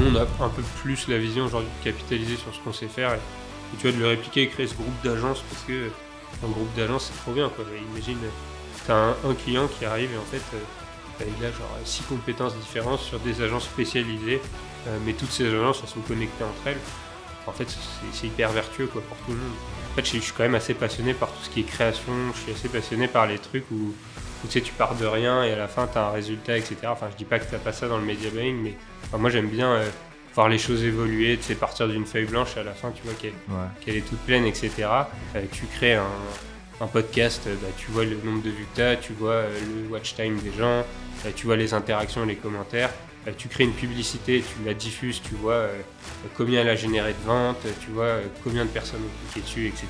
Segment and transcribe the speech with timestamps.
[0.00, 3.14] on a un peu plus la vision aujourd'hui de capitaliser sur ce qu'on sait faire
[3.14, 5.90] et, tu vois, de le répliquer et créer ce groupe d'agences parce que
[6.44, 7.48] un groupe d'agences, c'est trop bien.
[7.48, 7.64] Quoi.
[7.92, 8.18] Imagine,
[8.84, 12.54] tu as un, client qui arrive et en fait, euh, il a genre six compétences
[12.56, 14.40] différentes sur des agences spécialisées,
[14.86, 16.78] euh, mais toutes ces agences, sont connectées entre elles.
[17.46, 17.66] En fait,
[18.12, 19.54] c'est hyper vertueux pour tout le monde.
[19.92, 22.40] En fait, je, suis quand même assez passionné par tout ce qui est création, je
[22.40, 23.94] suis assez passionné par les trucs où,
[24.46, 26.76] tu sais, tu pars de rien et à la fin, tu as un résultat, etc.
[26.86, 28.74] Enfin, je dis pas que tu pas ça dans le media buying, mais
[29.18, 29.88] moi, j'aime bien euh,
[30.34, 33.14] voir les choses évoluer, tu sais, partir d'une feuille blanche à la fin, tu vois
[33.14, 34.70] qu'elle est toute pleine, etc.
[35.34, 38.82] Euh, tu crées un, podcast, euh, bah, tu vois le nombre de vues que tu
[38.82, 40.84] as, tu vois le watch time des gens,
[41.34, 42.90] tu vois les interactions, les commentaires.
[43.36, 45.66] tu crées une publicité, tu la diffuses, tu vois
[46.36, 49.86] combien elle a généré de ventes, tu vois combien de personnes ont cliqué dessus, etc.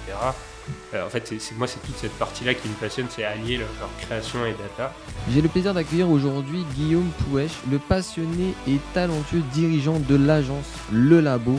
[0.95, 3.69] Euh, en fait, c'est, moi, c'est toute cette partie-là qui me passionne, c'est allier leur,
[4.01, 4.93] création et data.
[5.33, 11.21] J'ai le plaisir d'accueillir aujourd'hui Guillaume Pouèche, le passionné et talentueux dirigeant de l'agence Le
[11.21, 11.59] Labo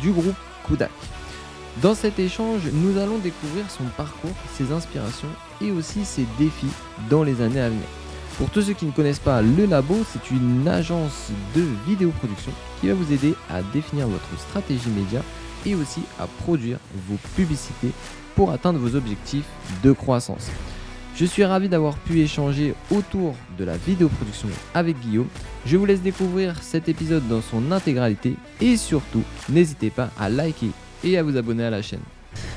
[0.00, 0.90] du groupe Kudak.
[1.80, 5.28] Dans cet échange, nous allons découvrir son parcours, ses inspirations
[5.60, 6.66] et aussi ses défis
[7.08, 7.86] dans les années à venir.
[8.38, 12.88] Pour tous ceux qui ne connaissent pas Le Labo, c'est une agence de vidéoproduction qui
[12.88, 15.22] va vous aider à définir votre stratégie média
[15.64, 16.78] et aussi à produire
[17.08, 17.92] vos publicités
[18.34, 19.48] pour atteindre vos objectifs
[19.82, 20.50] de croissance.
[21.14, 25.28] Je suis ravi d'avoir pu échanger autour de la vidéoproduction avec Guillaume.
[25.66, 30.70] Je vous laisse découvrir cet épisode dans son intégralité et surtout, n'hésitez pas à liker
[31.04, 32.00] et à vous abonner à la chaîne.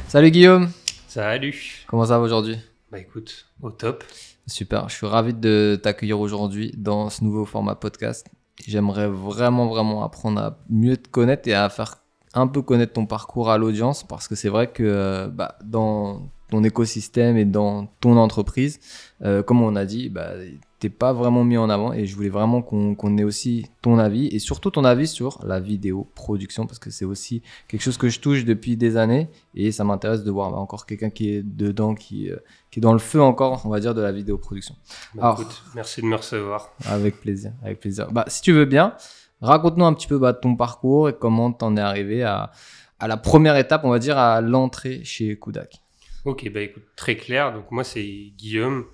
[0.07, 0.69] Salut Guillaume
[1.07, 2.57] Salut Comment ça va aujourd'hui?
[2.91, 4.03] Bah écoute, au top.
[4.47, 8.27] Super, je suis ravi de t'accueillir aujourd'hui dans ce nouveau format podcast.
[8.65, 12.05] J'aimerais vraiment, vraiment apprendre à mieux te connaître et à faire
[12.36, 16.30] un peu connaître ton parcours à l'audience parce que c'est vrai que euh, bah, dans
[16.50, 18.80] ton écosystème et dans ton entreprise,
[19.23, 20.33] euh, comme on a dit, bah,
[20.80, 24.27] t'es pas vraiment mis en avant et je voulais vraiment qu'on ait aussi ton avis
[24.27, 28.09] et surtout ton avis sur la vidéo production parce que c'est aussi quelque chose que
[28.09, 31.42] je touche depuis des années et ça m'intéresse de voir bah, encore quelqu'un qui est
[31.42, 32.36] dedans, qui, euh,
[32.70, 34.76] qui est dans le feu encore, on va dire, de la vidéo production.
[35.15, 36.71] Bah, écoute, merci de me recevoir.
[36.86, 38.11] Avec plaisir, avec plaisir.
[38.11, 38.93] Bah, si tu veux bien,
[39.41, 42.51] Raconte-nous un petit peu bah, ton parcours et comment t'en es arrivé à,
[42.99, 45.81] à la première étape, on va dire, à l'entrée chez Kudak.
[46.23, 47.53] Ok, bah écoute, très clair.
[47.53, 48.85] Donc moi, c'est Guillaume.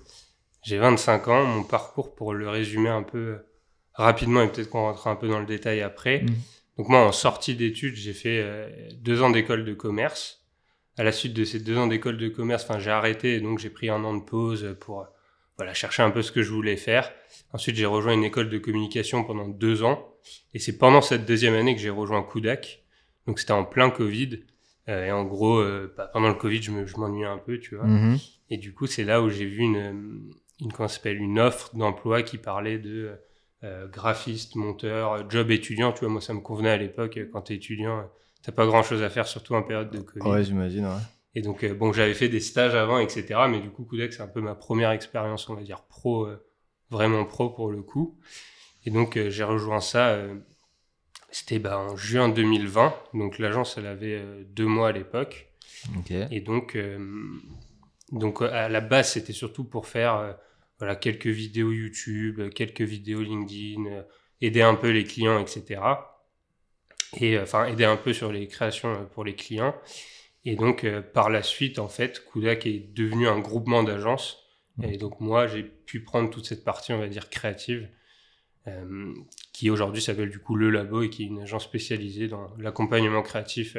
[0.62, 1.44] J'ai 25 ans.
[1.44, 3.38] Mon parcours, pour le résumer un peu
[3.94, 6.22] rapidement, et peut-être qu'on rentrera un peu dans le détail après.
[6.22, 6.34] Mm.
[6.78, 8.68] Donc moi, en sortie d'études, j'ai fait euh,
[9.00, 10.44] deux ans d'école de commerce.
[10.98, 13.70] À la suite de ces deux ans d'école de commerce, enfin, j'ai arrêté, donc j'ai
[13.70, 15.06] pris un an de pause pour
[15.62, 17.12] voilà, chercher un peu ce que je voulais faire.
[17.52, 20.08] Ensuite, j'ai rejoint une école de communication pendant deux ans.
[20.54, 22.82] Et c'est pendant cette deuxième année que j'ai rejoint Kudak.
[23.28, 24.40] Donc, c'était en plein Covid.
[24.88, 27.86] Euh, et en gros, euh, bah, pendant le Covid, je m'ennuyais un peu, tu vois.
[27.86, 28.18] Mhm.
[28.50, 32.24] Et du coup, c'est là où j'ai vu une, une, comment s'appelle, une offre d'emploi
[32.24, 33.12] qui parlait de
[33.62, 35.92] euh, graphiste, monteur, job étudiant.
[35.92, 37.20] Tu vois, moi, ça me convenait à l'époque.
[37.32, 38.10] Quand tu es étudiant,
[38.42, 40.28] t'as pas grand chose à faire, surtout en période de Covid.
[40.28, 41.02] Ouais, j'imagine, ouais.
[41.34, 43.40] Et donc, euh, bon, j'avais fait des stages avant, etc.
[43.48, 46.44] Mais du coup, Kudak, c'est un peu ma première expérience, on va dire, pro, euh,
[46.90, 48.18] vraiment pro pour le coup.
[48.84, 50.18] Et donc, euh, j'ai rejoint ça,
[51.30, 52.94] c'était bah, en juin 2020.
[53.14, 55.48] Donc, l'agence, elle avait deux mois à l'époque.
[56.30, 56.78] Et donc,
[58.12, 60.36] donc, à la base, c'était surtout pour faire
[60.78, 64.04] voilà, quelques vidéos YouTube, quelques vidéos LinkedIn,
[64.40, 65.80] aider un peu les clients, etc.
[67.18, 69.74] Et enfin, aider un peu sur les créations pour les clients.
[70.44, 74.38] Et donc, euh, par la suite, en fait, Kudak est devenu un groupement d'agences.
[74.76, 74.84] Mmh.
[74.84, 77.88] Et donc, moi, j'ai pu prendre toute cette partie, on va dire, créative,
[78.66, 79.14] euh,
[79.52, 83.22] qui aujourd'hui s'appelle du coup Le Labo et qui est une agence spécialisée dans l'accompagnement
[83.22, 83.76] créatif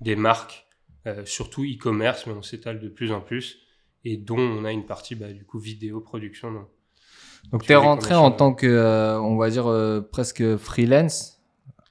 [0.00, 0.66] des marques,
[1.06, 3.58] euh, surtout e-commerce, mais on s'étale de plus en plus,
[4.04, 6.52] et dont on a une partie, bah, du coup, vidéo, production.
[6.52, 6.68] Donc,
[7.50, 9.66] donc tu es rentré en tant que, on va dire,
[10.12, 11.43] presque freelance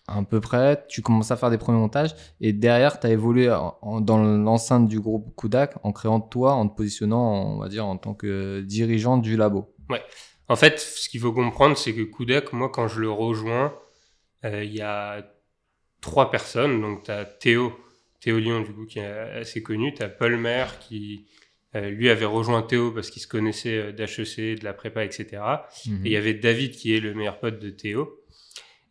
[0.08, 3.48] un peu près, tu commences à faire des premiers montages et derrière, tu as évolué
[3.48, 7.98] dans l'enceinte du groupe Kudak en créant toi, en te positionnant, on va dire, en
[7.98, 9.74] tant que dirigeant du labo.
[9.90, 10.02] Ouais.
[10.50, 13.74] En fait, ce qu'il faut comprendre, c'est que Kudak, moi, quand je le rejoins,
[14.44, 15.26] euh, il y a
[16.02, 16.82] trois personnes.
[16.82, 17.74] Donc, tu as Théo,
[18.20, 19.94] Théo Lyon, du coup, qui est assez connu.
[19.94, 21.26] Tu as Paul Maire, qui,
[21.76, 25.42] euh, lui, avait rejoint Théo parce qu'il se connaissait euh, d'HEC, de la prépa, etc.
[25.88, 26.06] Mhm.
[26.06, 28.20] Et il y avait David, qui est le meilleur pote de Théo.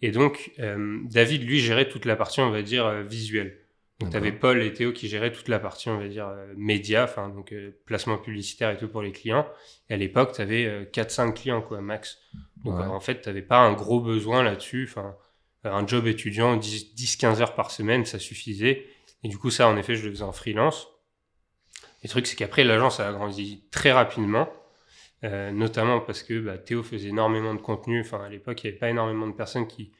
[0.02, 3.58] Et donc, euh, David, lui, gérait toute la partie, on va dire, euh, visuelle.
[4.00, 6.52] Donc, tu avais Paul et Théo qui géraient toute la partie, on va dire, euh,
[6.56, 7.54] média, enfin, donc
[7.86, 9.46] placement publicitaire et tout pour les clients.
[9.88, 12.18] Et à l'époque, tu avais 4-5 clients, quoi, max.
[12.64, 14.88] Donc, en fait, tu n'avais pas un gros besoin là-dessus.
[14.90, 15.14] Enfin,
[15.62, 18.86] un job étudiant, 10-15 heures par semaine, ça suffisait.
[19.22, 20.88] Et du coup, ça, en effet, je le faisais en freelance.
[22.02, 24.48] Le truc, c'est qu'après, l'agence a grandi très rapidement.
[25.24, 28.00] Euh, notamment parce que bah, Théo faisait énormément de contenu.
[28.00, 29.92] Enfin, à l'époque, il n'y avait pas énormément de personnes qui,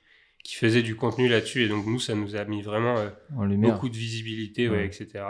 [0.43, 1.63] qui faisaient du contenu là-dessus.
[1.63, 4.87] Et donc, nous, ça nous a mis vraiment euh, beaucoup de visibilité, ouais, Ouais.
[4.87, 5.25] etc.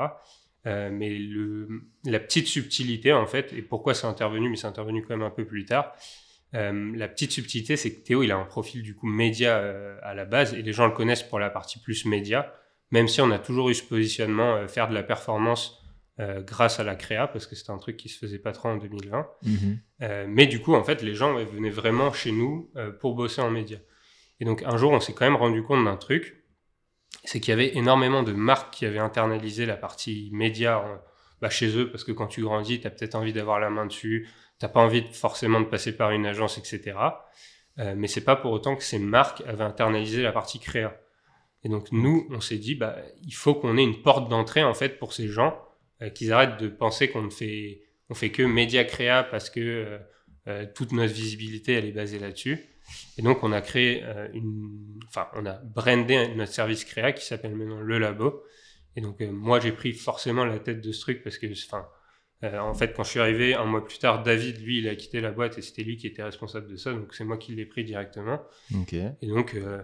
[0.64, 1.68] Euh, mais le,
[2.06, 5.30] la petite subtilité, en fait, et pourquoi c'est intervenu, mais c'est intervenu quand même un
[5.30, 5.92] peu plus tard.
[6.52, 9.56] la petite subtilité, c'est que Théo, il a un profil du coup média
[10.02, 12.54] à la base, et les gens le connaissent pour la partie plus média,
[12.92, 15.81] même si on a toujours eu ce positionnement, faire de la performance
[16.22, 18.68] euh, grâce à la créa, parce que c'était un truc qui se faisait pas trop
[18.68, 19.26] en 2020.
[19.42, 19.78] Mhm.
[20.02, 23.16] Euh, mais du coup, en fait, les gens ouais, venaient vraiment chez nous euh, pour
[23.16, 23.78] bosser en média.
[24.38, 26.44] Et donc, un jour, on s'est quand même rendu compte d'un truc,
[27.24, 31.02] c'est qu'il y avait énormément de marques qui avaient internalisé la partie média
[31.40, 33.86] bah, chez eux, parce que quand tu grandis, tu as peut-être envie d'avoir la main
[33.86, 34.28] dessus,
[34.58, 36.96] t'as pas envie de- forcément de passer par une agence, etc.
[37.78, 40.94] Mais c'est pas pour autant que ces marques avaient internalisé la partie créa.
[41.64, 44.74] Et donc, nous, on s'est dit, bah, il faut qu'on ait une porte d'entrée, en
[44.74, 45.56] fait, pour ces gens,
[46.10, 49.98] qu'ils arrêtent de penser qu'on ne fait, on fait que média créa parce que euh,
[50.48, 52.58] euh, toute notre visibilité, elle est basée là-dessus.
[53.16, 57.24] Et donc, on a créé euh, une, enfin, on a brandé notre service créa qui
[57.24, 58.42] s'appelle maintenant Le Labo.
[58.96, 61.86] Et donc, euh, moi, j'ai pris forcément la tête de ce truc parce que, enfin,
[62.44, 64.96] euh, en fait, quand je suis arrivé un mois plus tard, David, lui, il a
[64.96, 66.92] quitté la boîte et c'était lui qui était responsable de ça.
[66.92, 68.42] Donc, c'est moi qui l'ai pris directement.
[69.22, 69.80] Et donc, euh,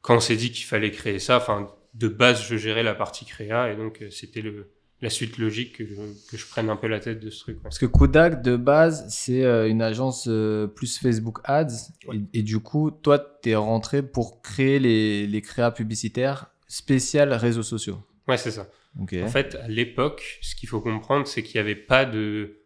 [0.00, 3.24] quand on s'est dit qu'il fallait créer ça, enfin, de base, je gérais la partie
[3.24, 4.72] créa et donc euh, c'était le
[5.02, 5.94] la suite logique que je,
[6.30, 7.56] que je prenne un peu la tête de ce truc.
[7.56, 7.62] ouais.
[7.62, 11.68] Parce que Kodak, de base, c'est euh, une agence euh, plus Facebook Ads.
[12.06, 12.16] Ouais.
[12.34, 17.32] Et, et du coup, toi, tu es rentré pour créer les, les créas publicitaires spéciales
[17.32, 17.98] réseaux sociaux.
[18.28, 18.68] Ouais, c'est ça.
[19.00, 22.56] En fait, à l'époque, ce qu'il faut comprendre, c'est qu'il n'y avait pas de.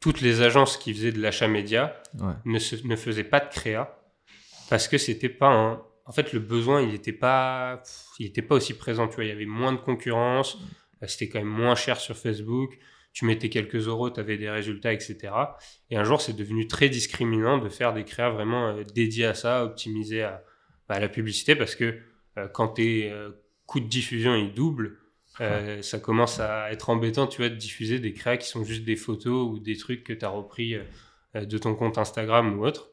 [0.00, 2.34] Toutes les agences qui faisaient de l'achat média Ouais.
[2.44, 3.98] ne, se- ne faisaient pas de créa
[4.70, 5.82] parce que c'était pas un.
[6.06, 9.08] En fait, le besoin, il n'était pas, pff, il était pas aussi présent.
[9.08, 10.58] Tu vois, il y avait moins de concurrence,
[11.06, 12.78] c'était quand même moins cher sur Facebook.
[13.12, 15.32] Tu mettais quelques euros, tu avais des résultats, etc.
[15.90, 19.34] Et un jour, c'est devenu très discriminant de faire des créas vraiment euh, dédiés à
[19.34, 20.42] ça, optimisés à,
[20.88, 21.98] à la publicité, parce que
[22.38, 23.30] euh, quand tes euh,
[23.66, 24.98] coûts de diffusion ils doublent,
[25.40, 28.84] euh, ça commence à être embêtant, tu vois, de diffuser des créas qui sont juste
[28.84, 30.82] des photos ou des trucs que tu as repris euh,
[31.36, 32.90] euh, de ton compte Instagram ou autre.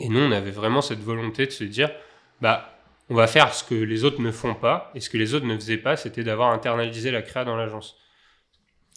[0.00, 1.90] Et nous, on avait vraiment cette volonté de se dire,
[2.40, 2.73] bah,
[3.10, 5.46] on va faire ce que les autres ne font pas, et ce que les autres
[5.46, 7.96] ne faisaient pas, c'était d'avoir internalisé la créa dans l'agence.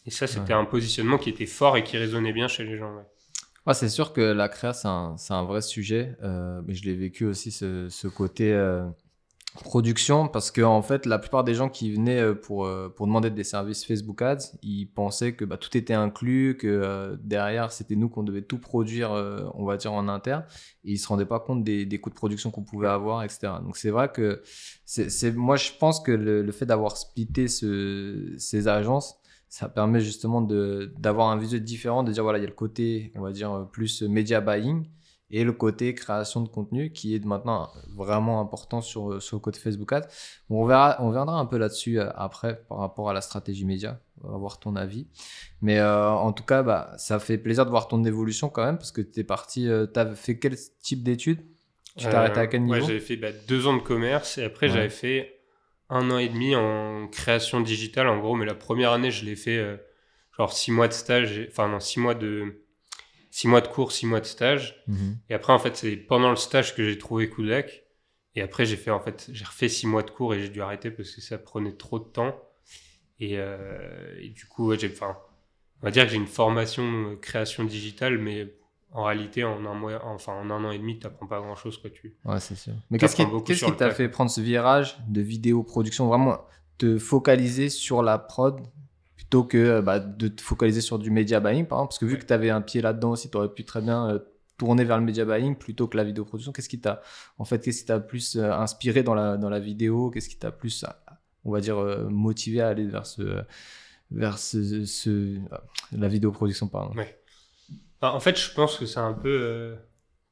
[0.06, 2.94] Et ça, c'était un positionnement qui était fort et qui résonnait bien chez les gens.
[2.96, 3.02] ouais.
[3.66, 6.16] Ouais, c'est sûr que la créa, c'est un, vrai sujet.
[6.22, 8.86] euh, mais je l'ai vécu aussi, ce, ce côté euh,
[9.54, 13.06] production, parce que en fait, la plupart des gens qui venaient euh, pour, euh, pour
[13.06, 17.72] demander des services Facebook Ads, ils pensaient que bah, tout était inclus, que euh, derrière,
[17.72, 20.44] c'était nous qu'on devait tout produire, euh, on va dire, en interne.
[20.84, 23.54] Et ils se rendaient pas compte des, des coûts de production qu'on pouvait avoir, etc.
[23.62, 24.42] Donc c'est vrai que
[24.84, 29.18] c'est, moi, je pense que le, le fait d'avoir splitté ce, ces agences,
[29.48, 32.54] ça permet justement de d'avoir un visuel différent, de dire voilà, il y a le
[32.54, 34.86] côté, on va dire, euh, plus media buying
[35.30, 39.40] et le côté création de contenu qui est maintenant vraiment important sur, euh, sur le
[39.40, 40.08] côté Facebook Ads.
[40.50, 44.00] On, verra, on viendra un peu là-dessus euh, après par rapport à la stratégie média,
[44.24, 45.06] on va voir ton avis.
[45.60, 48.78] Mais euh, en tout cas, bah, ça fait plaisir de voir ton évolution quand même
[48.78, 51.44] parce que tu es parti, tu as fait quel type d'études?
[51.96, 52.74] Tu t'es Euh, arrêté à quel niveau?
[52.74, 54.72] Ouais, j'avais fait bah, deux ans de commerce et après Ouais.
[54.74, 55.40] j'avais fait
[55.90, 59.36] un an et demi en création digitale en gros, mais la première année je l'ai
[59.36, 59.76] fait euh,
[60.36, 62.62] genre six mois de stage, enfin non six mois de
[63.38, 64.82] six mois de cours, six mois de stage.
[64.88, 65.16] Mhm.
[65.30, 67.84] Et après en fait c'est pendant le stage que j'ai trouvé Kudak
[68.34, 70.60] et après j'ai fait en fait j'ai refait six mois de cours et j'ai dû
[70.60, 72.34] arrêter parce que ça prenait trop de temps
[73.20, 75.16] et, euh, et du coup ouais, j'ai enfin
[75.80, 78.52] on va dire que j'ai une formation euh, création digitale mais
[78.90, 81.78] en réalité en un mois enfin en un an et demi t'apprends pas grand chose
[81.78, 82.72] quoi tu Ouais, c'est sûr.
[82.90, 86.38] Mais qu'est-ce qui, le t'a fait prendre ce virage de vidéo production, vraiment
[86.76, 88.66] te focaliser sur la prod
[89.28, 92.06] plutôt que euh, bah, de te focaliser sur du media buying, par exemple Parce que
[92.06, 94.18] vu que tu avais un pied là-dedans aussi, tu aurais pu très bien euh,
[94.56, 96.52] tourner vers le media buying plutôt que la vidéo production.
[96.52, 97.02] Qu'est-ce qui t'a,
[97.38, 100.10] en fait, qu'est-ce qui t'a plus euh, inspiré dans la, dans la vidéo?
[100.10, 100.84] Qu'est-ce qui t'a plus,
[101.44, 103.42] on va dire, euh, motivé à aller vers ce,
[104.10, 105.38] vers ce, ce-
[105.92, 106.94] la vidéo production, pardon?
[106.94, 107.18] Ouais.
[108.00, 109.76] Enfin, en fait, je pense que c'est un peu.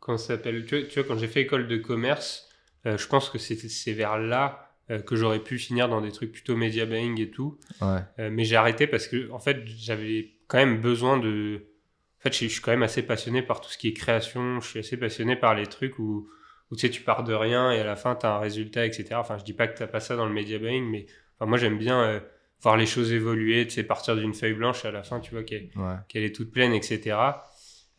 [0.01, 0.65] Comment ça s'appelle?
[0.67, 2.49] Tu, vois- tu vois, quand j'ai fait école de commerce,
[2.85, 6.57] je pense que c'est vers là euh, que j'aurais pu finir dans des trucs plutôt
[6.57, 7.59] media buying et tout.
[7.81, 8.01] Ouais.
[8.19, 11.67] Euh, mais j'ai arrêté parce que, en fait, j'avais quand même besoin de.
[12.19, 14.61] En fait, je suis- quand même assez passionné par tout ce qui est création.
[14.61, 16.29] Je suis assez passionné par les trucs où,
[16.71, 18.87] où tu sais, tu pars de rien et à la fin, tu as un résultat,
[18.87, 19.07] etc.
[19.15, 21.59] Enfin, je dis pas que tu pas ça dans le media buying, mais enfin, moi,
[21.59, 22.21] j'aime bien euh,
[22.63, 25.33] voir les choses évoluer, tu sais, partir d'une feuille blanche et à la fin, tu
[25.33, 25.97] vois, qu'elle Ouais.
[26.25, 27.17] est toute pleine, etc.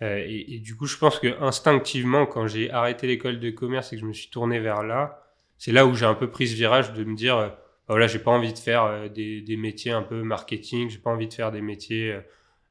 [0.02, 3.94] Euh, et, et du coup, je pense que instinctivement, quand j'ai arrêté l'école de commerce
[3.94, 5.24] et que je me suis tourné vers là,
[5.58, 7.56] c'est là où j'ai un peu pris ce virage de me dire, euh, bah
[7.90, 11.10] voilà, j'ai pas envie de faire euh, des, des métiers un peu marketing, j'ai pas
[11.10, 12.20] envie de faire des métiers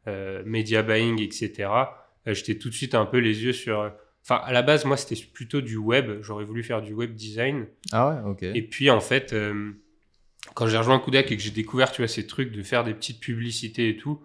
[0.07, 1.69] euh, media buying, etc.
[2.27, 3.93] J'étais tout de suite un peu les yeux sur
[4.29, 6.21] Enfin, à la base, moi, c'était plutôt du web.
[6.21, 7.67] J'aurais voulu faire du web design.
[7.93, 8.43] Ah ouais, ok.
[8.43, 9.71] Et puis, en fait, euh,
[10.55, 12.93] quand j'ai rejoint Kudak et que j'ai découvert, tu vois, ces trucs de faire des
[12.93, 14.21] petites publicités et tout,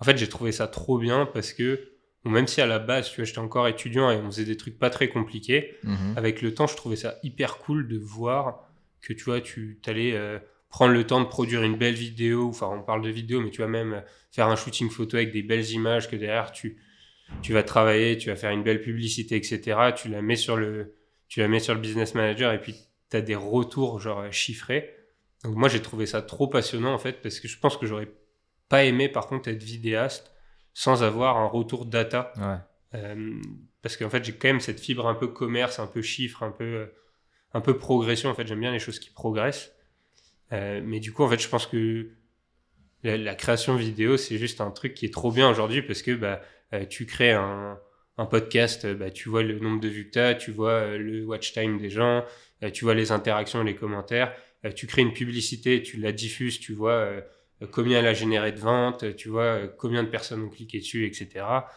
[0.00, 1.92] en fait, j'ai trouvé ça trop bien parce que,
[2.28, 4.56] bon, même si à la base, tu vois, j'étais encore étudiant et on faisait des
[4.56, 6.14] trucs pas très compliqués, Mhm.
[6.16, 8.68] avec le temps, je trouvais ça hyper cool de voir
[9.00, 12.48] que, tu vois, tu allais prendre le temps de produire une belle vidéo.
[12.48, 14.00] Enfin, on parle de vidéo, mais tu vas même euh,
[14.32, 16.76] faire un shooting photo avec des belles images que derrière, tu,
[17.42, 19.92] tu vas travailler, tu vas faire une belle publicité, etc.
[19.96, 20.94] Tu la mets sur le,
[21.28, 22.74] tu la mets sur le business manager et puis
[23.10, 24.94] tu as des retours genre euh, chiffrés.
[25.44, 28.08] Donc moi, j'ai trouvé ça trop passionnant en fait parce que je pense que j'aurais
[28.68, 30.30] pas aimé par contre être vidéaste
[30.78, 32.32] sans avoir un retour data.
[32.36, 32.98] Ouais.
[33.00, 33.42] Euh,
[33.82, 36.52] parce qu'en fait, j'ai quand même cette fibre un peu commerce, un peu chiffre, un
[36.52, 36.86] peu, euh,
[37.52, 38.30] un peu progression.
[38.30, 39.72] En fait, j'aime bien les choses qui progressent.
[40.52, 42.10] Euh, mais du coup, en fait, je pense que
[43.02, 46.12] la, la création vidéo, c'est juste un truc qui est trop bien aujourd'hui parce que
[46.12, 46.40] bah,
[46.72, 47.80] euh, tu crées un,
[48.16, 51.24] un podcast, bah, tu vois le nombre de vues que tu as, tu vois le
[51.24, 52.24] watch time des gens,
[52.72, 54.32] tu vois les interactions, les commentaires.
[54.76, 57.20] Tu crées une publicité, tu la diffuses, tu vois
[57.66, 61.68] combien elle a généré de ventes, tu vois combien de personnes ont cliqué dessus, etc.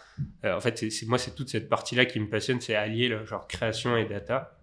[0.45, 3.25] Euh, en fait, c'est- moi, c'est toute cette partie-là qui me passionne, c'est allier le
[3.25, 4.59] genre création et data.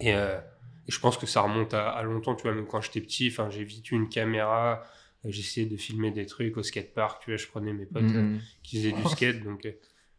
[0.00, 0.38] Et, euh,
[0.86, 3.28] et je pense que ça remonte à, à longtemps, tu vois, même quand j'étais petit,
[3.30, 4.82] enfin, j'ai vite eu une caméra,
[5.24, 8.22] euh, j'essayais de filmer des trucs au skatepark, tu vois, je prenais mes potes euh,
[8.22, 8.40] Mhm.
[8.62, 9.66] qui faisaient du skate, donc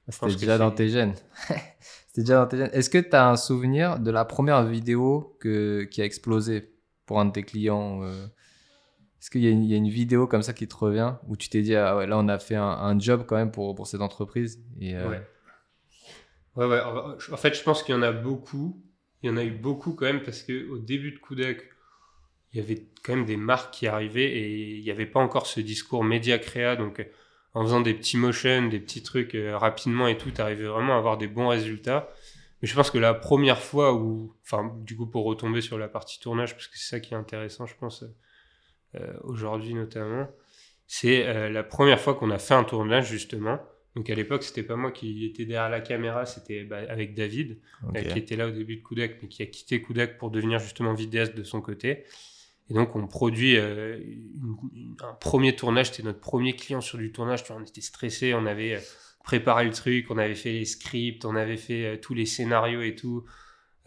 [0.09, 1.15] C'était déjà dans tes gènes.
[2.07, 2.71] C'était déjà dans tes gènes.
[2.73, 6.71] Est-ce que tu as un souvenir de la première vidéo que, qui a explosé
[7.05, 8.01] pour un de tes clients
[9.19, 11.75] Est-ce qu'il y, a une- vidéo comme ça qui te revient où tu t'es dit,
[11.75, 14.95] ah ouais, là on a fait un, job quand même pour, pour cette entreprise et,
[14.95, 15.21] euh, Ouais.
[16.55, 16.81] Ouais, ouais.
[17.31, 18.81] En fait, je pense qu'il y en a beaucoup.
[19.21, 21.63] Il y en a eu beaucoup quand même parce que au début de Kudak,
[22.51, 25.45] il y avait quand même des marques qui arrivaient et il n'y avait pas encore
[25.45, 26.75] ce discours média créa.
[26.75, 27.05] Donc,
[27.53, 30.95] en faisant des petits motions, des petits trucs euh, rapidement et tout, tu arrivais vraiment
[30.95, 32.09] à avoir des bons résultats.
[32.61, 35.88] Mais je pense que la première fois où, enfin, du coup, pour retomber sur la
[35.88, 38.15] partie tournage, parce que c'est ça qui est intéressant, je pense, euh,
[39.24, 40.27] aujourd'hui notamment,
[40.88, 43.60] c'est euh, la première fois qu'on a fait un tournage justement.
[43.96, 47.58] Donc à l'époque, c'était pas moi qui était derrière la caméra, c'était bah, avec David,
[47.84, 50.60] euh, qui était là au début de Kudak, mais qui a quitté Kudak pour devenir
[50.60, 52.03] justement vidéaste de son côté.
[52.69, 56.98] Et donc on produit euh, une- une- un premier tournage, c'était notre premier client sur
[57.00, 58.79] du tournage, on était stressé, on avait euh,
[59.24, 62.81] préparé le truc, on avait fait les scripts, on avait fait euh, tous les scénarios
[62.81, 63.25] et tout.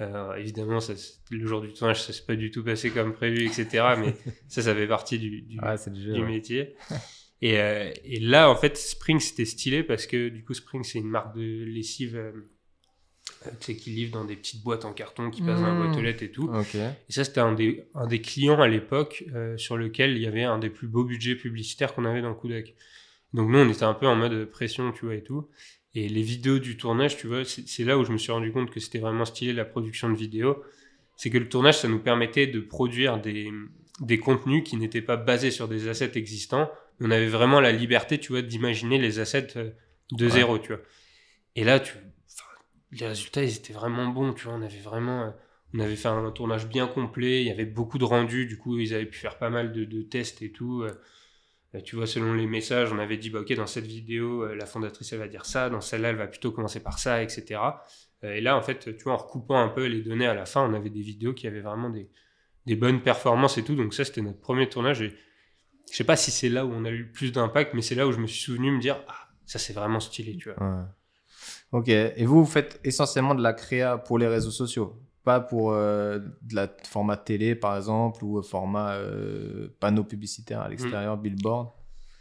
[0.03, 0.95] Euh, évidemment, ça,
[1.31, 3.67] le jour du tournage, ça s'est pas du tout passé comme prévu, etc.
[3.99, 4.15] mais
[4.49, 5.47] ça, ça fait partie du,
[5.95, 6.13] jeu.
[6.13, 6.27] ouais.
[6.27, 6.75] métier.
[7.45, 11.01] Et, euh, et là, en fait, Spring, c'était stylé parce que du coup, Spring, c'est
[11.01, 12.31] une marque de lessive euh,
[13.47, 15.75] euh, tu sais, qui livre dans des petites boîtes en carton qui passent dans la
[15.75, 15.87] Mmh.
[15.87, 16.51] boîte aux lettres et tout.
[17.09, 20.27] Et ça, c'était un des, un des clients à l'époque euh, sur lequel il y
[20.27, 22.75] avait un des plus beaux budgets publicitaires qu'on avait dans Kudak.
[23.33, 25.49] Donc nous, on était un peu en mode pression, tu vois, et tout.
[25.95, 28.71] Et les vidéos du tournage, tu vois, c'est là où je me suis rendu compte
[28.71, 30.63] que c'était vraiment stylé la production de vidéos.
[31.17, 33.51] C'est que le tournage, ça nous permettait de produire des,
[34.01, 36.71] des contenus qui n'étaient pas basés sur des assets existants.
[37.01, 39.71] On avait vraiment la liberté, tu vois, d'imaginer les assets euh,
[40.13, 40.31] de Ouais.
[40.31, 40.81] zéro, tu vois.
[41.57, 41.95] Et là, tu,
[42.93, 44.55] les résultats, ils étaient vraiment bons, tu vois.
[44.55, 45.31] On avait vraiment, euh,
[45.75, 47.41] on avait fait un tournage bien complet.
[47.43, 49.85] Il y avait beaucoup de rendus, du coup, ils avaient pu faire pas mal de,
[49.85, 50.85] de tests et tout.
[51.75, 51.81] Euh.
[51.81, 54.67] Tu vois, selon les messages, on avait dit, bah, ok, dans cette vidéo, euh, la
[54.67, 57.61] fondatrice, elle va dire ça, dans celle-là, elle va plutôt commencer par ça, etc.
[58.25, 60.47] Euh, et là, en fait, tu vois, en recoupant un peu les données à la
[60.47, 62.11] fin, on avait des vidéos qui avaient vraiment des,
[62.67, 63.75] des bonnes performances et tout.
[63.75, 65.03] Donc ça, c'était notre premier tournage.
[65.03, 65.15] Et
[65.91, 67.95] je sais pas si c'est là où on a eu le plus d'impact, mais c'est
[67.95, 70.87] là où je me suis souvenu me dire, ah, ça c'est vraiment stylé, tu vois.
[71.73, 71.89] Ok.
[71.89, 76.19] Et vous, vous faites essentiellement de la créa pour les réseaux sociaux, pas pour euh,
[76.43, 81.69] de la format télé, par exemple, ou format euh, panneau publicitaire à l'extérieur, billboard.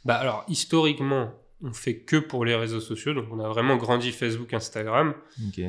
[0.05, 1.31] Bah alors, historiquement,
[1.63, 3.13] on fait que pour les réseaux sociaux.
[3.13, 5.13] Donc on a vraiment grandi Facebook, Instagram.
[5.48, 5.62] Ok.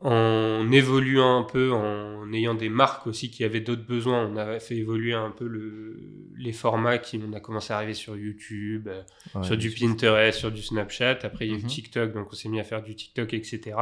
[0.00, 4.58] en évoluant un peu, en ayant des marques aussi qui avaient d'autres besoins, on a
[4.58, 5.96] fait évoluer un peu le,
[6.36, 9.02] les formats qui on a commencé à arriver sur YouTube, euh,
[9.34, 11.18] Ouais, sur du Pinterest, sur du Snapchat.
[11.22, 11.66] Après, il y a eu Mhm.
[11.68, 13.76] TikTok, donc on s'est mis à faire du TikTok, etc.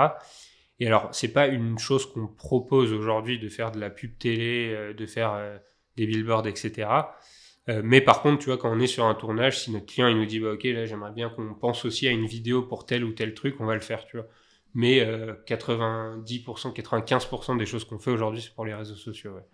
[0.81, 4.73] Et alors, c'est pas une chose qu'on propose aujourd'hui de faire de la pub télé,
[4.75, 5.59] euh, de faire euh,
[5.97, 6.89] des billboards, etc.
[7.69, 10.09] Euh, mais par contre, tu vois, quand on est sur un tournage, si notre client
[10.09, 12.87] il nous dit, bah, ok, là, j'aimerais bien qu'on pense aussi à une vidéo pour
[12.87, 14.27] tel ou tel truc, on va le faire, tu vois.
[14.75, 19.33] Mais euh, 90%, 95% des choses qu'on fait aujourd'hui, c'est pour les réseaux sociaux.
[19.35, 19.45] ouais.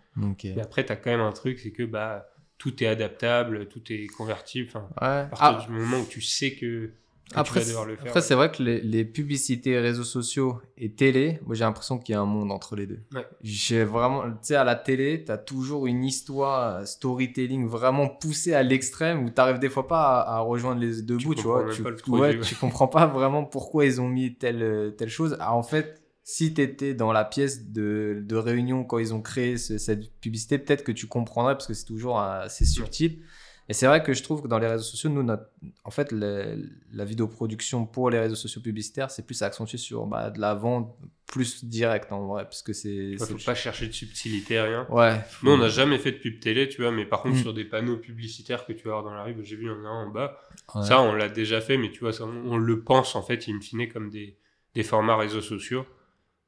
[0.55, 3.81] Mais après, tu as quand même un truc, c'est que bah, tout est adaptable, tout
[3.91, 4.69] est convertible.
[4.75, 5.07] Ouais.
[5.07, 6.91] à partir Ah, du moment où tu sais que
[7.33, 7.61] après,
[8.01, 12.15] après c'est vrai que les, publicités réseaux sociaux et télé, moi j'ai l'impression qu'il y
[12.15, 12.99] a un monde entre les deux.
[13.41, 18.53] J'ai vraiment, tu sais, à la télé, tu as toujours une histoire, storytelling vraiment poussée
[18.53, 21.65] à l'extrême où tu n'arrives des fois pas à, rejoindre les deux bouts, tu vois.
[21.69, 25.35] Tu, ouais, tu comprends pas vraiment pourquoi ils ont mis telle, telle chose.
[25.39, 29.21] Ah, en fait, si tu étais dans la pièce de, de, réunion quand ils ont
[29.21, 33.21] créé cette publicité, peut-être que tu comprendrais parce que c'est toujours assez subtil.
[33.69, 35.49] Et c'est vrai que je trouve que dans les réseaux sociaux, nous, notre,
[35.83, 40.39] en fait, la vidéoproduction pour les réseaux sociaux publicitaires, c'est plus accentué sur bah, de
[40.39, 40.95] la vente
[41.25, 43.17] plus directe en vrai, parce que c'est.
[43.17, 44.87] Faut pas chercher de subtilité, rien.
[44.89, 45.19] Ouais.
[45.43, 47.41] Nous, on n'a jamais fait de pub télé, tu vois, mais par contre, mm.
[47.41, 49.69] sur des panneaux publicitaires que tu vas voir dans la rue, j'ai vu, il y
[49.69, 50.39] en a un en bas.
[50.83, 53.43] Ça, on l'a déjà fait, mais tu vois, ça, on, on, le pense, en fait,
[53.49, 54.37] in fine, comme des,
[54.75, 55.85] des formats réseaux sociaux.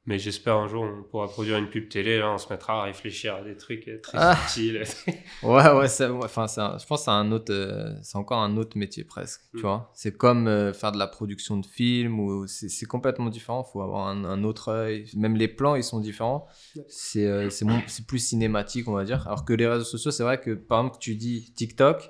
[0.05, 2.83] Mais j'espère un jour on pourra produire une pub télé, là, on se mettra à
[2.85, 4.35] réfléchir à des trucs euh, très ah.
[4.35, 4.81] subtils.
[5.43, 8.77] ouais, ouais, ça, enfin, je pense que c'est un autre, euh, c'est encore un autre
[8.77, 9.61] métier presque, tu mm.
[9.61, 9.91] vois.
[9.93, 13.63] C'est comme euh, faire de la production de films ou c'est complètement différent.
[13.67, 15.05] Il faut avoir un, autre œil.
[15.15, 16.47] Même les plans, ils sont différents.
[16.87, 19.27] C'est c'est plus cinématique, on va dire.
[19.27, 22.09] Alors que les réseaux sociaux, c'est vrai que par exemple, tu dis TikTok,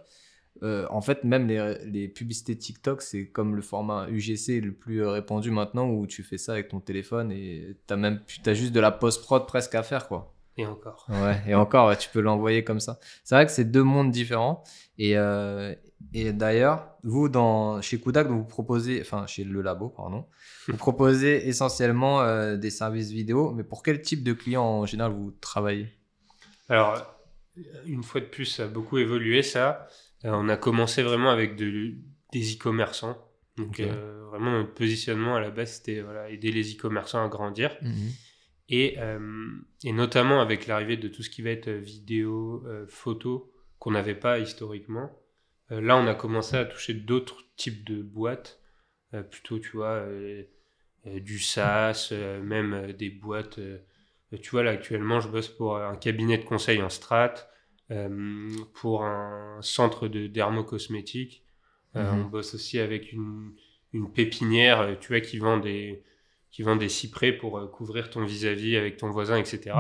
[0.64, 5.02] euh, en fait, même les, les, publicités TikTok, c'est comme le format UGC le plus
[5.02, 8.54] euh, répandu maintenant où tu fais ça avec ton téléphone et tu as, même, as
[8.54, 10.08] juste de la post-prod presque à faire.
[10.08, 10.34] quoi.
[10.58, 11.06] Et encore.
[11.08, 13.00] Ouais, et encore, tu peux l'envoyer comme ça.
[13.24, 14.64] C'est vrai que c'est deux mondes différents.
[14.98, 15.74] Et, euh,
[16.14, 20.26] et d'ailleurs, vous, dans, chez Kudak, vous proposez, enfin chez le labo, pardon,
[20.68, 25.32] vous proposez essentiellement des services vidéo, mais pour quel type de clients en général vous
[25.40, 25.88] travaillez?
[26.68, 27.20] Alors,
[27.86, 29.88] une fois de plus, ça a beaucoup évolué ça.
[30.26, 31.94] Euh, on a commencé vraiment avec de,
[32.32, 33.18] des e-commerçants.
[33.58, 37.76] Donc euh, vraiment notre positionnement à la base c'était voilà, aider les e-commerçants à grandir.
[37.82, 38.12] Mhm.
[38.72, 39.50] Et, euh,
[39.84, 44.38] et, notamment avec l'arrivée de tout ce qui va être vidéo, photo, qu'on n'avait pas
[44.38, 45.10] historiquement.
[45.72, 48.62] là, on a commencé à toucher d'autres types de boîtes,
[49.32, 50.06] plutôt, tu vois,
[51.04, 53.60] du SaaS, même des boîtes.
[54.40, 57.34] tu vois, là, actuellement, je bosse pour un cabinet de conseil en strat,
[57.92, 61.44] euh, pour un centre de dermocosmétique.
[61.96, 62.20] Euh, mhm.
[62.20, 63.54] On bosse aussi avec une,
[63.94, 66.04] une, pépinière, euh, tu vois, qui vend des,
[66.52, 69.76] qui vend des cyprès pour couvrir ton vis-à-vis avec ton voisin, etc.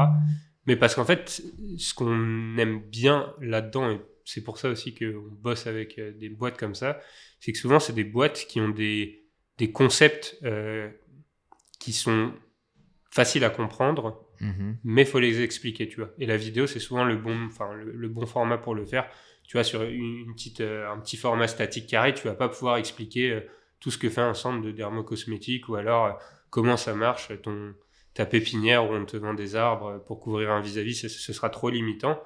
[0.65, 1.43] Mais parce qu'en fait,
[1.77, 6.57] ce qu'on aime bien là-dedans, et c'est pour ça aussi qu'on bosse avec des boîtes
[6.57, 6.99] comme ça,
[7.39, 9.23] c'est que souvent, c'est des boîtes qui ont des,
[9.60, 10.43] des concepts
[11.79, 12.34] qui sont
[13.12, 14.78] faciles à comprendre, Mhm.
[14.84, 16.12] Mais il faut les expliquer, tu vois.
[16.17, 19.10] Et la vidéo, c'est souvent le bon, enfin, le, bon format pour le faire.
[19.43, 22.78] Tu vois, sur une, petite, euh, un petit format statique carré, tu vas pas pouvoir
[22.78, 23.41] expliquer euh,
[23.80, 26.12] tout ce que fait un centre de dermocosmétique ou alors euh,
[26.49, 27.73] comment ça marche, ton,
[28.13, 31.69] ta pépinière où on te vend des arbres pour couvrir un vis-à-vis, ce, sera trop
[31.69, 32.21] limitant.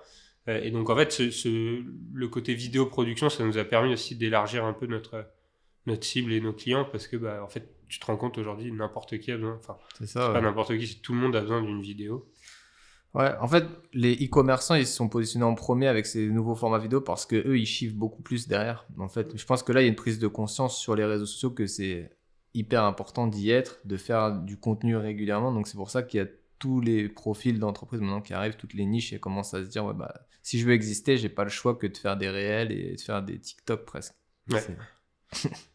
[0.48, 4.66] et donc, en fait, ce, le côté vidéo production, ça nous a permis aussi d'élargir
[4.66, 5.26] un peu notre,
[5.86, 8.72] notre cible et nos clients parce que, bah, en fait, tu te rends compte aujourd'hui,
[8.72, 11.62] n'importe qui a besoin, enfin, c'est ça, pas n'importe qui, tout le monde a besoin
[11.62, 12.30] d'une vidéo.
[13.14, 16.80] Ouais, en fait, les e-commerçants, ils se sont positionnés en premier avec ces nouveaux formats
[16.80, 18.88] vidéo parce que eux, ils chiffrent beaucoup plus derrière.
[18.98, 21.06] En fait, je pense que là, il y a une prise de conscience sur les
[21.06, 22.12] réseaux sociaux que c'est
[22.56, 25.52] hyper important d'y être, de faire du contenu régulièrement.
[25.52, 28.74] Donc, c'est pour ça qu'il y a tous les profils d'entreprise maintenant qui arrivent, toutes
[28.74, 31.44] les niches et commencent à se dire, ouais, bah, si je veux exister, j'ai pas
[31.44, 34.16] le choix que de faire des réels et de faire des TikTok presque.
[34.50, 34.60] Ouais.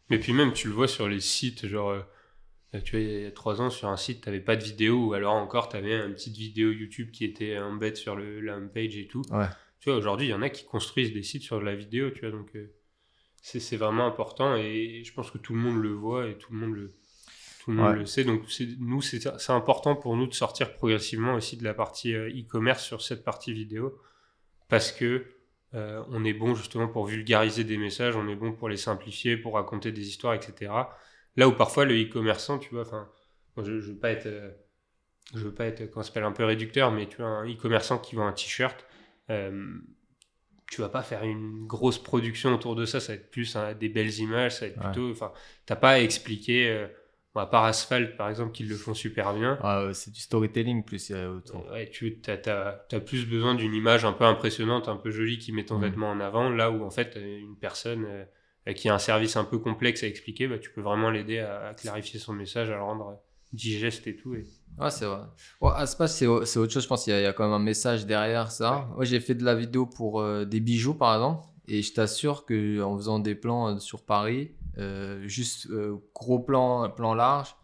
[0.09, 3.25] Mais puis même, tu le vois sur les sites, genre, euh, tu vois, il y
[3.25, 5.77] a trois ans, sur un site, tu n'avais pas de vidéo, ou alors encore, tu
[5.77, 9.23] avais une petite vidéo YouTube qui était embed sur le, la page et tout.
[9.79, 12.11] Tu vois, aujourd'hui, il y en a qui construisent des sites sur de la vidéo,
[12.11, 12.73] tu vois, donc euh,
[13.41, 16.59] c'est vraiment important, et je pense que tout le monde le voit, et tout le
[16.59, 16.93] monde le,
[17.63, 18.23] tout le, monde le sait.
[18.23, 18.43] Donc,
[18.79, 23.01] nous, c'est important pour nous de sortir progressivement aussi de la partie euh, e-commerce sur
[23.01, 23.99] cette partie vidéo,
[24.67, 25.25] parce que
[25.75, 29.37] euh, on est bon justement pour vulgariser des messages, on est bon pour les simplifier,
[29.37, 30.71] pour raconter des histoires, etc.
[31.35, 33.07] Là où parfois le e-commerçant, tu vois, enfin,
[33.57, 34.51] je, ne veux pas être, euh,
[35.33, 38.15] je veux pas être, qu'on s'appelle un peu réducteur, mais tu vois, un e-commerçant qui
[38.15, 38.83] vend un t-shirt,
[39.29, 39.77] euh,
[40.71, 43.73] tu vas pas faire une grosse production autour de ça, ça va être plus hein,
[43.73, 45.31] des belles images, ça va être plutôt, enfin,
[45.65, 46.87] t'as pas à expliquer.
[47.35, 49.57] Euh, à part Asphalt, par exemple, qui le font super bien.
[49.61, 51.11] Ah, c'est du storytelling plus.
[51.71, 55.65] Ouais, tu as, plus besoin d'une image un peu impressionnante, un peu jolie qui met
[55.65, 55.81] ton mm.
[55.81, 59.43] vêtement en avant, là où en fait une personne euh, qui a un service un
[59.43, 62.83] peu complexe à expliquer, bah, tu peux vraiment l'aider à, clarifier son message, à le
[62.83, 63.19] rendre
[63.53, 64.35] digeste et tout.
[64.35, 64.45] Et...
[64.79, 65.21] Ouais, c'est vrai.
[65.61, 65.71] Bon,
[66.07, 68.87] c'est autre chose, je pense qu'il y, a quand même un message derrière ça.
[68.95, 72.45] Moi, j'ai fait de la vidéo pour euh, des bijoux, par exemple, et je t'assure
[72.45, 74.51] qu'en faisant des plans euh, sur Paris,
[75.27, 75.67] juste
[76.13, 77.55] gros plan, plan large,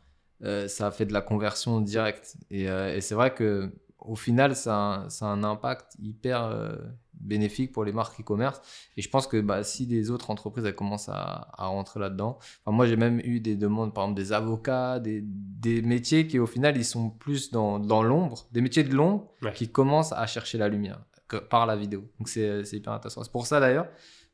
[0.67, 2.35] ça a fait de la conversion directe.
[2.51, 6.77] Et, et c'est vrai que au final, ça a, ça a, un impact hyper
[7.13, 8.61] bénéfique pour les marques e-commerce.
[8.97, 12.37] Et je pense que bah, si des autres entreprises elles commencent à, à rentrer là-dedans,
[12.65, 16.37] enfin, moi j'ai même eu des demandes, par exemple des avocats, des, des métiers qui
[16.37, 19.53] au final ils sont plus dans, dans l'ombre, des métiers de l'ombre Ouais.
[19.53, 22.03] qui commencent à chercher la lumière que- par la vidéo.
[22.19, 23.23] Donc c'est hyper intéressant.
[23.23, 23.87] C'est pour ça d'ailleurs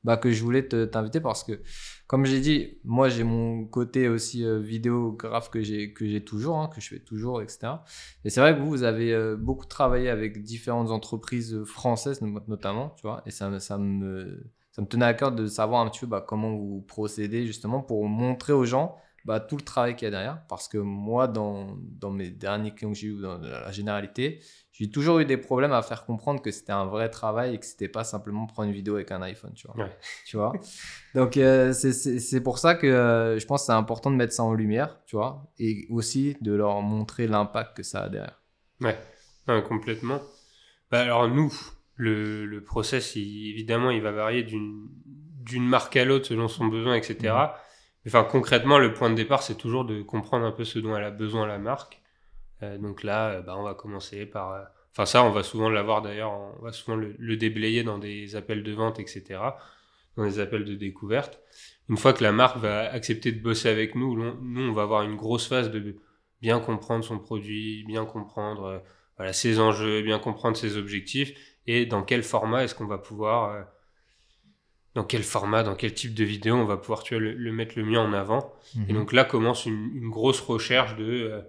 [0.03, 1.61] bah, que je voulais te- t'inviter parce que,
[2.11, 6.57] comme j'ai dit, moi j'ai mon côté aussi euh, vidéographe que j'ai que j'ai toujours,
[6.59, 7.85] hein, que je fais toujours, etc.
[8.25, 12.41] Et c'est vrai que vous, vous avez euh, beaucoup travaillé avec différentes entreprises françaises no-
[12.49, 15.89] notamment, tu vois, et ça, ça me ça me tenait à cœur de savoir un
[15.89, 19.95] petit peu bah, comment vous procédez justement pour montrer aux gens bah, tout le travail
[19.95, 20.45] qu'il y a derrière.
[20.47, 24.41] Parce que moi, dans, dans mes derniers clients que j'ai eu dans la généralité,
[24.81, 27.65] j'ai toujours eu des problèmes à faire comprendre que c'était un vrai travail et que
[27.67, 29.85] c'était pas simplement prendre une vidéo avec un iPhone, tu vois.
[29.85, 29.91] Ouais.
[30.25, 30.53] Tu vois?
[31.13, 34.43] Donc, euh, c'est- pour ça que euh, je pense que c'est important de mettre ça
[34.43, 38.41] en lumière, tu vois, et aussi de leur montrer l'impact que ça a derrière.
[38.81, 38.97] Ouais,
[39.67, 40.19] complètement.
[40.89, 41.53] Bah, alors nous,
[41.95, 44.89] le, le process, il- évidemment, il va varier d'une
[45.67, 47.15] marque à l'autre selon son besoin, etc.
[47.23, 47.49] Mhm.
[48.07, 51.03] Enfin, concrètement, le point de départ, c'est toujours de comprendre un peu ce dont elle
[51.03, 52.00] a besoin la marque.
[52.63, 54.53] Euh, donc là, euh, bah, on va commencer par...
[54.53, 54.61] euh,
[54.93, 58.35] Enfin ça, on va souvent l'avoir d'ailleurs, on va souvent le, le déblayer dans des
[58.35, 59.39] appels de vente, etc.
[60.17, 61.39] Dans des appels de découverte.
[61.87, 65.03] Une fois que la marque va accepter de bosser avec nous, nous, on va avoir
[65.03, 65.95] une grosse phase de
[66.41, 68.79] bien comprendre son produit, bien comprendre euh,
[69.15, 71.33] voilà, ses enjeux, bien comprendre ses objectifs
[71.67, 73.61] et dans quel format est-ce qu'on va pouvoir, euh,
[74.93, 77.51] dans quel format, dans quel type de vidéo on va pouvoir tu vois, le, le
[77.53, 78.53] mettre le mieux en avant.
[78.75, 78.85] Mhm.
[78.89, 81.41] Et donc là commence une, une grosse recherche de, euh,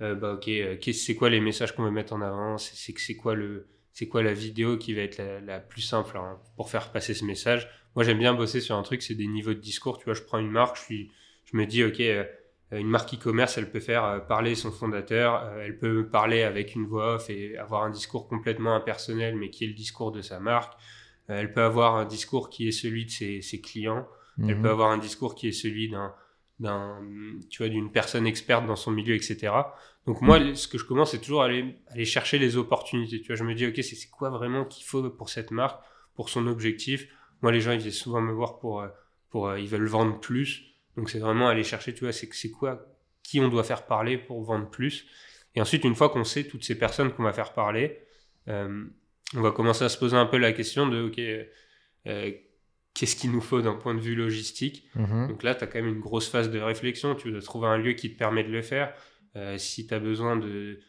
[0.00, 2.98] euh, bah ok, euh, c'est quoi les messages qu'on veut mettre en avant, c'est c'est
[2.98, 6.38] c'est quoi le, c'est quoi la vidéo qui va être la, la plus simple hein,
[6.56, 7.68] pour faire passer ce message?
[7.94, 9.98] Moi j'aime bien bosser sur un truc, c'est des niveaux de discours.
[9.98, 11.12] Tu vois, je prends une marque, je suis,
[11.44, 12.00] je me dis ok.
[12.00, 12.24] euh,
[12.70, 16.74] une marque e-commerce, elle peut faire euh, parler son fondateur, euh, elle peut parler avec
[16.74, 20.20] une voix off et avoir un discours complètement impersonnel, mais qui est le discours de
[20.20, 20.74] sa marque.
[21.28, 24.06] Elle peut avoir un discours qui est celui de ses, ses clients.
[24.46, 24.62] Elle Mhm.
[24.62, 26.14] peut avoir un discours qui est celui d'un,
[26.60, 29.52] tu vois, d'une personne experte dans son milieu, etc.
[30.06, 33.20] Donc moi, ce que je commence, c'est toujours aller, aller chercher les opportunités.
[33.20, 35.80] Tu vois, je me dis, ok, c'est, quoi vraiment qu'il faut pour cette marque,
[36.14, 37.08] pour son objectif?
[37.42, 38.88] Moi, les gens, ils viennent souvent me voir pour, euh,
[39.30, 40.74] pour, euh, ils veulent vendre plus.
[40.96, 42.84] Donc c'est vraiment aller chercher, tu vois, c'est, c'est quoi,
[43.22, 45.06] qui on doit faire parler pour vendre plus.
[45.54, 48.00] Et ensuite, une fois qu'on sait toutes ces personnes qu'on va faire parler,
[48.48, 48.84] euh,
[49.36, 51.18] on va commencer à se poser un peu la question de, ok,
[52.06, 52.32] euh,
[52.98, 55.28] qu'est-ce qu'il nous faut d'un point de vue logistique Mhm.
[55.28, 57.14] donc là, tu as quand même une grosse phase de réflexion.
[57.14, 58.92] Tu dois trouver un lieu qui te permet de le faire.
[59.36, 60.80] Euh, si tu as besoin de,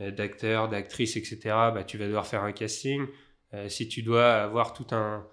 [0.00, 1.38] euh, d'acteurs, d'actrices, etc.,
[1.74, 3.06] bah, tu vas devoir faire un casting.
[3.54, 5.26] Euh, si tu dois avoir tout un,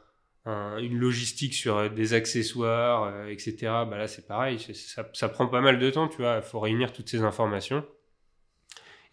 [0.45, 3.55] un- une logistique sur des accessoires, euh, etc.,
[3.89, 4.57] bah là, c'est pareil.
[4.59, 6.37] C'est- ça, ça prend pas mal de temps, tu vois.
[6.37, 7.85] Il faut réunir toutes ces informations.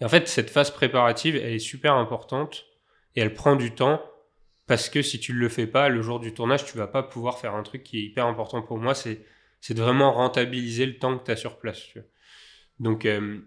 [0.00, 2.64] Et en fait, cette phase préparative, elle est super importante
[3.14, 4.02] et elle prend du temps
[4.66, 7.38] parce que si tu le fais pas, le jour du tournage, tu vas pas pouvoir
[7.38, 9.24] faire un truc qui est hyper important pour moi, c'est
[9.60, 11.80] c'est de vraiment rentabiliser le temps que tu as sur place.
[11.86, 12.08] tu vois.
[12.80, 13.38] Donc, euh,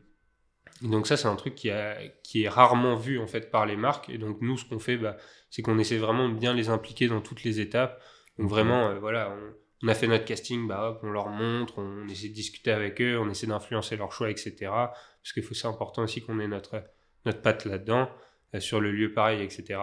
[0.81, 3.75] donc ça, c'est un truc qui, a, qui est rarement vu en fait par les
[3.75, 4.09] marques.
[4.09, 5.17] Et donc nous, ce qu'on fait, bah,
[5.51, 8.01] c'est qu'on essaie vraiment de bien les impliquer dans toutes les étapes.
[8.39, 9.35] Donc vraiment, euh, voilà,
[9.83, 12.99] on, a fait notre casting, bah, hop, on leur montre, on essaie de discuter avec
[12.99, 14.55] eux, on essaie d'influencer leur choix, etc.
[14.61, 16.83] Parce qu'il faut c'est important aussi qu'on ait notre,
[17.25, 18.09] notre patte là-dedans,
[18.55, 19.79] euh, sur le lieu pareil, etc.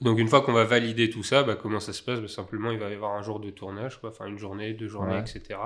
[0.00, 2.20] Donc une fois qu'on va valider tout ça, bah, comment ça se passe?
[2.20, 4.10] Bah, Simplement, il va y avoir un jour de tournage, quoi.
[4.10, 5.20] enfin une journée, deux journées, Ouais.
[5.20, 5.58] etc.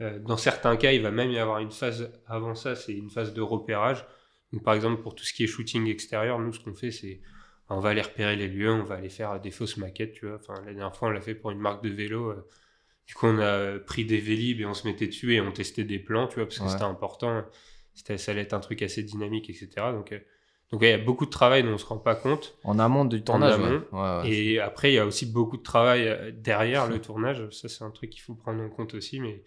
[0.00, 3.10] Euh, dans certains cas, il va même y avoir une phase avant ça, c'est une
[3.10, 4.04] phase de repérage.
[4.52, 7.20] Donc, par exemple, pour tout ce qui est shooting extérieur, nous, ce qu'on fait, c'est
[7.68, 10.36] on va aller repérer les lieux, on va aller faire des fausses maquettes, tu vois.
[10.36, 12.30] Enfin, la dernière fois, on l'a fait pour une marque de vélo.
[12.30, 12.48] euh,
[13.06, 15.84] du coup, on a pris des vélib et on se mettait dessus et on testait
[15.84, 16.70] des plans, tu vois, parce que Ouais.
[16.70, 17.44] c'était important.
[17.94, 19.68] C'était, ça allait être un truc assez dynamique, etc.
[19.92, 20.18] Donc, euh,
[20.70, 22.56] donc il y a beaucoup de travail dont on se rend pas compte.
[22.64, 23.54] En amont du tournage.
[23.54, 23.82] amont.
[23.92, 23.98] ouais.
[24.00, 24.30] Ouais, ouais.
[24.30, 27.48] Et après, il y a aussi beaucoup de travail euh, derrière le tournage.
[27.50, 29.18] Ça, c'est un truc qu'il faut prendre en compte aussi.
[29.20, 29.42] Mais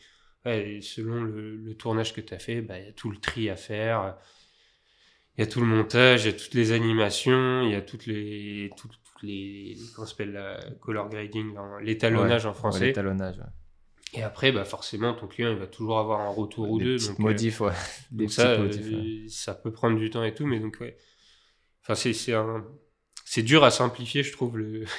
[0.45, 3.17] ouais, selon le, le tournage que tu as fait, bah, il y a tout le
[3.17, 4.17] tri à faire.
[5.37, 7.81] Il y a tout le montage, il y a toutes les animations, il y a
[7.81, 12.87] toutes les, toutes, toutes les, comment s'appelle la color grading, l'étalonnage en français.
[12.87, 13.37] l'étalonnage.
[14.13, 16.97] et après, bah, forcément, ton client, il va toujours avoir un retour ou deux.
[16.97, 17.71] donc, euh, modifs, ouais.
[18.11, 18.93] Des donc petits ça, modifs, ouais.
[18.97, 20.97] euh, ça peut prendre du temps et tout, mais donc ouais.
[21.83, 22.65] Enfin, c'est c'est un,
[23.25, 24.85] c'est dur à simplifier, je trouve le.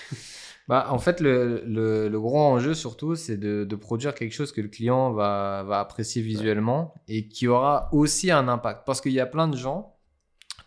[0.68, 4.52] Bah, en fait, le, le, le gros enjeu, surtout, c'est de, de produire quelque chose
[4.52, 8.86] que le client va, va apprécier visuellement et qui aura aussi un impact.
[8.86, 9.98] Parce qu'il y a plein de gens,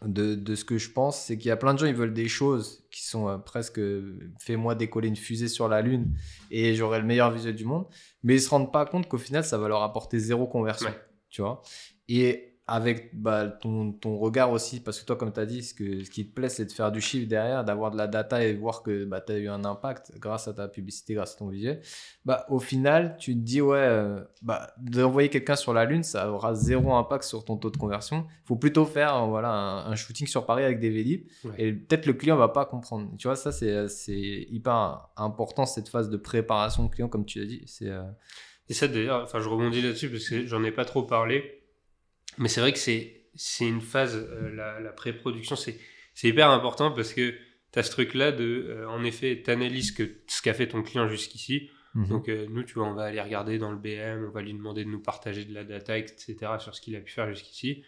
[0.06, 2.14] de, de ce que je pense, c'est qu'il y a plein de gens, ils veulent
[2.14, 3.80] des choses qui sont euh, presque
[4.40, 6.14] fais-moi décoller une fusée sur la Lune
[6.52, 7.88] et j'aurai le meilleur visuel du monde,
[8.22, 10.90] mais ils se rendent pas compte qu'au final, ça va leur apporter zéro conversion.
[10.90, 11.02] Ouais.
[11.30, 11.62] Tu vois
[12.10, 15.76] Et avec bah, ton, ton, regard aussi, parce que toi, comme tu as dit, ce,
[15.76, 18.44] que, ce qui te plaît, c'est de faire du chiffre derrière, d'avoir de la data
[18.44, 21.38] et voir que bah, tu as eu un impact grâce à ta publicité, grâce à
[21.38, 21.82] ton visuel.
[22.26, 26.32] Bah, au final, tu te dis, ouais, euh, bah, d'envoyer quelqu'un sur la Lune, ça
[26.32, 28.26] aura zéro impact sur ton taux de conversion.
[28.46, 31.28] Il faut plutôt faire voilà, un, shooting sur Paris avec des Vélib.
[31.60, 33.12] Et peut-être le client va pas comprendre.
[33.20, 37.62] Tu vois, ça, c'est hyper important, cette phase de préparation client, comme tu as dit.
[37.68, 37.90] C'est.
[37.90, 38.02] Euh,
[38.70, 41.62] et ça, d'ailleurs, enfin, je rebondis là-dessus parce que j'en ai pas trop parlé.
[42.38, 45.78] Mais c'est vrai que c'est, c'est une phase, euh, la, la pré-production, c'est,
[46.14, 47.36] c'est hyper important parce que
[47.72, 50.82] tu as ce truc-là de, euh, en effet, tu analyses que, ce qu'a fait ton
[50.82, 51.70] client jusqu'ici.
[51.94, 52.08] Mhm.
[52.08, 54.54] Donc, euh, nous, tu vois, on va aller regarder dans le BM, on va lui
[54.54, 57.84] demander de nous partager de la data, etc., sur ce qu'il a pu faire jusqu'ici.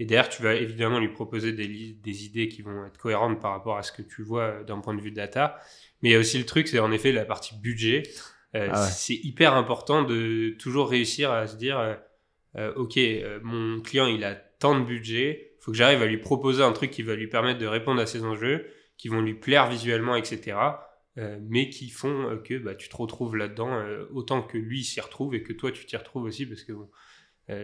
[0.00, 3.52] Et derrière, tu vas évidemment lui proposer des, des idées qui vont être cohérentes par
[3.52, 5.56] rapport à ce que tu vois d'un point de vue data.
[6.02, 8.02] Mais il y a aussi le truc, c'est en effet la partie budget.
[8.56, 11.96] Ah c'est hyper important de toujours réussir à se dire
[12.56, 16.62] ok, euh, mon client il a tant de budget, faut que j'arrive à lui proposer
[16.62, 19.68] un truc qui va lui permettre de répondre à ses enjeux, qui vont lui plaire
[19.68, 20.56] visuellement, etc.
[21.16, 25.34] Euh, mais qui font que bah, tu te retrouves là-dedans autant que lui s'y retrouve
[25.34, 26.72] et que toi tu t'y retrouves aussi parce que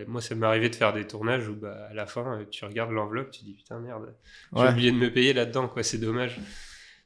[0.07, 2.93] moi ça m'est arrivé de faire des tournages où bah, à la fin tu regardes
[2.93, 4.15] l'enveloppe tu dis putain merde
[4.55, 6.39] j'ai oublié de me payer là-dedans quoi c'est dommage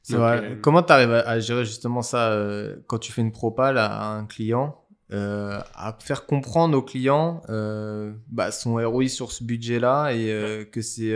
[0.03, 0.59] c'est vrai.
[0.61, 2.37] comment tu arrives à, gérer justement ça
[2.85, 8.11] quand tu fais une propale à un client euh, à faire comprendre aux clients euh,
[8.27, 11.15] bah, son ROI sur ce budget-là et euh, que c'est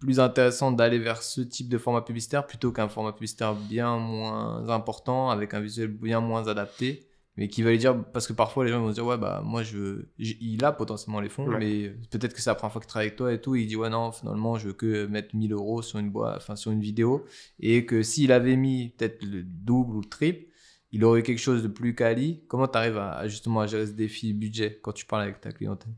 [0.00, 4.68] plus intéressant d'aller vers ce type de format publicitaire plutôt qu'un format publicitaire bien moins
[4.68, 8.64] important avec un visuel bien moins adapté mais qui va lui dire parce que parfois
[8.64, 11.90] les gens vont se dire ouais bah moi je, il a potentiellement les fonds mais
[12.10, 13.88] peut-être que c'est la première fois qu'il travaille avec toi et tout il dit ouais
[13.88, 17.24] non finalement je veux que mettre 1000 euros sur une boîte enfin sur une vidéo
[17.60, 20.47] et que s'il avait mis peut-être le double ou le triple
[20.92, 22.42] il aurait quelque chose de plus quali.
[22.48, 25.52] Comment tu arrives à, justement à gérer ce défi budget quand tu parles avec ta
[25.52, 25.92] clientèle?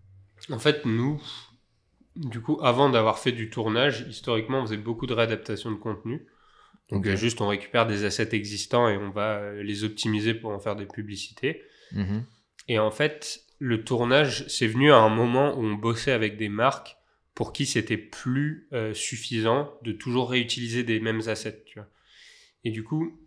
[0.51, 1.23] En fait, nous,
[2.17, 6.27] du coup, avant d'avoir fait du tournage, historiquement, on faisait beaucoup de réadaptation de contenu.
[6.91, 10.59] Donc, juste, on récupère des assets existants et on va euh, les optimiser pour en
[10.59, 11.63] faire des publicités.
[11.93, 12.25] Mhm.
[12.67, 16.49] Et en fait, le tournage, c'est venu à un moment où on bossait avec des
[16.49, 16.97] marques
[17.35, 21.63] pour qui c'était plus euh, suffisant de toujours réutiliser des mêmes assets.
[21.65, 21.89] Tu vois.
[22.65, 23.20] Et du coup,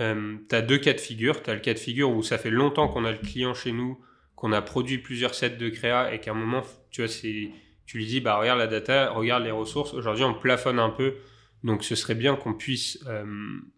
[0.00, 1.42] euh, tu as deux cas de figure.
[1.42, 3.72] Tu as le cas de figure où ça fait longtemps qu'on a le client chez
[3.72, 3.98] nous,
[4.34, 8.06] qu'on a produit plusieurs sets de créa et qu'à un moment, tu vois, tu lui
[8.06, 9.94] dis, bah, regarde la data, regarde les ressources.
[9.94, 11.16] Aujourd'hui, on plafonne un peu.
[11.64, 13.24] Donc, ce serait bien qu'on puisse euh,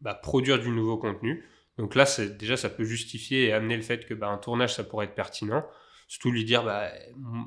[0.01, 1.45] bah, produire du nouveau contenu.
[1.77, 2.07] Donc là,
[2.39, 5.15] déjà, ça peut justifier et amener le fait que bah, un tournage, ça pourrait être
[5.15, 5.67] pertinent.
[6.07, 6.89] Surtout lui dire, bah,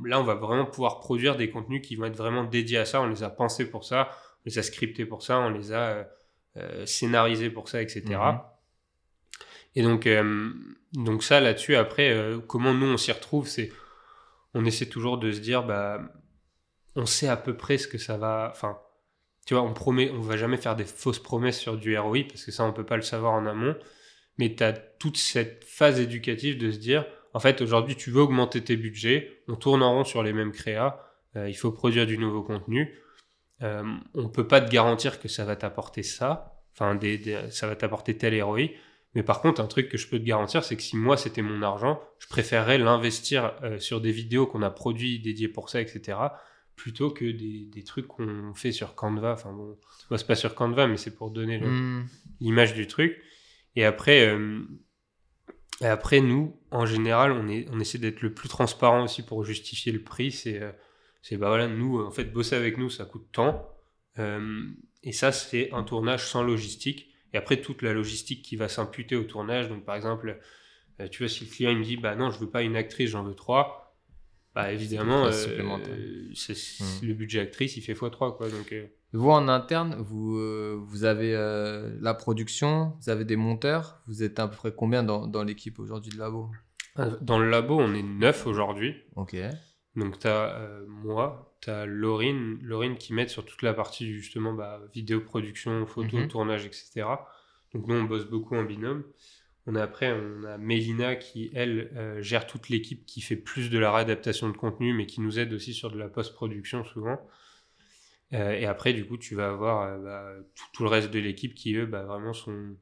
[0.04, 3.02] là, on va vraiment pouvoir produire des contenus qui vont être vraiment dédiés à ça.
[3.02, 6.08] On les a pensés pour ça, on les a scriptés pour ça, on les a
[6.58, 8.20] euh, scénarisés pour ça, etc.
[9.76, 10.52] Et donc, euh,
[10.94, 13.72] donc ça, là-dessus, après, euh, comment nous, on s'y retrouve, c'est
[14.54, 16.02] on essaie toujours de se dire, bah,
[16.96, 18.50] on sait à peu près ce que ça va...
[18.52, 18.80] Enfin,
[19.46, 22.44] tu vois, on promet, on va jamais faire des fausses promesses sur du ROI, parce
[22.44, 23.76] que ça, on peut pas le savoir en amont.
[24.40, 28.22] Mais tu as toute cette phase éducative de se dire, en fait, aujourd'hui, tu veux
[28.22, 31.00] augmenter tes budgets, on tourne en rond sur les mêmes créas,
[31.36, 33.00] euh, il faut produire du nouveau contenu.
[33.62, 38.16] On peut pas te garantir que ça va t'apporter ça, enfin, des, ça va t'apporter
[38.16, 38.70] tel ROI,
[39.18, 41.42] mais par contre, un truc que je peux te garantir, c'est que si moi c'était
[41.42, 45.82] mon argent, je préférerais l'investir euh, sur des vidéos qu'on a produits dédiées pour ça,
[45.82, 46.20] etc.,
[46.76, 49.32] plutôt que des, des trucs qu'on fait sur Canva.
[49.32, 49.76] Enfin bon,
[50.16, 52.06] c'est pas sur Canva, mais c'est pour donner hmm.
[52.42, 53.20] l'image du truc.
[53.76, 54.60] Et après, euh,
[55.82, 59.44] et après, nous, en général, on, est, on essaie d'être le plus transparent aussi pour
[59.44, 60.32] justifier le prix.
[60.32, 60.72] C'est, euh,
[61.24, 63.68] c'est bah voilà, nous, en fait, bosser avec nous, ça coûte tant.
[65.02, 67.17] et ça, c'est un tournage sans logistique.
[67.38, 69.70] Et après, toute la logistique qui va s'imputer au tournage.
[69.70, 70.40] Donc, par exemple,
[71.00, 72.76] euh, tu vois, si le client il me dit, bah non, je veux pas une
[72.76, 73.96] actrice, j'en veux trois,
[74.56, 77.06] bah évidemment, euh, mmh.
[77.06, 78.50] le budget actrice, il fait x3, quoi.
[78.50, 78.88] Donc, euh.
[79.14, 80.36] Vous, en interne, vous,
[80.84, 81.34] vous avez
[82.02, 85.78] la production, vous avez des monteurs, vous êtes à peu près combien dans, dans l'équipe
[85.78, 86.50] aujourd'hui de labo?
[87.22, 88.96] Dans le labo, on est neuf aujourd'hui.
[89.16, 89.36] Ok.
[89.96, 94.54] Donc, tu as moi, tu as Laurine, Laurine qui m'aide sur toute la partie justement
[94.54, 96.28] bah, vidéo production, photo, mhm.
[96.28, 97.06] tournage, etc.
[97.74, 99.04] Donc, nous, on bosse beaucoup en binôme.
[99.66, 103.70] On a après, on a Mélina qui, elle, euh, gère toute l'équipe qui fait plus
[103.70, 107.20] de la réadaptation de contenu, mais qui nous aide aussi sur de la post-production souvent.
[108.34, 110.34] Euh, et après, du coup, tu vas avoir euh, bah,
[110.74, 112.76] tout, le reste de l'équipe qui, eux, bah, vraiment sont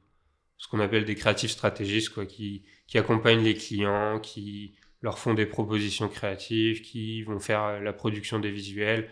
[0.58, 5.34] ce qu'on appelle des créatifs stratégistes, quoi, qui, qui accompagnent les clients, qui leur font
[5.34, 9.08] des propositions créatives, qui vont faire euh, la production des visuels.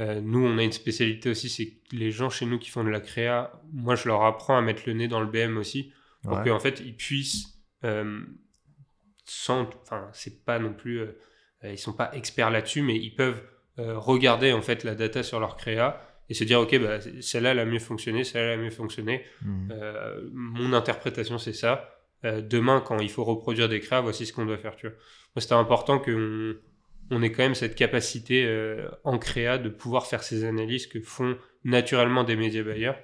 [0.00, 2.84] Euh, nous, on a une spécialité aussi, c'est que les gens chez nous qui font
[2.84, 5.92] de la créa, moi, je leur apprends à mettre le nez dans le BM aussi,
[6.22, 8.20] pour qu'en fait, ils puissent, euh,
[9.24, 11.02] sans, enfin, c'est pas non plus,
[11.64, 13.42] ils sont pas experts là-dessus, mais ils peuvent
[13.78, 17.58] regarder en fait la data sur leur créa et se dire ok bah, celle-là elle
[17.58, 19.24] a mieux fonctionné celle-là elle a mieux fonctionné.
[19.70, 24.34] Euh, mon interprétation c'est ça Euh, demain quand il faut reproduire des créas voici ce
[24.34, 24.96] qu'on doit faire tu vois
[25.36, 26.54] c'était important qu'on
[27.12, 31.00] on ait quand même cette capacité euh, en créa de pouvoir faire ces analyses que
[31.00, 32.96] font naturellement des médias bailleurs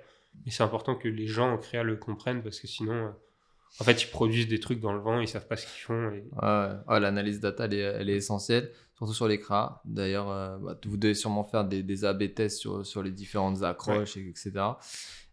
[0.44, 3.08] mais c'est important que les gens en créa le comprennent parce que sinon euh,
[3.80, 6.10] en fait ils produisent des trucs dans le vent ils savent pas ce qu'ils font
[6.10, 6.24] et...
[6.42, 9.82] Ouais, ouais, l'analyse data, elle est, elle est essentielle, surtout sur les CRA.
[9.84, 13.62] D'ailleurs, euh, bah, vous devez sûrement faire des, des A-B tests sur, sur les différentes
[13.62, 14.52] accroches, et- etc.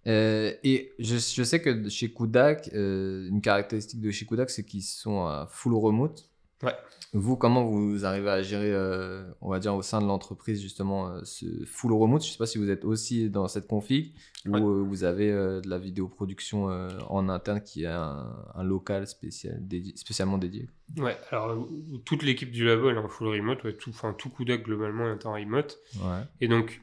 [0.08, 4.66] Euh, et je, je sais que chez Kudak, euh, une caractéristique de chez Kudak, c'est
[4.66, 6.30] qu'ils sont à full remote.
[6.64, 6.74] Ouais.
[7.16, 11.10] Vous, comment vous arrivez à gérer, euh, on va dire, au sein de l'entreprise, justement,
[11.10, 12.26] euh, ce full remote?
[12.26, 14.14] Je sais pas si vous êtes aussi dans cette config
[14.48, 14.60] ou Ouais.
[14.62, 16.66] euh, vous avez de la vidéoproduction
[17.10, 19.62] en interne qui a un, un local spécial,
[19.96, 20.68] spécialement dédié.
[20.98, 21.68] ouais alors
[22.04, 25.26] toute l'équipe du labo elle est en full remote ouais, tout tout Kudak globalement est
[25.26, 26.22] en remote Ouais.
[26.42, 26.82] Et donc,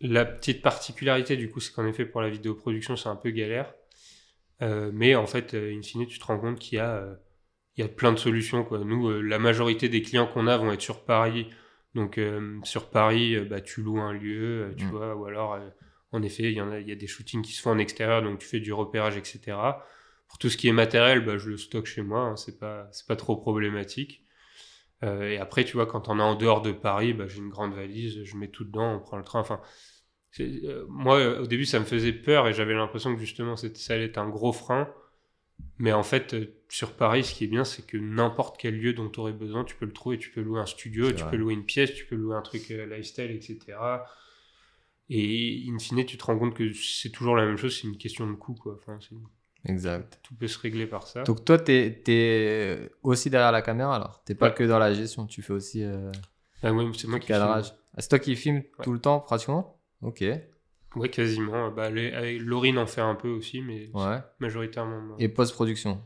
[0.00, 3.72] la petite particularité, du coup, c'est qu'en effet, pour la vidéoproduction, c'est un peu galère.
[4.92, 7.18] Mais en fait, in fine, tu te rends compte qu'il y a,
[7.76, 8.64] il y a plein de solutions.
[8.64, 8.78] Quoi.
[8.80, 11.48] Nous, euh, la majorité des clients qu'on a vont être sur Paris.
[11.94, 14.90] Donc, euh, sur Paris, euh, bah, tu loues un lieu, tu Mm.
[14.90, 15.58] vois, ou alors,
[16.12, 17.78] en effet, il y, en a, il y a des shootings qui se font en
[17.78, 19.56] extérieur, donc tu fais du repérage, etc.
[20.28, 22.88] Pour tout ce qui est matériel, bah, je le stocke chez moi, hein, c'est pas,
[22.92, 24.24] c'est pas trop problématique.
[25.02, 27.72] Et après, tu vois, quand on est en dehors de Paris, bah, j'ai une grande
[27.72, 29.40] valise, je mets tout dedans, on prend le train.
[29.40, 29.60] Enfin,
[30.88, 34.18] moi, au début, ça me faisait peur et j'avais l'impression que justement, ça allait être
[34.18, 34.92] un gros frein.
[35.78, 36.36] Mais en fait,
[36.70, 39.64] sur Paris, ce qui est bien, c'est que n'importe quel lieu dont tu aurais besoin,
[39.64, 40.18] tu peux le trouver.
[40.18, 41.30] Tu peux louer un studio, tu vrai.
[41.32, 43.58] peux louer une pièce, tu peux louer un truc euh, lifestyle, etc.
[45.08, 47.96] Et in fine, tu te rends compte que c'est toujours la même chose, c'est une
[47.98, 48.54] question de coût.
[48.54, 48.78] Quoi.
[48.80, 48.98] Enfin,
[49.66, 50.20] Exact.
[50.22, 51.24] tout peut se régler par ça.
[51.24, 54.22] Donc toi, tu es, aussi derrière la caméra alors?
[54.24, 54.54] T'es pas Ouais.
[54.54, 56.12] que dans la gestion, tu fais aussi euh,
[56.62, 57.38] Ah ouais, c'est moi qui filme.
[57.38, 57.74] cadrage.
[57.96, 59.80] Ah, c'est toi qui filmes tout le temps pratiquement?
[60.02, 60.24] Ok.
[60.96, 61.70] Ouais, quasiment.
[61.70, 64.18] Bah, les- avec- Laurine en fait un peu aussi, mais Ouais.
[64.38, 65.00] majoritairement.
[65.00, 65.16] moi.
[65.18, 65.92] Et post-production?
[65.92, 65.98] Ouais.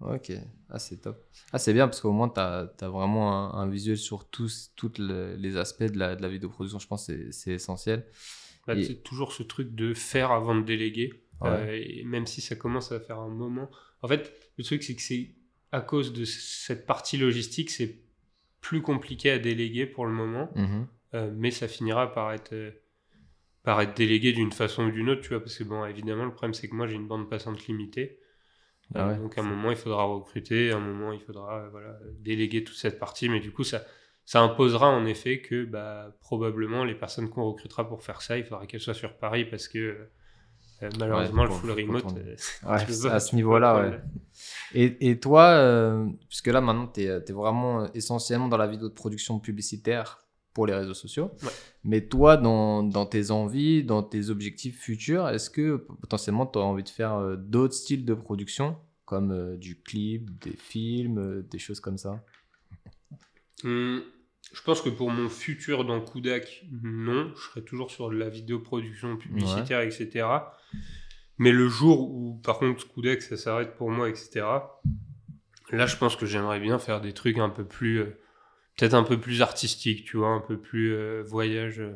[0.00, 0.32] Ok.
[0.68, 1.24] Ah, c'est top.
[1.52, 5.36] Ah, c'est bien parce qu'au moins, tu as, vraiment un, un visuel sur tous le-
[5.36, 6.78] les aspects de la, de la vidéoproduction.
[6.78, 8.04] Je pense que c'est- essentiel.
[8.66, 11.12] Bah, Et- C'est toujours ce truc de faire avant de déléguer.
[11.40, 11.48] Ouais.
[11.50, 13.70] Euh, et même si ça commence à faire un moment.
[14.02, 15.30] En fait, le truc, c'est que c'est
[15.72, 17.98] à cause de cette partie logistique, c'est
[18.60, 20.50] plus compliqué à déléguer pour le moment.
[20.56, 20.86] Mhm.
[21.14, 22.70] Euh, mais ça finira par être, euh,
[23.62, 25.40] par être délégué d'une façon ou d'une autre, tu vois.
[25.40, 28.18] Parce que, bon, évidemment, le problème, c'est que moi, j'ai une bande passante limitée.
[28.94, 29.18] Ah Euh, ouais.
[29.18, 30.72] donc, à un moment, il faudra recruter.
[30.72, 33.28] À un moment, il faudra euh, voilà, déléguer toute cette partie.
[33.28, 33.82] Mais du coup, ça.
[34.28, 38.42] Ça imposera en effet que bah, probablement les personnes qu'on recrutera pour faire ça, il
[38.42, 40.08] faudra qu'elles soient sur Paris parce que
[40.82, 42.36] euh, malheureusement Ouais, le full remote, euh,
[42.68, 44.00] Ouais, à ce niveau-là, ouais.
[44.74, 48.88] Et, et toi, euh, puisque là maintenant, tu es, vraiment euh, essentiellement dans la vidéo
[48.88, 50.25] de production publicitaire
[50.56, 51.50] pour les réseaux sociaux, Ouais.
[51.84, 56.62] mais toi, dans, dans tes envies, dans tes objectifs futurs, est-ce que potentiellement tu as
[56.62, 61.42] envie de faire euh, d'autres styles de production, comme euh, du clip, des films, euh,
[61.50, 62.24] des choses comme ça?
[63.64, 64.02] Hum,
[64.54, 68.30] je pense que pour mon futur dans Kudak, non, je serai toujours sur de la
[68.30, 70.26] vidéoproduction publicitaire, etc.
[71.36, 74.40] Mais le jour où, par contre, Kudak, ça s'arrête pour moi, etc.
[75.70, 78.04] Là, je pense que j'aimerais bien faire des trucs un peu plus,
[78.76, 81.80] peut-être un peu plus artistiques, tu vois, un peu plus euh, voyage.
[81.80, 81.94] euh.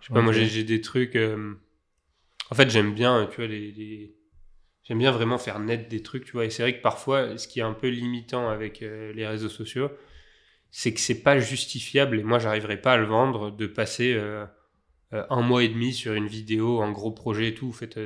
[0.00, 1.16] Je sais pas, moi, j'ai des trucs.
[1.16, 1.54] euh,
[2.50, 3.72] En fait, j'aime bien, tu vois, les.
[3.72, 4.16] les-
[4.84, 6.46] J'aime bien vraiment faire net des trucs, tu vois.
[6.46, 9.48] Et c'est vrai que parfois, ce qui est un peu limitant avec euh, les réseaux
[9.50, 9.90] sociaux,
[10.70, 14.18] c'est que c'est pas justifiable, et moi, j'arriverai pas à le vendre, de passer
[15.12, 17.68] un mois et demi sur une vidéo, un gros projet et tout.
[17.68, 17.98] En fait,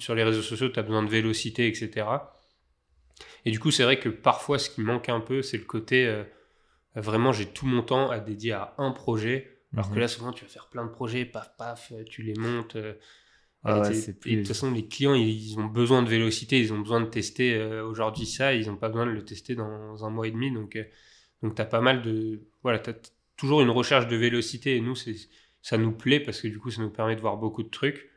[0.00, 2.40] sur les réseaux sociaux, tu as besoin de vélocité, etc.
[3.44, 6.24] Et du coup, c'est vrai que parfois, ce qui manque un peu, c'est le côté.
[7.02, 9.50] Vraiment, j'ai tout mon temps à dédier à un projet.
[9.76, 10.00] Alors que Mhm.
[10.00, 12.76] là, souvent, tu vas faire plein de projets, paf, paf, euh, tu les montes.
[12.76, 12.94] euh,
[13.64, 16.80] Ah et ouais, de toute façon, les clients, ils, ont besoin de vélocité, ils ont
[16.80, 20.10] besoin de tester euh, aujourd'hui ça, ils n'ont pas besoin de le tester dans un
[20.10, 20.52] mois et demi.
[20.52, 20.84] Donc, euh,
[21.42, 22.42] donc tu as pas mal de.
[22.62, 22.94] Voilà, tu as
[23.36, 25.16] toujours une recherche de vélocité et nous, c'est
[25.62, 28.10] ça nous plaît parce que du coup, ça nous permet de voir beaucoup de trucs.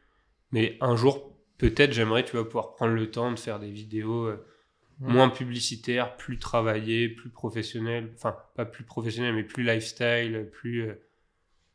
[0.52, 4.26] Mais un jour, peut-être, j'aimerais, tu vas pouvoir prendre le temps de faire des vidéos
[4.28, 4.46] euh,
[4.99, 8.10] Moins publicitaires, plus travaillées, plus professionnelles.
[8.15, 10.81] Enfin, pas plus professionnelles, mais plus lifestyle, plus.
[10.89, 10.93] euh,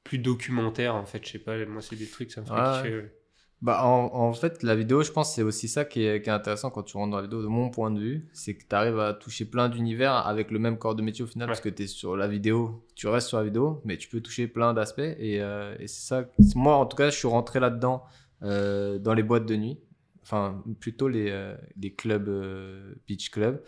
[0.05, 2.59] plus documentaire en fait je sais pas moi c'est des trucs ça me fait Ouais,
[2.83, 3.15] kiffer ouais.
[3.63, 6.33] Bah, en, en fait, la vidéo, je pense c'est aussi ça qui est, qui est
[6.33, 8.29] intéressant quand tu rentres dans la vidéo, de mon point de vue.
[8.33, 11.29] C'est que tu arrives à toucher plein d'univers avec le même corps de métier au
[11.29, 11.53] final, Ouais.
[11.53, 14.21] parce que tu es sur la vidéo, tu restes sur la vidéo, mais tu peux
[14.21, 14.99] toucher plein d'aspects.
[14.99, 16.25] Et, euh, et c'est ça.
[16.57, 18.03] Moi, en tout cas, je suis rentré là-dedans
[18.43, 19.79] euh, dans les boîtes de nuit.
[20.23, 22.31] Enfin plutôt les, les clubs
[23.07, 23.63] beach club.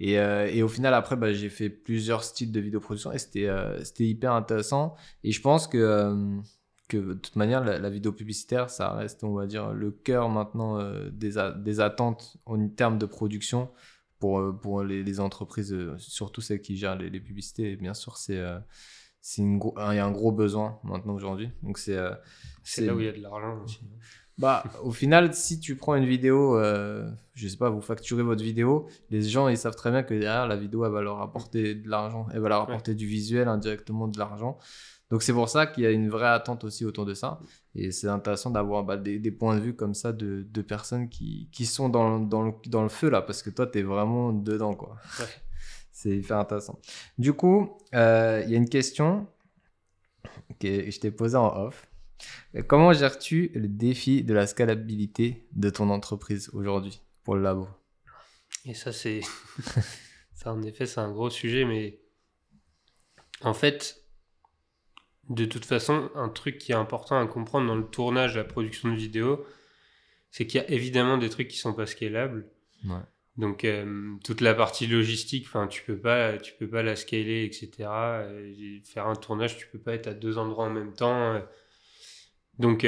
[0.00, 3.48] Et, et, au final, après, bah, j'ai fait plusieurs styles de vidéoproduction et c'était
[3.84, 4.94] c'était hyper intéressant.
[5.24, 6.38] Et je pense que
[6.88, 10.78] que de toute manière, la, vidéo publicitaire, ça reste, on va dire, le cœur maintenant
[11.10, 13.68] des, des, attentes en termes de production
[14.18, 17.76] pour, euh, pour les, entreprises, euh, surtout celles qui gèrent les, publicités.
[17.76, 18.42] bien sûr, c'est
[19.20, 19.58] c'est il
[19.94, 21.50] y a un gros besoin maintenant aujourd'hui.
[21.62, 21.98] Donc c'est
[22.62, 23.80] c'est là où il y a de l'argent aussi.
[24.38, 28.42] Bah, au final, si tu prends une vidéo, euh, je sais pas, vous facturez votre
[28.42, 31.74] vidéo, les gens ils savent très bien que derrière la vidéo elle va leur apporter
[31.74, 34.58] de l'argent, elle va leur apporter du visuel indirectement de l'argent.
[35.10, 37.40] Donc c'est pour ça qu'il y a une vraie attente aussi autour de ça.
[37.74, 41.08] Et c'est intéressant d'avoir bah, des, des, points de vue comme ça de, de personnes
[41.08, 43.82] qui, qui sont dans, dans, le, dans, le, feu là, parce que toi, tu es
[43.82, 44.74] vraiment dedans.
[44.74, 44.96] quoi.
[45.92, 46.78] c'est hyper intéressant.
[47.16, 49.26] Du coup, euh, il y a une question
[50.60, 51.87] que je t'ai posée en off.
[52.66, 57.68] Comment gères-tu le défi de la scalabilité de ton entreprise aujourd'hui pour le labo?
[58.64, 59.20] Et ça, c'est.
[60.34, 62.00] ça, en effet, c'est un gros sujet, mais
[63.42, 64.04] en fait,
[65.28, 68.90] de toute façon, un truc qui est important à comprendre dans le tournage, la production
[68.90, 69.44] de vidéos,
[70.30, 72.48] c'est qu'il y a évidemment des trucs qui sont pas scalables.
[73.36, 77.44] Donc euh, toute la partie logistique, enfin tu peux pas, tu peux pas la scaler,
[77.44, 77.88] etc.
[77.88, 81.34] Euh, faire un tournage, tu peux pas être à deux endroits en même temps.
[81.34, 81.40] Euh.
[82.58, 82.86] Donc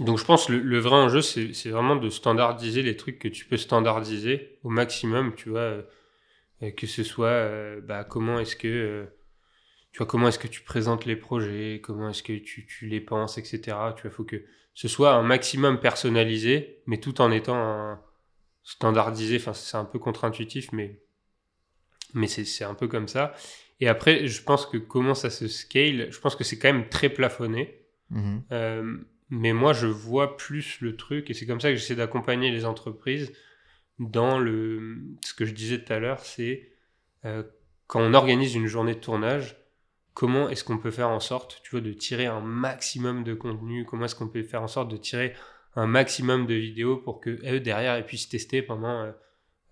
[0.00, 3.44] donc je pense le, le vrai enjeu c'est vraiment de standardiser les trucs que tu
[3.46, 5.78] peux standardiser au maximum, tu vois,
[6.76, 9.08] que ce soit bah, comment est-ce que
[9.92, 13.76] tu est-ce que tu présentes les projets, comment est-ce que tu, tu, les penses, etc.
[13.96, 14.44] Tu vois, faut que
[14.74, 17.98] ce soit un maximum personnalisé, mais tout en étant
[18.62, 19.36] standardisé.
[19.36, 21.00] Enfin, c'est un peu contre-intuitif, mais,
[22.14, 23.34] mais c'est un peu comme ça.
[23.80, 26.88] Et après, je pense que comment ça se scale, je pense que c'est quand même
[26.88, 27.87] très plafonné.
[28.12, 28.42] Mm-hmm.
[28.52, 28.98] Euh,
[29.30, 32.64] mais moi, je vois plus le truc, et c'est comme ça que j'essaie d'accompagner les
[32.64, 33.32] entreprises
[33.98, 34.98] dans le.
[35.24, 36.70] Ce que je disais tout à l'heure, c'est
[37.24, 37.42] euh,
[37.86, 39.56] quand on organise une journée de tournage,
[40.14, 43.84] comment est-ce qu'on peut faire en sorte, tu vois, de tirer un maximum de contenu,
[43.84, 45.34] comment est-ce qu'on peut faire en sorte de tirer
[45.76, 49.12] un maximum de vidéos pour que derrière ils puissent tester pendant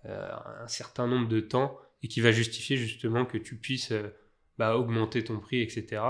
[0.05, 0.29] euh,
[0.61, 3.91] un certain nombre de temps et qui va justifier justement que tu puisses
[4.57, 6.01] bah, augmenter ton prix, etc.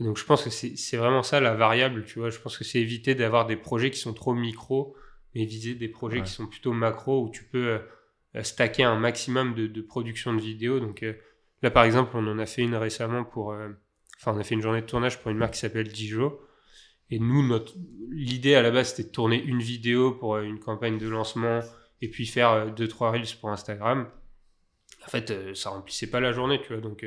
[0.00, 2.30] donc je pense que c'est vraiment ça la variable, tu vois.
[2.30, 4.96] Je pense que c'est éviter d'avoir des projets qui sont trop micro,
[5.34, 7.80] mais viser des projets qui sont plutôt macro où tu peux
[8.42, 10.78] stacker un maximum de, de production de vidéos.
[10.80, 11.04] Donc
[11.62, 13.52] Là, par exemple, on en a fait une récemment pour.
[13.52, 13.68] Euh,
[14.18, 16.40] enfin, on a fait une journée de tournage pour une marque qui s'appelle Dijo.
[17.10, 17.74] Et nous, notre
[18.10, 21.60] l'idée à la base, c'était de tourner une vidéo pour euh, une campagne de lancement
[22.00, 24.08] et puis faire 2-3 euh, reels pour Instagram.
[25.04, 26.82] En fait, ça remplissait pas la journée, tu vois.
[26.82, 27.04] Donc,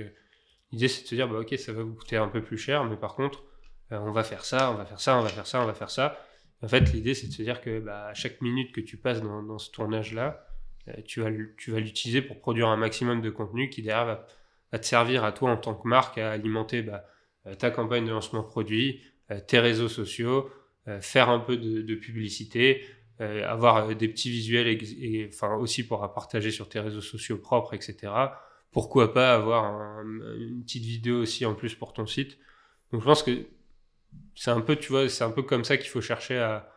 [0.71, 2.83] l'idée, c'est de se dire, bah, ok, ça va vous coûter un peu plus cher,
[2.85, 3.43] mais par contre,
[3.91, 5.89] on va faire ça, on va faire ça, on va faire ça, on va faire
[5.89, 6.17] ça.
[6.63, 9.57] En fait, l'idée, c'est de se dire que bah, chaque minute que tu passes dans,
[9.57, 10.45] ce tournage-là,
[11.05, 14.05] tu vas, tu vas l'utiliser pour produire un maximum de contenu qui derrière
[14.71, 17.05] va te servir à toi en tant que marque à alimenter bah,
[17.47, 19.01] euh, ta campagne de lancement produit,
[19.31, 20.49] euh, tes réseaux sociaux,
[20.87, 22.85] euh, faire un peu de, publicité,
[23.19, 28.11] avoir des petits visuels et, enfin aussi pour partager sur tes réseaux sociaux propres, etc.
[28.71, 32.37] Pourquoi pas avoir une petite vidéo aussi en plus pour ton site.
[32.91, 33.45] Donc je pense que
[34.35, 36.71] c'est un peu, tu vois, c'est un peu comme ça qu'il faut chercher à,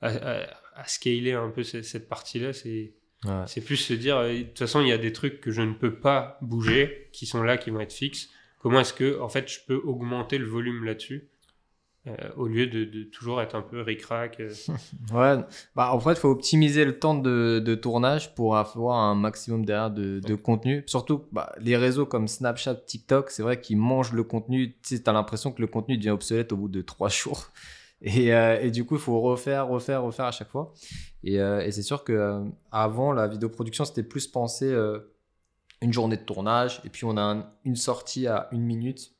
[0.00, 2.52] à, scaler un peu cette, cette partie-là.
[2.52, 2.94] C'est
[3.46, 5.62] c'est plus se dire, euh, de toute façon, il y a des trucs que je
[5.62, 8.28] ne peux pas bouger, qui sont là, qui vont être fixes.
[8.60, 11.28] Comment est-ce que, en fait, je peux augmenter le volume là-dessus?
[12.06, 14.52] Euh, au lieu de, toujours être un peu ric-rac euh.
[15.14, 15.42] Ouais,
[15.74, 19.90] bah, en fait, il faut optimiser le temps de, tournage pour avoir un maximum derrière
[19.90, 20.84] de, contenu.
[20.86, 24.76] Surtout, bah, les réseaux comme Snapchat, TikTok, c'est vrai qu'ils mangent le contenu.
[24.82, 27.50] Tu as l'impression que le contenu devient obsolète au bout de trois jours.
[28.06, 30.74] Euh, et, du coup, il faut refaire, refaire, refaire à chaque fois.
[31.22, 34.74] Et, euh, c'est sûr que avant, la vidéoproduction, c'était plus penser
[35.80, 39.13] une journée de tournage, et puis on a une sortie à une minute,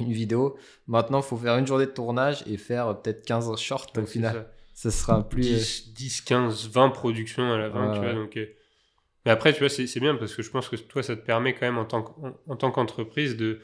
[0.00, 0.56] une vidéo.
[0.86, 4.46] Maintenant, il faut faire une journée de tournage et faire peut-être 15 shorts au final.
[4.74, 4.90] Ça.
[4.90, 5.92] sera plus.
[5.92, 8.14] 10, 15, 20 productions à la fin, tu vois.
[8.14, 8.38] Donc,
[9.24, 11.54] Mais après, tu vois, c'est bien parce que je pense que toi, ça te permet
[11.54, 11.84] quand même en
[12.56, 13.60] tant qu'entreprise de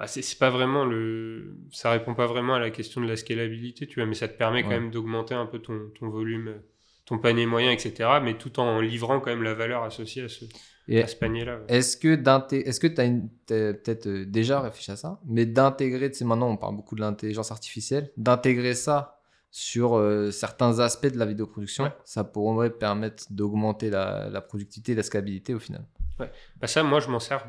[0.00, 3.88] ah, c'est pas vraiment le ça répond pas vraiment à la question de la scalabilité
[3.88, 6.62] tu vois mais ça te permet quand même d'augmenter un peu ton, ton, volume
[7.04, 10.44] ton panier moyen etc mais tout en livrant quand même la valeur associée à ce,
[10.90, 14.96] à ce panier là est-ce que est-ce que tu as peut-être euh, déjà réfléchi à
[14.96, 19.20] ça mais d'intégrer tu sais maintenant on parle beaucoup de l'intelligence artificielle d'intégrer ça
[19.50, 24.94] sur euh, certains aspects de la vidéoproduction ça pourrait permettre d'augmenter la, la productivité et
[24.94, 25.84] la scalabilité au final
[26.20, 26.30] ouais
[26.60, 27.46] bah ça moi je m'en sers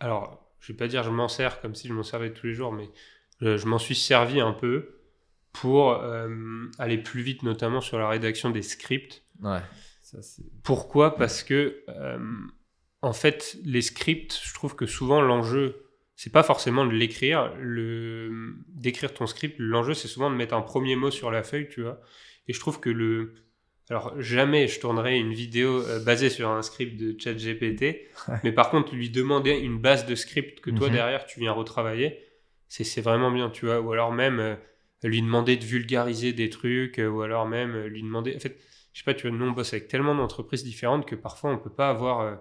[0.00, 2.54] alors je vais pas dire je m'en sers comme si je m'en servais tous les
[2.54, 2.88] jours, mais
[3.40, 5.00] je, m'en suis servi un peu
[5.52, 6.00] pour
[6.78, 9.24] aller plus vite, notamment sur la rédaction des scripts.
[9.42, 9.60] Ouais.
[10.62, 11.16] Pourquoi?
[11.16, 11.84] Parce que,
[13.02, 15.86] en fait, les scripts, je trouve que souvent l'enjeu,
[16.16, 19.56] c'est pas forcément de l'écrire, le d'écrire ton script.
[19.58, 22.00] L'enjeu, c'est souvent de mettre un premier mot sur la feuille, tu vois.
[22.46, 23.34] Et je trouve que le
[23.90, 28.08] alors, jamais je tournerai une vidéo euh, basée sur un script de ChatGPT,
[28.44, 30.94] mais par contre, lui demander une base de script que toi, mhm.
[30.94, 32.18] derrière, tu viens retravailler,
[32.68, 33.80] c'est vraiment bien, tu vois.
[33.80, 34.54] Ou alors même euh,
[35.02, 38.34] lui demander de vulgariser des trucs, euh, ou alors même lui demander.
[38.36, 38.58] En fait,
[38.92, 41.58] je sais pas, tu vois, nous, on bosse avec tellement d'entreprises différentes que parfois, on
[41.58, 42.40] peut pas avoir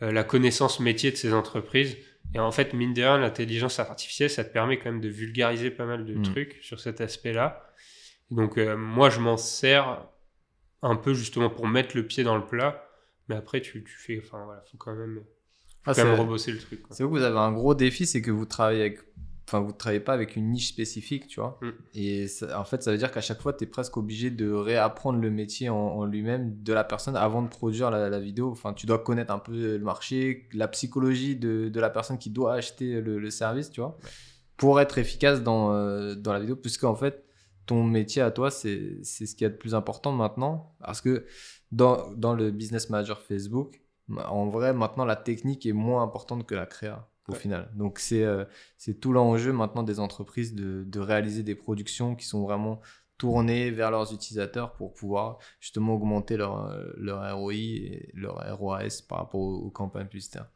[0.00, 1.96] la connaissance métier de ces entreprises.
[2.34, 5.70] Et en fait, mine de rien, l'intelligence artificielle, ça te permet quand même de vulgariser
[5.70, 6.22] pas mal de mhm.
[6.24, 7.64] trucs sur cet aspect-là.
[8.30, 10.06] Donc, moi, je m'en sers
[10.82, 12.88] un peu justement pour mettre le pied dans le plat.
[13.28, 14.20] Mais après, tu, tu fais.
[14.24, 15.22] Enfin, voilà, faut quand même,
[15.84, 16.82] faut ah, quand même rebosser le truc.
[16.90, 18.98] C'est vous, vous avez un gros défi, c'est que vous travaillez avec.
[19.52, 21.58] Enfin, vous travaillez pas avec une niche spécifique, tu vois.
[21.60, 21.70] Mm.
[21.94, 22.26] Et
[22.56, 25.30] en fait, ça veut dire qu'à chaque fois, tu es presque obligé de réapprendre le
[25.30, 28.50] métier en, lui-même de la personne avant de produire la, vidéo.
[28.50, 32.30] Enfin, tu dois connaître un peu le marché, la psychologie de, de la personne qui
[32.30, 33.98] doit acheter le, service, tu vois,
[34.56, 36.56] pour être efficace dans, euh, dans la vidéo.
[36.56, 37.22] Puisqu'en fait,
[37.66, 40.74] ton métier à toi, c'est ce qui est le plus important maintenant.
[40.80, 41.26] Parce que
[41.72, 43.82] dans, dans, le business manager Facebook,
[44.16, 47.70] en vrai, maintenant, la technique est moins importante que la créa au final.
[47.74, 48.44] Donc, c'est euh,
[48.76, 52.80] c'est tout l'enjeu maintenant des entreprises de, de, réaliser des productions qui sont vraiment
[53.18, 59.18] tournées vers leurs utilisateurs pour pouvoir justement augmenter leur, leur ROI et leur ROAS par
[59.18, 60.48] rapport aux, campagnes publicitaires.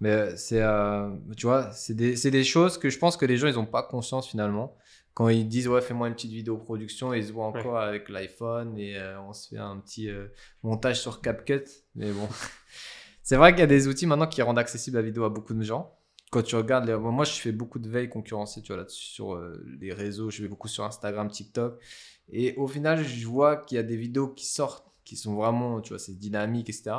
[0.00, 3.36] Mais euh, c'est, euh, tu vois, c'est des, des, choses que je pense que les
[3.36, 4.76] gens, ils n'ont pas conscience finalement.
[5.14, 8.76] Quand ils disent ouais fais-moi une petite vidéo production ils se voient encore avec l'iPhone
[8.76, 10.26] et euh, on se fait un petit euh,
[10.62, 11.64] montage sur CapCut.
[11.94, 12.28] Mais bon
[13.26, 15.52] c'est vrai qu'il y a des outils maintenant qui rendent accessible la vidéo à beaucoup
[15.52, 15.98] de gens
[16.30, 19.60] quand tu regardes moi je fais beaucoup de veille concurrencée tu vois là sur euh,
[19.80, 21.82] les réseaux je vais beaucoup sur Instagram TikTok
[22.28, 25.80] et au final je vois qu'il y a des vidéos qui sortent qui sont vraiment,
[25.80, 26.96] tu vois, c'est dynamique, etc.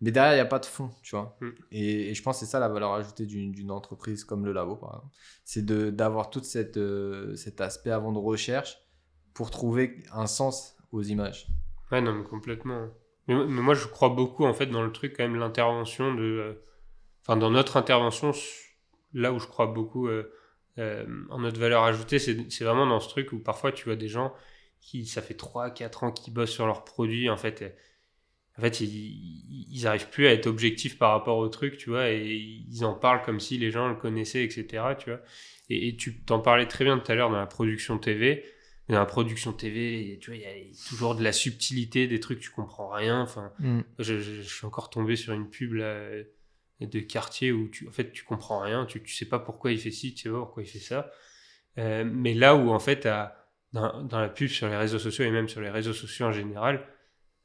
[0.00, 1.36] Mais derrière, il n'y a pas de fond, tu vois.
[1.42, 1.48] Mm.
[1.70, 4.94] Et, je pense que c'est ça la valeur ajoutée d'une entreprise comme le labo, par
[4.94, 5.14] exemple.
[5.44, 8.78] C'est d'avoir tout euh, cet aspect avant de recherche
[9.34, 11.48] pour trouver un sens aux images.
[11.92, 12.88] Ouais, non, mais complètement.
[13.28, 16.22] Mais, moi, je crois beaucoup, en fait, dans le truc, quand même, l'intervention de.
[16.22, 16.52] Euh,
[17.22, 18.32] enfin, dans notre intervention,
[19.12, 20.24] là où je crois beaucoup euh,
[20.76, 24.32] en notre valeur ajoutée, c'est vraiment dans ce truc où parfois tu vois des gens
[24.80, 27.76] qui, ça fait 3-4 ans qu'ils bossent sur leurs produits, en fait,
[28.56, 32.10] en fait ils, ils arrivent plus à être objectifs par rapport au truc, tu vois,
[32.10, 35.20] et ils en parlent comme si les gens le connaissaient, etc., tu vois.
[35.70, 38.44] Et, tu t'en parlais très bien tout à l'heure dans la production TV.
[38.90, 42.40] Dans la production TV, tu vois, il y a toujours de la subtilité, des trucs,
[42.40, 43.20] tu comprends rien.
[43.20, 43.80] Enfin, mm.
[43.98, 46.08] je, suis encore tombé sur une pub là,
[46.80, 49.78] de quartier où tu, en fait, tu comprends rien, tu, tu sais pas pourquoi il
[49.78, 51.10] fait ci, tu sais pas pourquoi il fait ça.
[51.78, 55.24] Euh, mais là où, en fait, à, dans, dans, la pub sur les réseaux sociaux
[55.24, 56.84] et même sur les réseaux sociaux en général,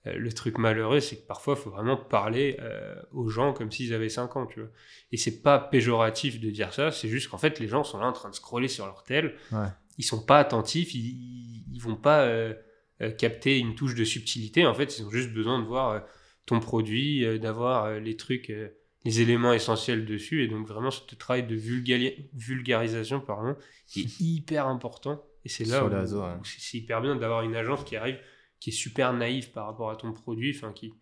[0.08, 3.72] euh, le truc malheureux, c'est que parfois, il faut vraiment parler euh, aux gens comme
[3.72, 4.70] s'ils avaient 5 ans, tu vois.
[5.12, 8.08] Et c'est pas péjoratif de dire ça, c'est juste qu'en fait, les gens sont là
[8.08, 9.68] en train de scroller sur leur tel, ouais.
[9.98, 12.54] Ils sont pas attentifs, ils, ils vont pas euh,
[13.18, 16.04] capter une touche de subtilité, en fait, ils ont juste besoin de voir
[16.46, 18.54] ton produit, d'avoir les trucs,
[19.04, 23.56] les éléments essentiels dessus, et donc vraiment, ce travail de vulgarisation, pardon,
[23.96, 25.24] est hyper important.
[25.44, 25.90] Et c'est là où,
[26.44, 28.18] c'est hyper bien d'avoir une agence qui arrive,
[28.60, 30.94] qui est super naïve par rapport à ton produit, enfin qui,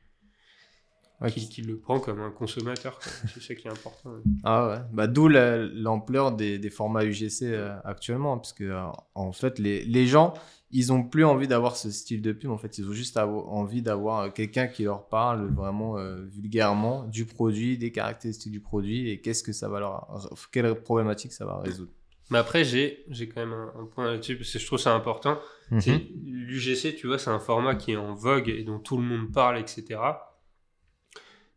[1.30, 3.00] qui, le prend comme un consommateur.
[3.34, 4.12] c'est ça qui est important.
[4.44, 8.84] Ah ouais, bah, d'où l'ampleur des, des, formats UGC euh, actuellement, parce que euh,
[9.16, 10.34] en fait, les, les, gens,
[10.72, 12.52] ils ont plus envie d'avoir ce style de pub.
[12.52, 15.96] En fait, ils ont juste envie d'avoir euh, quelqu'un qui leur parle vraiment
[16.32, 21.32] vulgairement du produit, des caractéristiques du produit et qu'est-ce que ça va leur, quelle problématique
[21.32, 21.92] ça va résoudre.
[22.30, 25.40] Mais après, j'ai, j'ai quand même un, point là-dessus, parce que je trouve ça important.
[25.72, 26.00] Mhm.
[26.26, 29.32] L'UGC, tu vois, c'est un format qui est en vogue et dont tout le monde
[29.32, 30.00] parle, etc.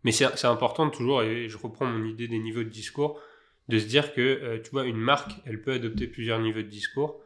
[0.07, 3.21] Mais c'est, important toujours, et je reprends mon idée des niveaux de discours,
[3.67, 6.69] de se dire que, euh, tu vois, une marque, elle peut adopter plusieurs niveaux de
[6.69, 7.21] discours,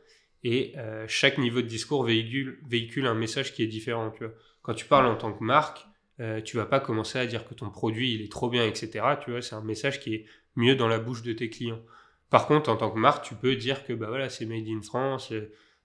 [0.45, 4.25] et euh, chaque niveau de discours véhicule, véhicule un message qui est différent, tu.
[4.63, 5.87] Quand tu parles en tant que marque,
[6.21, 9.05] euh, tu vas pas commencer à dire que ton produit, il est trop bien, etc.
[9.23, 10.25] Tu vois, c'est un message qui est
[10.57, 11.83] mieux dans la bouche de tes clients.
[12.31, 14.81] Par contre, en tant que marque, tu peux dire que bah voilà, c'est made in
[14.81, 15.35] France,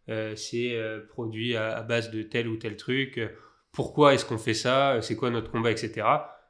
[0.07, 0.79] euh, c'est
[1.09, 3.19] produit à, base de tel ou tel truc.
[3.73, 6.05] pourquoi est-ce qu'on fait ça C'est quoi notre combat, etc.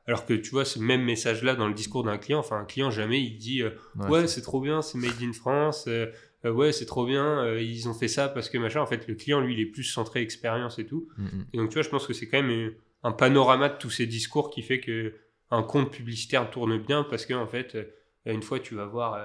[0.08, 2.92] Alors que tu vois, ce même message-là dans le discours d'un client, enfin un client
[2.92, 3.72] jamais il dit euh,
[4.08, 5.90] ouais, c'est trop bien, c'est made in France,
[6.44, 8.82] ouais c'est trop bien, ils ont fait ça parce que machin.
[8.82, 11.08] En fait, le client lui il est plus centré expérience et tout.
[11.18, 11.28] Mm.
[11.54, 14.06] Et donc tu vois, je pense que c'est quand même un panorama de tous ces
[14.06, 15.14] discours qui fait que
[15.50, 17.78] un compte publicitaire tourne bien parce que en fait,
[18.26, 19.18] une fois tu vas voir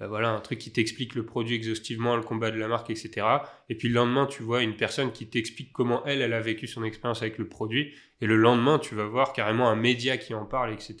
[0.00, 3.26] euh, voilà, un truc qui t'explique le produit exhaustivement, le combat de la marque, etc.
[3.68, 6.66] Et puis le lendemain, tu vois une personne qui t'explique comment elle, elle a vécu
[6.66, 7.94] son expérience avec le produit.
[8.20, 10.96] Et le lendemain, tu vas voir carrément un média qui en parle, etc.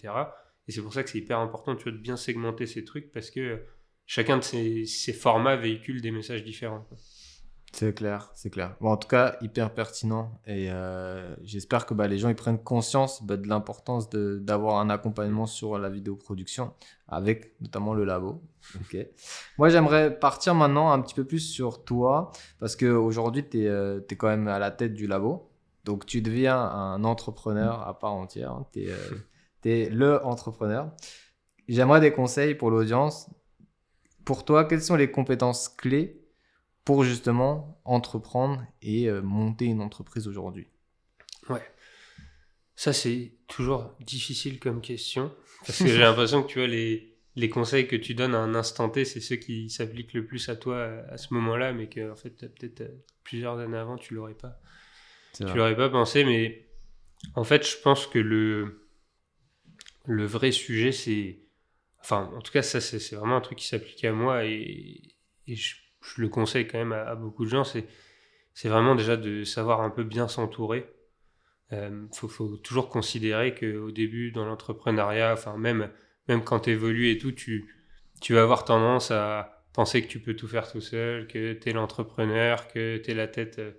[0.68, 3.62] Et c'est pour ça que c'est hyper important, de bien segmenter ces trucs parce que
[4.06, 6.86] chacun de ces formats véhicule des messages différents.
[7.72, 8.76] C'est clair, c'est clair.
[8.80, 10.40] Bon, en tout cas, hyper pertinent.
[10.46, 14.90] Et euh, j'espère que bah, les gens ils prennent conscience bah, de l'importance d'avoir un
[14.90, 16.74] accompagnement sur la vidéoproduction,
[17.08, 18.42] avec notamment le labo.
[18.80, 18.96] Ok.
[19.56, 24.00] Moi, j'aimerais partir maintenant un petit peu plus sur toi, parce qu'aujourd'hui, tu es, euh,
[24.10, 25.48] es, quand même à la tête du labo.
[25.84, 28.64] Donc, tu deviens un entrepreneur à part entière.
[28.72, 28.96] Tu es, euh,
[29.64, 30.90] es, le entrepreneur.
[31.68, 33.30] J'aimerais des conseils pour l'audience.
[34.24, 36.19] Pour toi, quelles sont les compétences clés
[36.84, 40.66] pour justement entreprendre et euh, monter une entreprise aujourd'hui
[41.48, 41.62] Ouais.
[42.76, 45.34] Ça, c'est toujours difficile comme question.
[45.66, 48.54] Parce que j'ai l'impression que tu vois, les, les conseils que tu donnes à un
[48.54, 52.10] instant T, c'est ceux qui s'appliquent le plus à toi à, ce moment-là, mais que
[52.10, 54.60] en fait, peut-être euh, plusieurs années avant, tu l'aurais pas.
[55.34, 56.66] Tu l'aurais pas pensé, mais
[57.34, 58.88] en fait, je pense que le,
[60.06, 61.38] le vrai sujet, c'est.
[62.00, 65.02] Enfin, en tout cas, ça, c'est vraiment un truc qui s'applique à moi et,
[65.46, 67.86] et je je le conseille quand même à, beaucoup de gens, c'est,
[68.54, 70.86] c'est vraiment déjà de savoir un peu bien s'entourer.
[71.72, 75.90] Il euh, faut, faut, toujours considérer qu'au début, dans l'entrepreneuriat, enfin même,
[76.28, 77.74] même quand tu évolues et tout, tu,
[78.20, 81.68] tu vas avoir tendance à penser que tu peux tout faire tout seul, que tu
[81.68, 83.72] es l'entrepreneur, que tu es la tête, euh,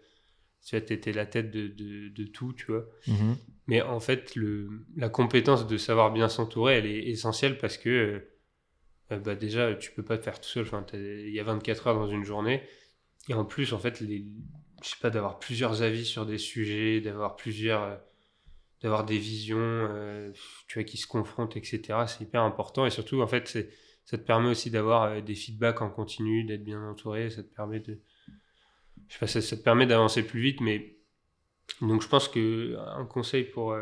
[0.64, 2.88] tu es la tête de, de, de, tout, tu vois.
[3.08, 3.36] Mm-hmm.
[3.68, 7.90] Mais en fait, le, la compétence de savoir bien s'entourer, elle est essentielle parce que
[7.90, 8.31] euh,
[9.18, 10.66] bah déjà, tu peux pas te faire tout seul.
[10.94, 12.64] Il y a 24 heures dans une journée.
[13.30, 14.26] Et en plus, en fait, les,
[14.84, 17.96] je sais pas, d'avoir plusieurs avis sur des sujets, d'avoir plusieurs, euh,
[18.82, 20.32] d'avoir des visions, euh,
[20.68, 21.82] tu vois, qui se confrontent, etc.
[22.08, 22.86] C'est hyper important.
[22.86, 23.48] Et surtout, en fait,
[24.06, 27.30] ça te permet aussi d'avoir des feedbacks en continu, d'être bien entouré.
[27.30, 28.00] Ça te permet de,
[29.08, 30.62] je sais pas, ça, te permet d'avancer plus vite.
[30.62, 30.96] Mais
[31.82, 33.76] donc, je pense que un conseil pour,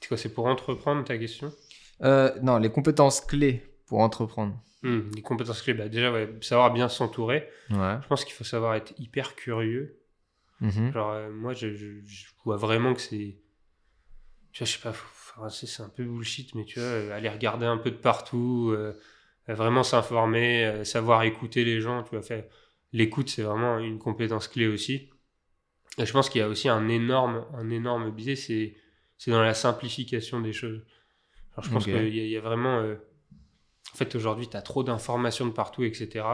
[0.00, 1.52] c'est quoi, c'est pour entreprendre ta question?
[2.00, 7.48] Non, les compétences clés pour entreprendre hmm, Les compétences clés, bah déjà, savoir bien s'entourer.
[7.70, 9.98] Je pense qu'il faut savoir être hyper curieux.
[10.60, 10.92] Mhm.
[10.92, 11.66] Genre, euh, moi, je,
[12.44, 13.36] vois vraiment que c'est.
[14.52, 14.94] Je sais pas,
[15.50, 18.94] c'est un peu bullshit, mais tu vois, euh, aller regarder un peu de partout, euh,
[19.48, 22.44] vraiment s'informer, savoir écouter les gens, tu vois, faire.
[22.92, 25.10] L'écoute, c'est vraiment une compétence clé aussi.
[25.98, 28.76] Et je pense qu'il y a aussi un énorme, un énorme biais, c'est,
[29.18, 30.82] c'est dans la simplification des choses.
[31.52, 32.82] Alors, je pense qu'il y, y, a vraiment
[33.92, 36.24] en fait, aujourd'hui, tu as trop d'informations de partout, etc.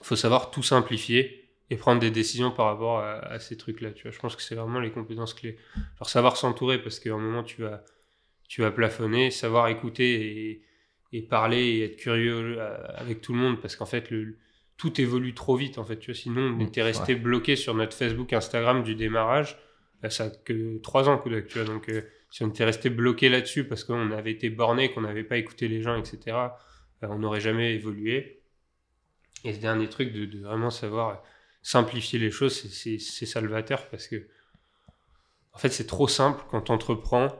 [0.00, 3.90] Il faut savoir tout simplifier et prendre des décisions par rapport à, ces trucs-là.
[3.90, 5.58] Tu vois, je pense que c'est vraiment les compétences clés.
[5.98, 7.84] Genre savoir s'entourer parce qu'à un moment, tu vas,
[8.48, 10.62] tu vas plafonner, savoir écouter
[11.12, 14.38] et, parler et être curieux euh, avec tout le monde parce qu'en fait, le,
[14.78, 15.76] tout évolue trop vite.
[15.76, 19.58] En fait, tu vois, sinon, on était resté bloqué sur notre Facebook, Instagram du démarrage.
[20.08, 21.62] ça a que trois ans, coup d'actu.
[21.64, 25.24] Donc, euh, si on était resté bloqué là-dessus parce qu'on avait été borné, qu'on n'avait
[25.24, 26.36] pas écouté les gens, etc.,
[27.02, 28.42] euh, on n'aurait jamais évolué.
[29.44, 31.22] Et ce dernier truc de, vraiment savoir
[31.62, 34.28] simplifier les choses, c'est salvateur parce que,
[35.52, 37.32] en fait, c'est trop simple quand on entreprend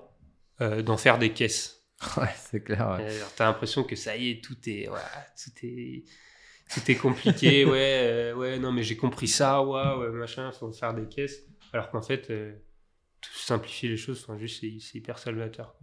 [0.61, 1.75] euh, d'en faire des caisses.
[2.17, 2.97] Ouais, c'est clair.
[2.97, 3.09] Ouais.
[3.35, 6.05] T'as l'impression que ça y est, tout est, tout est,
[6.73, 7.65] tout est compliqué.
[7.65, 11.43] ouais, euh, ouais, non, mais j'ai compris ça, ouais, ouais, machin, faut faire des caisses.
[11.73, 12.31] Alors qu'en fait,
[13.33, 15.75] simplifier les choses, enfin, juste, c'est hyper salvateur.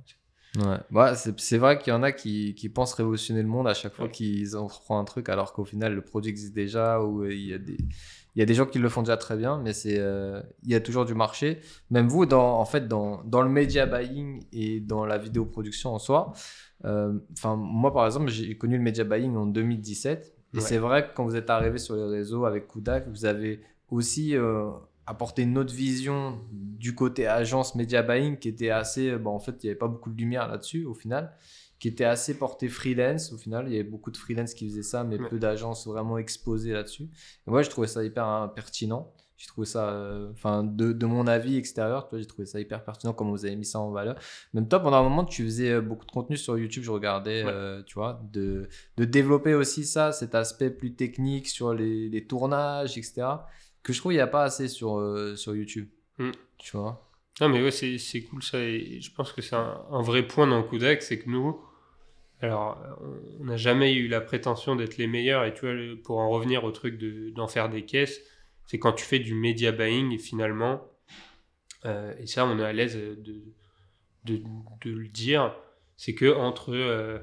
[0.58, 3.74] Ouais, ouais c'est vrai qu'il y en a qui, qui, pensent révolutionner le monde à
[3.74, 7.34] chaque fois qu'ils entreprennent un truc, alors qu'au final, le produit existe déjà, ou euh,
[7.34, 7.78] il y, a des,
[8.36, 10.72] il y a des gens qui le font déjà très bien, mais c'est euh, il
[10.72, 11.60] y a toujours du marché.
[11.90, 16.00] Même vous, dans, en fait, dans, dans le media buying et dans la vidéoproduction en
[16.00, 16.34] soi,
[16.86, 17.14] euh,
[17.46, 21.26] moi, par exemple, j'ai connu le media buying en 2017, et c'est vrai que quand
[21.26, 23.60] vous êtes arrivé sur les réseaux avec Kudak, vous avez
[23.90, 24.36] aussi
[25.08, 29.64] apporter une autre vision du côté agence media buying qui était assez bon en fait
[29.64, 31.36] il n'y avait pas beaucoup de lumière là-dessus au final
[31.80, 34.84] qui était assez porté freelance au final il y avait beaucoup de freelance qui faisaient
[34.84, 37.04] ça mais peu d'agences vraiment exposées là-dessus.
[37.48, 39.14] Et moi je trouvais ça hyper hein, pertinent.
[39.38, 43.12] J'ai trouvé ça euh, enfin de, de, mon avis extérieur j'ai trouvé ça hyper pertinent
[43.12, 44.16] comme vous avez mis ça en valeur.
[44.54, 47.44] Même toi pendant un moment tu faisais euh, beaucoup de contenu sur YouTube je regardais
[47.46, 52.26] euh, tu vois de, de développer aussi ça cet aspect plus technique sur les, les
[52.26, 53.28] tournages etc
[53.86, 55.88] que je trouve il n'y a pas assez sur, euh, sur YouTube.
[56.18, 56.32] Hmm.
[56.58, 57.08] Tu vois?
[57.40, 58.60] Non, mais ouais, c'est cool ça.
[58.60, 61.62] Et je pense que c'est un, vrai point dans Kudak, c'est que nous,
[62.42, 62.78] alors,
[63.40, 65.46] on n'a jamais eu la prétention d'être les meilleurs.
[65.46, 66.98] Et tu vois, pour en revenir au truc
[67.34, 68.22] d'en faire des caisses,
[68.66, 70.82] c'est quand tu fais du media buying et finalement,
[71.86, 73.44] euh, et ça, on est à l'aise de,
[74.24, 74.42] de,
[74.82, 75.56] de, le dire,
[75.96, 76.74] c'est que entre.
[76.74, 77.20] Euh,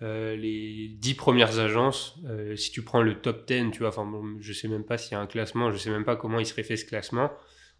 [0.00, 2.18] les 10 premières agences,
[2.56, 5.12] si tu prends le top 10, tu vois, enfin, bon, je sais même pas s'il
[5.12, 7.30] y a un classement, je sais même pas comment il serait fait ce classement.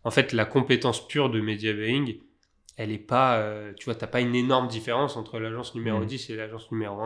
[0.04, 2.18] En fait, la compétence pure de media buying,
[2.76, 3.46] elle est pas,
[3.76, 6.32] tu vois, t'as pas une énorme différence entre l'agence numéro 10 mmh.
[6.32, 7.00] et l'agence numéro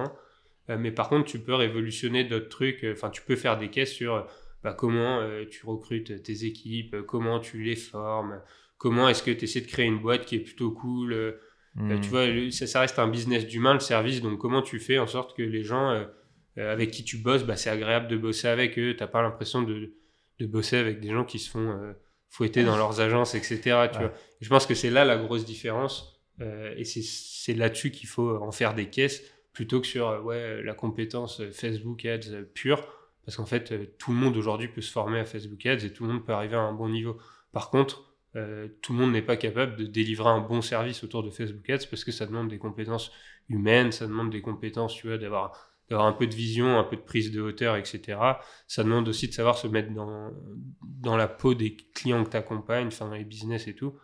[0.68, 0.76] 1.
[0.76, 2.86] mais par contre, tu peux révolutionner d'autres trucs.
[2.90, 4.26] Enfin, tu peux faire des caisses sur
[4.62, 8.40] bah, comment tu recrutes tes équipes, comment tu les formes,
[8.76, 11.38] comment est-ce que tu essaies de créer une boîte qui est plutôt cool.
[11.80, 12.48] Euh, euh, tu hmm.
[12.50, 14.20] vois, ça, reste un business d'humain, le service.
[14.20, 17.56] Donc, comment tu fais en sorte que les gens euh, avec qui tu bosses, bah,
[17.56, 18.94] c'est agréable de bosser avec eux.
[18.94, 19.94] Tu n'as pas l'impression de,
[20.38, 21.94] de, bosser avec des gens qui se font
[22.28, 23.60] fouetter dans leurs agences, etc.
[23.92, 24.12] Tu vois.
[24.40, 26.20] Je pense que c'est là la grosse différence.
[26.40, 29.22] et c'est là-dessus qu'il faut en faire des caisses
[29.52, 32.86] plutôt que sur ouais, la compétence Facebook Ads pure.
[33.24, 36.04] Parce qu'en fait, tout le monde aujourd'hui peut se former à Facebook Ads et tout
[36.04, 37.18] le monde peut arriver à un bon niveau.
[37.52, 41.22] Par contre, euh, tout le monde n'est pas capable de délivrer un bon service autour
[41.22, 43.10] de Facebook Ads parce que ça demande des compétences
[43.48, 47.02] humaines, ça demande des compétences, tu vois, d'avoir un peu de vision, un peu de
[47.02, 48.18] prise de hauteur, etc.
[48.66, 52.88] Ça demande aussi de savoir se mettre dans, la peau des clients que tu accompagnes,
[52.88, 53.98] enfin dans les business et tout.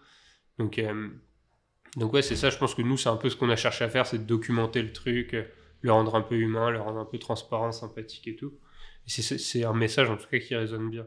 [0.59, 1.11] Donc, euh,
[1.97, 3.85] donc ouais, c'est ça, je pense que nous, c'est un peu ce qu'on a cherché
[3.85, 5.37] à faire, c'est de documenter le truc,
[5.83, 8.55] le rendre un peu humain, le rendre un peu transparent, sympathique et tout.
[9.07, 11.07] C'est un message en tout cas qui résonne bien.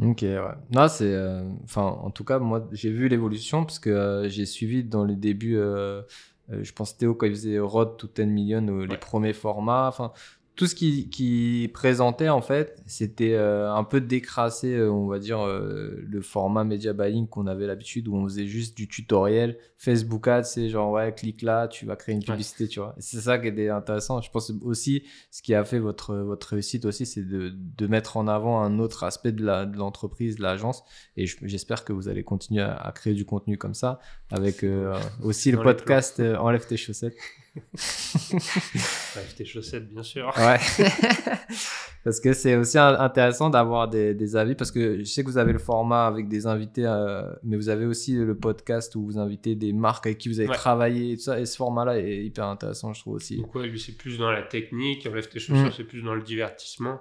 [0.00, 0.40] Ok, ouais.
[0.70, 1.12] Non, c'est.
[1.12, 5.04] Euh, enfin, en tout cas, moi, j'ai vu l'évolution parce que euh, j'ai suivi dans
[5.04, 5.56] les débuts.
[5.56, 6.02] Euh,
[6.48, 9.88] je pense Théo quand il faisait Road to 10 Million, les premiers formats.
[9.88, 10.12] Enfin,
[10.54, 15.18] tout ce qui, qui présentait en fait, c'était euh, un peu décrassé, euh, on va
[15.18, 19.56] dire, euh, le format media buying qu'on avait l'habitude où on faisait juste du tutoriel.
[19.78, 22.94] Facebook Ads, c'est genre, ouais, clique là, tu vas créer une publicité, tu vois.
[22.98, 24.20] C'est ça qui était intéressant.
[24.20, 28.18] Je pense aussi, ce qui a fait votre, votre réussite aussi, c'est de, de mettre
[28.18, 29.42] en avant un autre aspect de
[29.76, 30.84] l'entreprise, de, de l'agence.
[31.16, 34.00] Et j'espère que vous allez continuer à, créer du contenu comme ça,
[34.30, 34.64] avec
[35.22, 37.16] aussi le podcast Enlève tes chaussettes.
[37.74, 40.32] Bref, tes chaussettes, bien sûr.
[40.38, 40.58] Ouais.
[42.04, 45.52] parce que c'est aussi intéressant d'avoir des, avis, parce que je sais que vous avez
[45.52, 49.54] le format avec des invités, euh, mais vous avez aussi le podcast où vous invitez
[49.54, 51.38] des marques avec qui vous avez travaillé et tout ça.
[51.38, 53.36] Et ce format-là est hyper intéressant, je trouve aussi.
[53.36, 55.06] Donc, ouais, lui, c'est plus dans la technique.
[55.06, 55.72] Enlève tes chaussures, mm.
[55.76, 57.00] c'est plus dans le divertissement.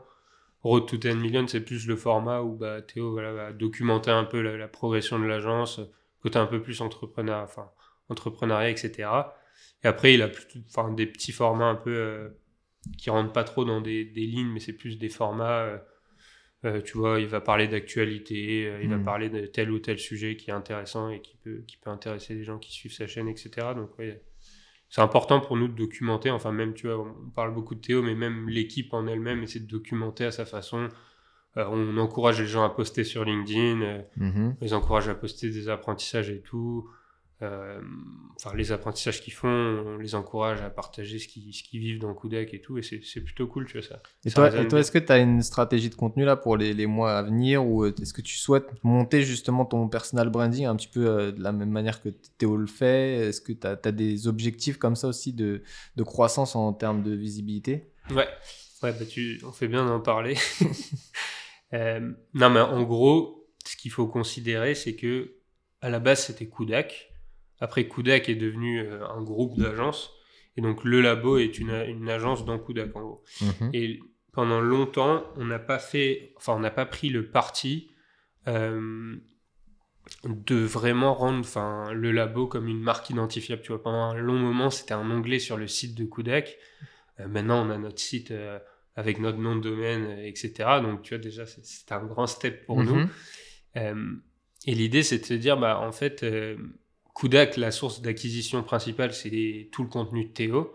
[0.64, 4.26] Road to 10 million, c'est plus le format où bah, Théo voilà, va documenter un
[4.26, 5.80] peu la, progression de l'agence,
[6.22, 7.70] côté un peu plus entrepreneur, enfin,
[8.10, 9.10] entrepreneuriat, etc.
[9.84, 12.30] Et après, il a plutôt, enfin, des petits formats un peu euh,
[12.97, 15.62] qui rentrent pas trop dans des, des lignes, mais c'est plus des formats.
[15.62, 15.78] Euh,
[16.64, 19.03] euh, tu vois, il va parler d'actualité, il va hmm.
[19.03, 22.36] parler de tel ou tel sujet qui est intéressant et qui peut, qui peut intéresser
[22.36, 23.49] les gens qui suivent sa chaîne, etc.
[23.76, 23.89] Donc,
[24.89, 26.30] c'est important pour nous de documenter.
[26.30, 29.59] Enfin, même, tu vois, on parle beaucoup de Théo, mais même l'équipe en elle-même essaie
[29.59, 30.89] de documenter à sa façon.
[31.55, 34.55] on encourage les gens à poster sur LinkedIn, mm-hmm.
[34.62, 36.88] on les encourage à poster des apprentissages et tout.
[37.44, 37.82] Euh,
[38.36, 42.54] enfin, les apprentissages qu'ils font, on les encourage à partager ce qu'ils vivent dans Koudek
[42.54, 44.00] et tout, et c'est plutôt cool, tu vois ça.
[44.26, 46.86] Et toi, toi est-ce que tu as une stratégie de contenu là pour les, les
[46.86, 50.76] mois à venir, ou euh, est-ce que tu souhaites monter justement ton personal branding un
[50.76, 53.30] petit peu euh, de la même manière que Théo le fait?
[53.30, 55.64] Est-ce que tu as, as, des objectifs comme ça aussi de,
[55.96, 57.89] de croissance en termes de visibilité?
[58.12, 58.28] Ouais,
[58.84, 60.36] ouais bah tu, on fait bien d'en parler.
[61.74, 65.38] non, mais en gros, ce qu'il faut considérer, c'est que
[65.82, 67.11] à la base, c'était Kudak.
[67.62, 70.12] Après, Kudak est devenu euh, un groupe d'agences.
[70.57, 73.24] Et donc, le labo est une, une agence dans Kudak, en gros.
[73.41, 73.70] Mhm.
[73.74, 73.99] Et
[74.34, 77.91] pendant longtemps, on n'a pas fait, enfin, on n'a pas pris le parti
[78.47, 79.16] euh,
[80.26, 83.62] de vraiment rendre, enfin, le labo comme une marque identifiable.
[83.62, 86.57] Tu vois, pendant un long moment, c'était un onglet sur le site de Kudak.
[87.20, 88.34] Euh, maintenant, on a notre site
[88.95, 90.53] avec notre nom de domaine, etc.
[90.82, 93.07] Donc, tu vois, déjà, c'est un grand step pour nous.
[93.76, 94.22] Mhm.
[94.66, 96.26] et l'idée, c'est de se dire, bah, en fait,
[97.22, 100.74] Kudak, la source d'acquisition principale, c'est tout le contenu de Théo.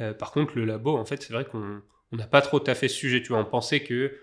[0.00, 1.82] Euh, par contre, le labo, en fait, c'est vrai qu'on
[2.12, 3.22] n'a pas trop taffé ce sujet.
[3.22, 4.16] Tu vois, on pensait que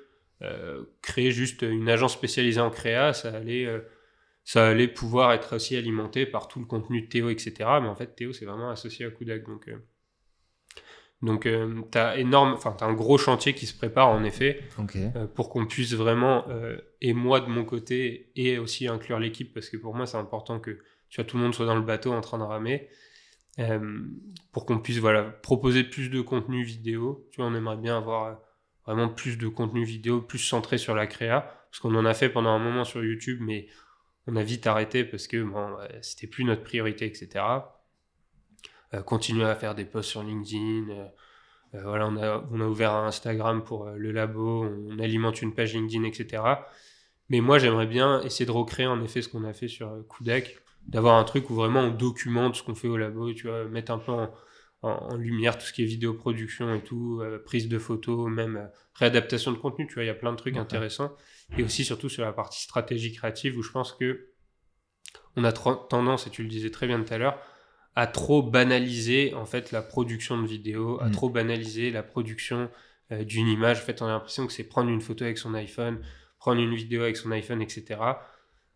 [0.44, 3.82] euh, créer juste une agence spécialisée en créa, ça allait, euh,
[4.46, 7.52] ça allait pouvoir être aussi alimenté par tout le contenu de Théo, etc.
[7.82, 9.44] Mais en fait, Théo, c'est vraiment associé à Kudak.
[9.46, 9.70] Donc,
[11.22, 11.42] donc
[11.92, 14.62] tu as énorme, enfin, as un gros chantier qui se prépare, en effet,
[15.36, 16.46] pour qu'on puisse vraiment,
[17.02, 20.62] et moi de mon côté, et aussi inclure l'équipe, parce que pour moi, c'est important
[20.62, 22.90] que tu vois, tout le monde soit dans le bateau en train de ramer,
[23.60, 24.04] euh,
[24.52, 27.28] pour qu'on puisse voilà, proposer plus de contenu vidéo.
[27.32, 28.34] Tu vois, on aimerait bien avoir euh,
[28.86, 31.42] vraiment plus de contenu vidéo, plus centré sur la créa,
[31.72, 33.68] parce qu'on en a fait pendant un moment sur YouTube, mais
[34.28, 37.46] on a vite arrêté parce que bon, c'était plus notre priorité, etc.
[38.94, 41.10] Euh, continuer à faire des posts sur LinkedIn.
[41.74, 45.74] voilà, on a, on a ouvert un Instagram pour le labo, on alimente une page
[45.74, 46.44] LinkedIn, etc.
[47.30, 50.60] Mais moi, j'aimerais bien essayer de recréer en effet ce qu'on a fait sur Koudek,
[50.88, 53.92] d'avoir un truc où vraiment on documente ce qu'on fait au labo, tu vois, mettre
[53.92, 58.30] un peu en, lumière, tout ce qui est vidéo production et tout, prise de photos,
[58.30, 61.14] même réadaptation de contenu, tu vois, il y a plein de trucs intéressants.
[61.58, 64.30] Et aussi surtout sur la partie stratégie créative où je pense que
[65.36, 67.40] on a tendance, et tu le disais très bien tout à l'heure,
[67.96, 71.12] à trop banaliser en fait la production de vidéos, à mm.
[71.12, 72.70] trop banaliser la production
[73.12, 73.80] euh, d'une image.
[73.80, 76.02] En fait, on a l'impression que c'est prendre une photo avec son iPhone,
[76.40, 78.00] prendre une vidéo avec son iPhone, etc.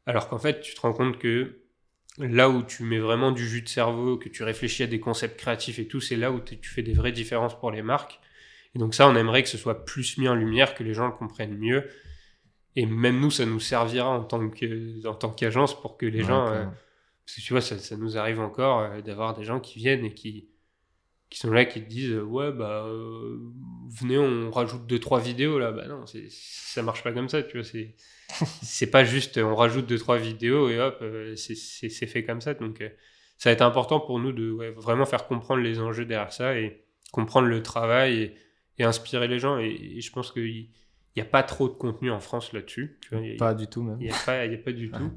[0.06, 1.62] Alors qu'en fait, tu te rends compte que
[2.18, 5.40] là où tu mets vraiment du jus de cerveau, que tu réfléchis à des concepts
[5.40, 8.20] créatifs et tout, c'est là où tu fais des vraies différences pour les marques.
[8.76, 11.08] Et donc ça, on aimerait que ce soit plus mis en lumière, que les gens
[11.08, 11.90] le comprennent mieux.
[12.76, 16.24] Et même nous, ça nous servira en tant que en tant qu'agence pour que les
[16.24, 16.66] gens euh,
[17.26, 20.06] parce que tu vois, ça, ça nous arrive encore euh, d'avoir des gens qui viennent
[20.06, 20.50] et qui,
[21.30, 23.38] qui sont là, qui te disent Ouais, bah, euh,
[23.90, 25.72] venez, on rajoute deux, trois vidéos là.
[25.72, 27.66] Bah non, ça marche pas comme ça, tu vois.
[27.66, 27.96] C'est,
[28.62, 31.04] c'est pas juste on rajoute deux, trois vidéos et hop,
[31.36, 32.54] c'est, fait comme ça.
[32.54, 32.84] Donc,
[33.38, 36.86] ça va être important pour nous de vraiment faire comprendre les enjeux derrière ça et
[37.12, 38.36] comprendre le travail et,
[38.78, 39.58] et inspirer les gens.
[39.58, 40.70] Et, je pense qu'il
[41.16, 43.00] n'y a pas trop de contenu en France là-dessus.
[43.38, 43.98] Pas du tout, même.
[44.00, 45.12] Il n'y a, pas, y a pas du tout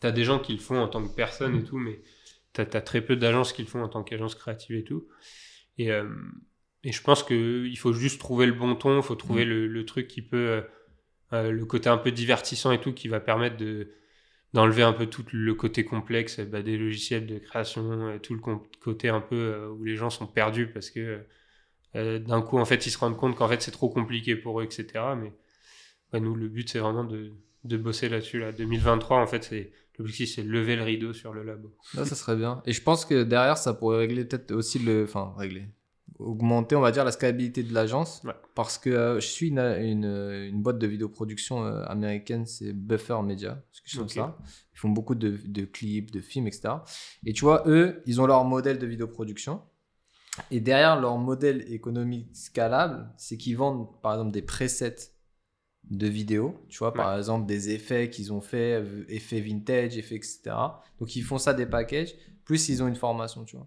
[0.00, 2.00] tu as des gens qui le font en tant que personne et tout, mais
[2.54, 5.06] tu as, très peu d'agences qui le font en tant qu'agence créative et tout.
[5.78, 6.08] Et, euh,
[6.84, 9.48] et je pense qu'il faut juste trouver le bon ton, il faut trouver mm.
[9.48, 10.64] le, truc qui peut,
[11.32, 13.92] euh, euh, le côté un peu divertissant et tout, qui va permettre de
[14.52, 18.40] d'enlever un peu tout le côté complexe bah, des logiciels de création, tout le
[18.80, 21.20] côté un peu où les gens sont perdus parce que
[21.94, 24.64] d'un coup, en fait, ils se rendent compte qu'en fait, c'est trop compliqué pour eux,
[24.64, 24.86] etc.
[26.12, 28.40] Mais nous, le but, c'est vraiment de, de bosser là-dessus.
[28.40, 28.50] Là.
[28.50, 29.70] 2023, en fait, c'est
[30.00, 31.76] L'objectif, c'est lever le rideau sur le labo.
[31.92, 32.62] Ça serait bien.
[32.64, 35.04] Et je pense que derrière, ça pourrait régler peut-être aussi le.
[35.04, 35.68] Enfin, régler.
[36.20, 38.22] Augmenter, on va dire, la scalabilité de l'agence.
[38.54, 43.62] Parce que euh, je suis une, une, boîte de vidéoproduction euh, américaine, c'est Buffer Media.
[43.86, 44.38] Ça.
[44.74, 46.74] Ils font beaucoup de, de, clips, de films, etc.
[47.24, 49.62] Et tu vois, eux, ils ont leur modèle de vidéoproduction.
[50.50, 55.12] Et derrière leur modèle économique scalable, c'est qu'ils vendent, par exemple, des presets
[55.90, 60.40] de vidéos, tu vois, par exemple des effets qu'ils ont fait, effets vintage, effets, etc.
[60.98, 62.14] Donc ils font ça des packages,
[62.44, 63.66] plus ils ont une formation, tu vois.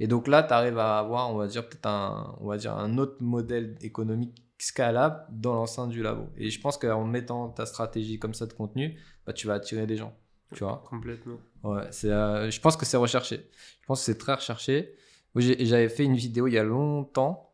[0.00, 2.76] Et donc là, tu arrives à avoir, on va dire, peut-être un, on va dire,
[2.76, 6.28] un autre modèle économique scalable dans l'enceinte du labo.
[6.36, 9.86] Et je pense qu'en mettant ta stratégie comme ça de contenu, bah, tu vas attirer
[9.86, 10.16] des gens,
[10.52, 10.82] tu vois.
[10.88, 11.38] Complètement.
[11.62, 13.48] Ouais, c'est, euh, je pense que c'est recherché.
[13.80, 14.94] Je pense que c'est très recherché.
[15.36, 17.52] J'avais fait une vidéo il y a longtemps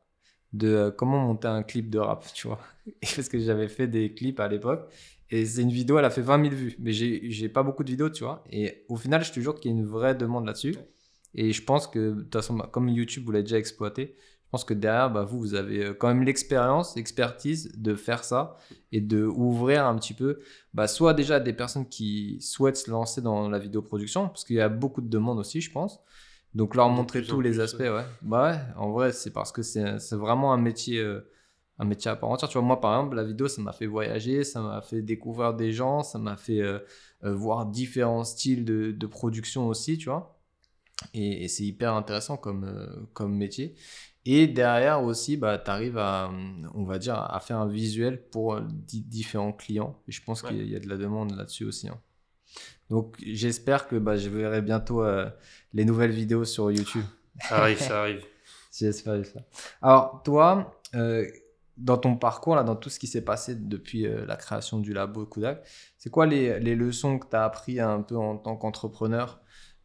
[0.53, 2.61] de euh, comment monter un clip de rap, tu vois.
[3.01, 4.91] Parce que j'avais fait des clips à l'époque.
[5.31, 6.77] Et c'est une vidéo, elle a fait 20 000 vues.
[6.81, 8.43] Mais j'ai pas beaucoup de vidéos, tu vois.
[8.51, 10.75] Et au final, je te jure qu'il y a une vraie demande là-dessus.
[11.35, 14.51] Et je pense que, de toute façon, bah, comme YouTube, vous l'avez déjà exploité, je
[14.51, 18.57] pense que derrière, bah, vous, vous avez euh, quand même l'expérience, l'expertise de faire ça
[18.91, 20.41] et de ouvrir un petit peu,
[20.75, 24.61] bah, soit déjà des personnes qui souhaitent se lancer dans la vidéoproduction, parce qu'il y
[24.61, 26.01] a beaucoup de demandes aussi, je pense.
[26.55, 28.05] Donc leur montrer tous les aspects, ouais.
[28.23, 31.21] Bah ouais, en vrai, c'est parce que c'est vraiment un métier, euh,
[31.79, 32.49] un métier à part entière.
[32.49, 35.55] Tu vois, moi, par exemple, la vidéo, ça m'a fait voyager, ça m'a fait découvrir
[35.55, 36.81] des gens, ça m'a fait euh,
[37.25, 40.40] euh, voir différents styles de, de, production aussi, tu vois.
[41.15, 43.75] Et, c'est hyper intéressant comme, comme métier.
[44.27, 46.31] Et derrière aussi, bah, tu arrives à,
[46.75, 50.01] on va dire, à faire un visuel pour différents clients.
[50.09, 51.89] Et je pense qu'il y a de la demande là-dessus aussi.
[51.89, 51.99] Hein.
[52.91, 55.31] Donc j'espère que bah, je verrai bientôt euh,
[55.73, 57.05] les nouvelles vidéos sur YouTube.
[57.41, 58.25] Ça arrive, ça arrive.
[58.77, 59.41] j'espère ça.
[59.81, 61.27] Alors toi, euh,
[61.77, 64.93] dans ton parcours, là, dans tout ce qui s'est passé depuis euh, la création du
[64.93, 65.63] labo Kudak,
[65.97, 69.41] c'est quoi les, les, leçons que tu as appris un peu en tant qu'entrepreneur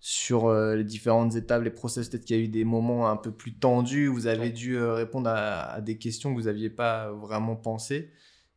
[0.08, 3.32] sur les différentes étapes, les process Peut-être qu'il y a eu des moments un peu
[3.32, 7.12] plus tendus où vous avez dû répondre à, à, des questions que vous n'aviez pas
[7.12, 8.12] vraiment pensé.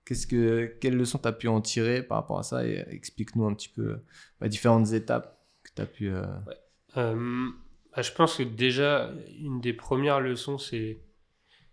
[0.08, 3.46] Qu'est-ce que, quelles leçons tu as pu en tirer par rapport à ça et explique-nous
[3.46, 3.98] un petit peu
[4.40, 6.08] les différentes étapes que tu as pu.
[6.08, 6.22] Euh,
[6.96, 7.48] euh,
[7.94, 11.00] bah, je pense que déjà, une des premières leçons, c'est.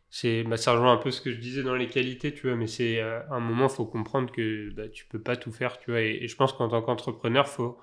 [0.09, 2.57] c'est bah, ça rejoint un peu ce que je disais dans les qualités, tu vois,
[2.57, 5.77] mais c'est euh, un moment, il faut comprendre que bah, tu peux pas tout faire,
[5.77, 6.01] tu vois.
[6.01, 7.77] Et, je pense qu'en tant qu'entrepreneur, il faut,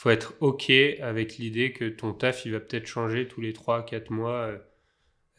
[0.00, 4.10] faut être OK avec l'idée que ton taf, il va peut-être changer tous les 3-4
[4.10, 4.50] mois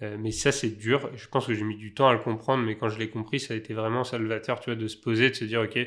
[0.01, 1.09] euh, mais ça, c'est dur.
[1.15, 3.39] Je pense que j'ai mis du temps à le comprendre, mais quand je l'ai compris,
[3.39, 5.77] ça a été vraiment salvateur, tu vois, de se poser, de se dire, OK,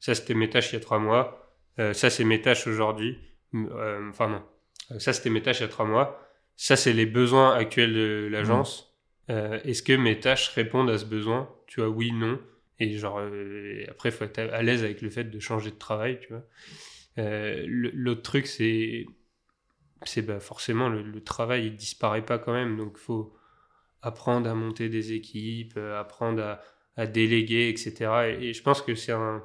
[0.00, 1.54] ça, c'était mes tâches il y a trois mois.
[1.78, 3.18] Euh, ça, c'est mes tâches aujourd'hui.
[3.54, 4.98] Euh, enfin, non.
[4.98, 6.26] Ça, c'était mes tâches il y a trois mois.
[6.56, 8.96] Ça, c'est les besoins actuels de l'agence.
[9.28, 9.32] Mmh.
[9.64, 11.54] Est-ce que mes tâches répondent à ce besoin?
[11.66, 12.40] Tu vois, oui, non.
[12.80, 13.20] Et genre,
[13.88, 16.42] après, il faut être à l'aise avec le fait de changer de travail, tu vois.
[17.18, 19.06] L'autre truc, c'est
[20.04, 23.34] c'est bah, forcément le, travail il disparaît pas quand même donc faut
[24.02, 26.60] apprendre à monter des équipes, euh, apprendre
[26.96, 28.36] à, déléguer, etc.
[28.40, 29.44] Et, je pense que c'est un,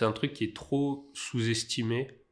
[0.00, 2.22] un truc qui est trop sous-estimé,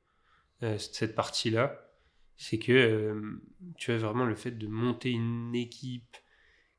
[0.62, 1.90] euh, cette partie-là.
[2.36, 3.42] c'est que euh,
[3.76, 6.16] tu as vraiment le fait de monter une équipe,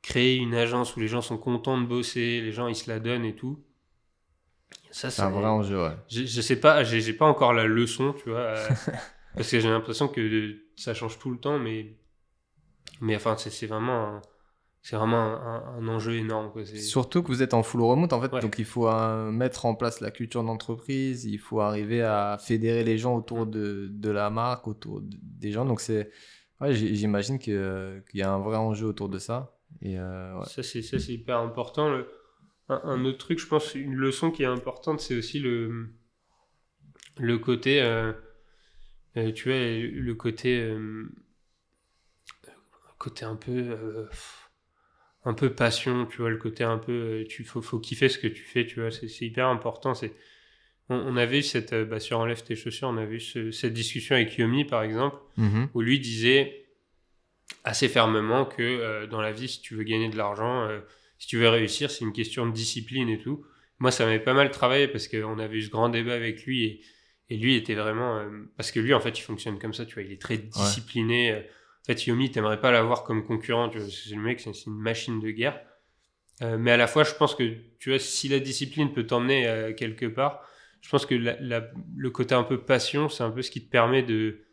[0.01, 2.99] créer une agence où les gens sont contents de bosser, les gens ils se la
[2.99, 3.63] donnent et tout.
[4.91, 5.97] Ça, c'est un vrai enjeu, ouais.
[6.09, 8.69] Je, je sais pas, j'ai pas encore la leçon, tu vois, euh,
[9.35, 11.97] parce que j'ai l'impression que ça change tout le temps, mais,
[13.01, 14.21] mais enfin, c'est vraiment
[14.85, 16.51] c'est vraiment un, enjeu énorme.
[16.63, 19.73] Surtout que vous êtes en full remote, en fait, donc il faut euh, mettre en
[19.73, 24.29] place la culture d'entreprise, il faut arriver à fédérer les gens autour de, de la
[24.29, 25.65] marque, autour des gens.
[25.65, 26.11] Donc c'est,
[26.69, 29.57] j'imagine qu'il y a un vrai enjeu autour de ça.
[29.81, 31.89] Et euh, Ça, c'est hyper important.
[31.89, 32.07] Le,
[32.69, 35.93] un, autre truc, je pense, une leçon qui est importante, c'est aussi le,
[37.17, 38.13] le côté, euh,
[39.33, 40.75] tu vois, le côté,
[42.97, 44.07] côté un peu
[45.25, 48.19] un peu passion, tu vois, le côté un peu, euh, tu faut, faut kiffer ce
[48.19, 49.95] que tu fais, tu vois, c'est hyper important.
[49.95, 50.13] C'est,
[50.87, 54.15] on, avait eu cette, euh, bah, sur Enlève tes chaussures, on a vu cette discussion
[54.15, 55.69] avec Yomi, par exemple, mm-hmm.
[55.73, 56.67] où lui disait
[57.63, 60.69] assez fermement que euh, dans la vie, si tu veux gagner de l'argent,
[61.17, 63.45] si tu veux réussir, c'est une question de discipline et tout.
[63.79, 66.63] Moi, ça m'avait pas mal travaillé parce qu'on avait eu ce grand débat avec lui
[66.63, 66.81] et,
[67.29, 68.23] et lui était vraiment,
[68.57, 71.33] parce que lui, en fait, il fonctionne comme ça, tu vois, il est très discipliné.
[71.33, 74.77] En fait, Yomi, t'aimerais pas l'avoir comme concurrent, tu vois, c'est le mec, c'est une
[74.77, 75.59] machine de guerre.
[76.41, 79.47] Euh, mais à la fois, je pense que, tu vois, si la discipline peut t'emmener
[79.47, 80.41] euh, quelque part,
[80.81, 84.03] je pense que le côté un peu passion, c'est un peu ce qui te permet
[84.03, 84.45] de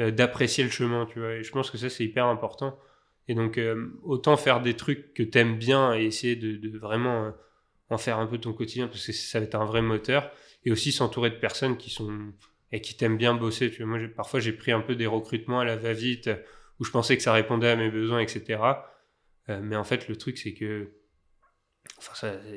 [0.00, 1.36] euh, d'apprécier le chemin, tu vois.
[1.36, 2.78] Et je pense que ça, c'est hyper important.
[3.28, 3.60] Et donc,
[4.02, 7.32] autant faire des trucs que t'aimes bien et essayer de, vraiment
[7.90, 10.30] en faire un peu ton quotidien, parce que ça va être un vrai moteur.
[10.64, 12.32] Et aussi s'entourer de personnes qui sont
[12.72, 13.74] et qui t'aiment bien bosser.
[13.80, 16.30] Moi, parfois, j'ai pris un peu des recrutements à la va-vite
[16.80, 18.60] où je pensais que ça répondait à mes besoins, etc.
[19.48, 20.92] Euh, mais en fait, le truc, c'est que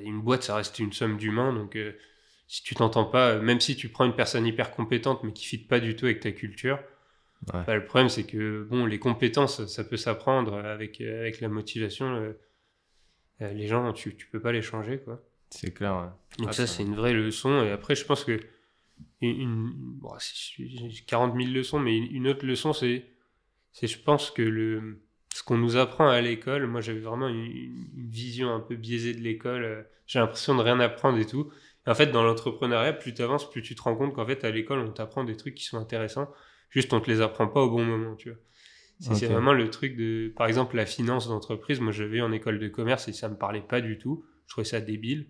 [0.03, 1.53] une boîte, ça reste une somme d'humains.
[1.53, 1.93] Donc, euh,
[2.47, 5.57] si tu t'entends pas, même si tu prends une personne hyper compétente, mais qui fit
[5.57, 6.80] pas du tout avec ta culture,
[7.47, 11.49] bah, le problème, c'est que bon, les compétences, ça peut s'apprendre avec, euh, avec la
[11.49, 12.33] motivation.
[13.39, 15.21] les gens, tu, tu peux pas les changer, quoi.
[15.49, 16.13] C'est clair.
[16.37, 17.63] Donc, ah, ça, c'est une vraie leçon.
[17.63, 18.39] Et après, je pense que
[19.21, 20.13] une, bon,
[21.07, 23.05] 40 000 leçons, mais une autre leçon, c'est
[23.73, 25.01] c'est je pense que le
[25.33, 29.21] ce qu'on nous apprend à l'école, moi j'avais vraiment une, vision un peu biaisée de
[29.21, 31.51] l'école, euh, j'ai l'impression de rien apprendre et tout.
[31.87, 34.51] en fait, dans l'entrepreneuriat, plus tu avances, plus tu te rends compte qu'en fait, à
[34.51, 36.29] l'école, on t'apprend des trucs qui sont intéressants,
[36.72, 38.39] juste on te les apprend pas au bon moment, tu vois.
[38.99, 41.80] C'est vraiment le truc de, par exemple, la finance d'entreprise.
[41.80, 44.24] Moi, j'avais eu en école de commerce et ça me parlait pas du tout.
[44.45, 45.28] Je trouvais ça débile.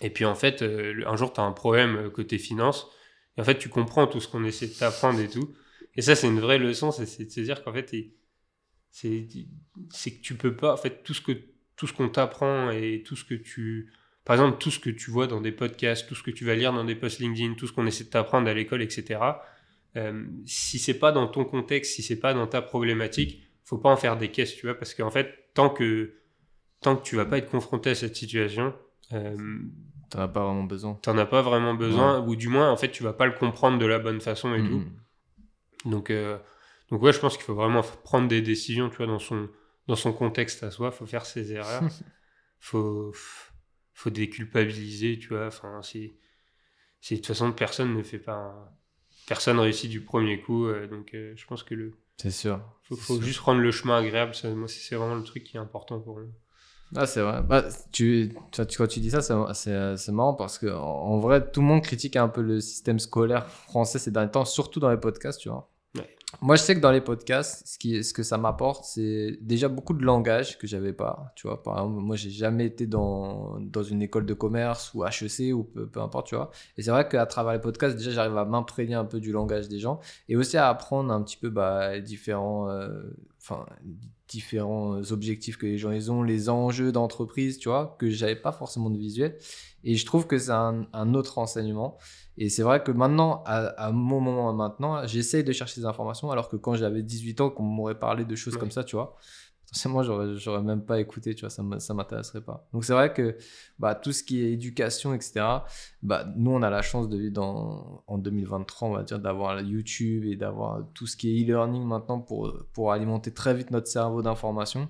[0.00, 2.88] Et puis, en fait, euh, un jour, tu as un problème euh, côté finance.
[3.36, 5.54] Et en fait, tu comprends tout ce qu'on essaie de t'apprendre et tout.
[5.94, 7.94] Et ça, c'est une vraie leçon, c'est de se dire qu'en fait,
[8.90, 11.32] c'est que tu peux pas, en fait, tout ce que
[11.78, 13.92] tout ce qu'on t'apprend et tout ce que tu,
[14.24, 16.56] par exemple, tout ce que tu vois dans des podcasts, tout ce que tu vas
[16.56, 19.20] lire dans des posts LinkedIn, tout ce qu'on essaie de t'apprendre à l'école, etc.
[19.96, 23.90] Euh, si c'est pas dans ton contexte, si c'est pas dans ta problématique, faut pas
[23.90, 26.14] en faire des caisses, tu vois, parce qu'en fait, tant que
[26.80, 28.74] tant que tu vas pas être confronté à cette situation,
[29.12, 29.36] euh,
[30.10, 30.94] t'en as pas vraiment besoin.
[31.02, 33.78] T'en as pas vraiment besoin, ou du moins, en fait, tu vas pas le comprendre
[33.78, 34.68] de la bonne façon et mmh.
[34.68, 35.88] tout.
[35.88, 36.38] Donc, euh,
[36.90, 39.48] donc ouais, je pense qu'il faut vraiment prendre des décisions, tu vois, dans son,
[39.86, 40.90] dans son contexte à soi.
[40.90, 41.82] faut faire ses erreurs.
[42.58, 43.12] faut,
[43.92, 45.46] faut déculpabiliser, tu vois.
[45.46, 46.14] Enfin, si
[47.10, 48.74] de toute façon, personne ne fait pas.
[49.28, 50.66] Personne réussit du premier coup.
[50.66, 51.92] Euh, donc, euh, je pense que le.
[52.16, 52.60] C'est sûr.
[52.82, 54.34] Faut, faut juste rendre le chemin agréable.
[54.34, 56.24] Ça, moi, c'est vraiment le truc qui est important pour moi.
[56.96, 57.42] Ah, c'est vrai.
[57.42, 59.20] Bah, tu, tu, quand tu dis ça,
[59.54, 63.46] c'est marrant parce que en, vrai, tout le monde critique un peu le système scolaire
[63.48, 65.70] français ces derniers temps, surtout dans les podcasts, tu vois.
[66.42, 69.68] Moi, je sais que dans les podcasts, ce, qui, ce que ça m'apporte, c'est déjà
[69.68, 71.32] beaucoup de langage que j'avais pas.
[71.34, 75.54] Tu vois, par moi, j'ai jamais été dans, dans une école de commerce ou HEC
[75.54, 76.50] ou peu, importe, tu vois.
[76.76, 79.68] Et c'est vrai qu'à travers les podcasts, déjà, j'arrive à m'imprégner un peu du langage
[79.68, 83.10] des gens et aussi à apprendre un petit peu bah, différents, euh,
[84.28, 88.52] différents objectifs que les gens ils ont, les enjeux d'entreprise, tu vois, que j'avais pas
[88.52, 89.38] forcément de visuel.
[89.82, 91.96] Et je trouve que c'est un autre enseignement.
[92.40, 96.48] Et c'est vrai que maintenant, à, mon moment maintenant, j'essaye de chercher des informations, alors
[96.48, 99.16] que quand j'avais 18 ans, qu'on m'aurait parlé de choses comme ça, tu vois,
[99.86, 102.66] moi j'aurais, j'aurais même pas écouté, tu vois, ça, ça m'intéresserait pas.
[102.72, 103.36] Donc c'est vrai que
[103.78, 105.44] bah, tout ce qui est éducation, etc.,
[106.02, 109.60] bah, nous on a la chance de vivre dans, en 2023, on va dire, d'avoir
[109.60, 113.88] YouTube et d'avoir tout ce qui est e-learning maintenant pour, pour alimenter très vite notre
[113.88, 114.88] cerveau d'information.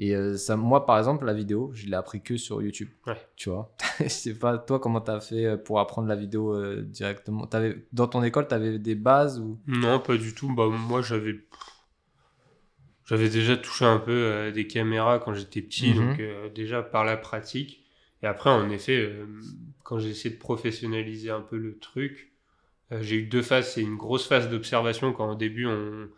[0.00, 2.88] Et euh, ça, moi, par exemple, la vidéo, je l'ai appris que sur YouTube.
[3.36, 3.76] Tu vois?
[4.00, 7.44] Je sais pas, toi, comment tu as fait euh, pour apprendre la vidéo euh, directement?
[7.52, 9.60] Avais, Dans ton école, tu avais des bases ou...
[9.66, 10.54] Non, pas du tout.
[10.54, 11.34] Bah, moi, j'avais
[13.10, 15.96] j'avais déjà touché un peu des caméras quand j'étais petit, mhm.
[15.96, 16.22] donc
[16.54, 17.84] déjà par la pratique.
[18.22, 19.12] Et après, en effet,
[19.82, 22.28] quand j'ai essayé de professionnaliser un peu le truc,
[22.92, 23.72] Euh, j'ai eu deux phases.
[23.74, 26.08] C'est une grosse phase d'observation quand au début on,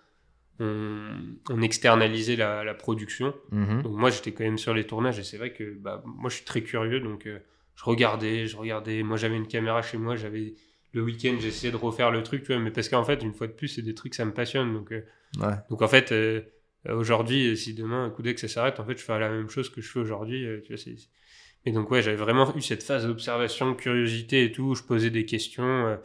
[0.61, 3.35] on, externalisait la, la production.
[3.51, 3.83] Mhm.
[3.83, 6.37] Donc moi j'étais quand même sur les tournages et c'est vrai que bah, moi je
[6.37, 7.39] suis très curieux donc euh,
[7.75, 9.03] je regardais, je regardais.
[9.03, 10.55] Moi j'avais une caméra chez moi, j'avais
[10.93, 13.47] le week-end j'essayais de refaire le truc, tu vois, mais parce qu'en fait une fois
[13.49, 15.03] de plus c'est des trucs ça me passionne donc euh,
[15.41, 15.55] Ouais.
[15.71, 16.43] donc en fait euh,
[16.89, 19.49] aujourd'hui si demain un coup d'œil que ça s'arrête en fait je fais la même
[19.49, 20.61] chose que je fais aujourd'hui euh,
[21.65, 25.11] et donc ouais j'avais vraiment eu cette phase d'observation, de curiosité et tout, je posais
[25.11, 25.97] des questions, euh,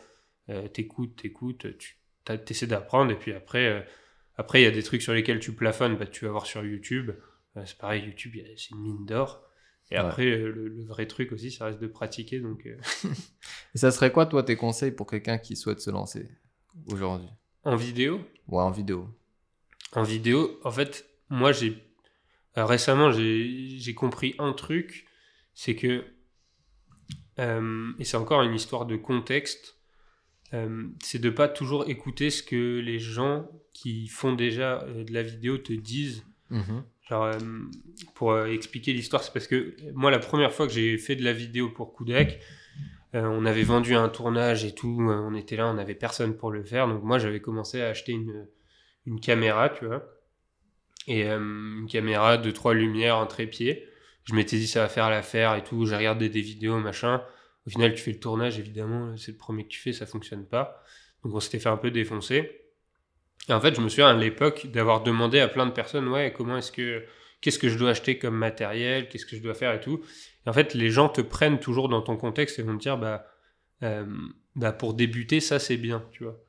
[0.49, 1.97] euh, t'écoutes, t'écoutes, tu
[2.45, 3.81] t'essaies d'apprendre et puis après euh,
[4.35, 6.63] après il y a des trucs sur lesquels tu plafonnes, bah, tu vas voir sur
[6.63, 7.11] YouTube,
[7.57, 9.43] Euh, c'est pareil YouTube c'est une mine d'or.
[9.89, 10.01] Et Ouais.
[10.01, 12.39] après, euh, le, le vrai truc aussi, ça reste de pratiquer.
[12.39, 12.77] Donc, euh,
[13.73, 16.29] Et ça serait quoi, toi, tes conseils pour quelqu'un qui souhaite se lancer
[16.87, 17.29] aujourd'hui?
[17.63, 19.16] En vidéo, Ouais, en vidéo.
[19.93, 21.83] En vidéo, en fait, moi, j'ai
[22.57, 25.05] euh, récemment, j'ai compris un truc,
[25.53, 26.03] c'est que,
[27.39, 29.77] euh, et c'est encore une histoire de contexte,
[30.53, 35.13] euh, c'est de pas toujours écouter ce que les gens qui font déjà euh, de
[35.13, 36.25] la vidéo te disent.
[36.49, 36.83] Mhm.
[37.09, 37.39] Genre, euh,
[38.15, 41.33] pour expliquer l'histoire, c'est parce que moi, la première fois que j'ai fait de la
[41.33, 41.93] vidéo pour
[43.15, 46.51] euh, on avait vendu un tournage et tout, on était là, on n'avait personne pour
[46.51, 46.87] le faire.
[46.87, 48.47] Donc moi, j'avais commencé à acheter une,
[49.07, 50.05] une caméra, tu vois.
[51.07, 53.87] Et euh, une caméra de trois lumières, un trépied.
[54.25, 55.85] Je m'étais dit, ça va faire l'affaire et tout.
[55.85, 57.23] J'ai regardé des vidéos, machin.
[57.65, 60.45] Au final, tu fais le tournage, évidemment, c'est le premier que tu fais, ça fonctionne
[60.45, 60.83] pas.
[61.23, 62.61] Donc on s'était fait un peu défoncer.
[63.49, 66.33] Et en fait, je me souviens à l'époque d'avoir demandé à plein de personnes, ouais,
[66.35, 67.03] comment est-ce que,
[67.41, 70.01] qu'est-ce que je dois acheter comme matériel, qu'est-ce que je dois faire et tout.
[70.45, 72.97] Et en fait, les gens te prennent toujours dans ton contexte et vont te dire,
[72.97, 73.25] bah,
[73.83, 74.05] euh,
[74.55, 76.41] bah pour débuter, ça c'est bien, tu vois.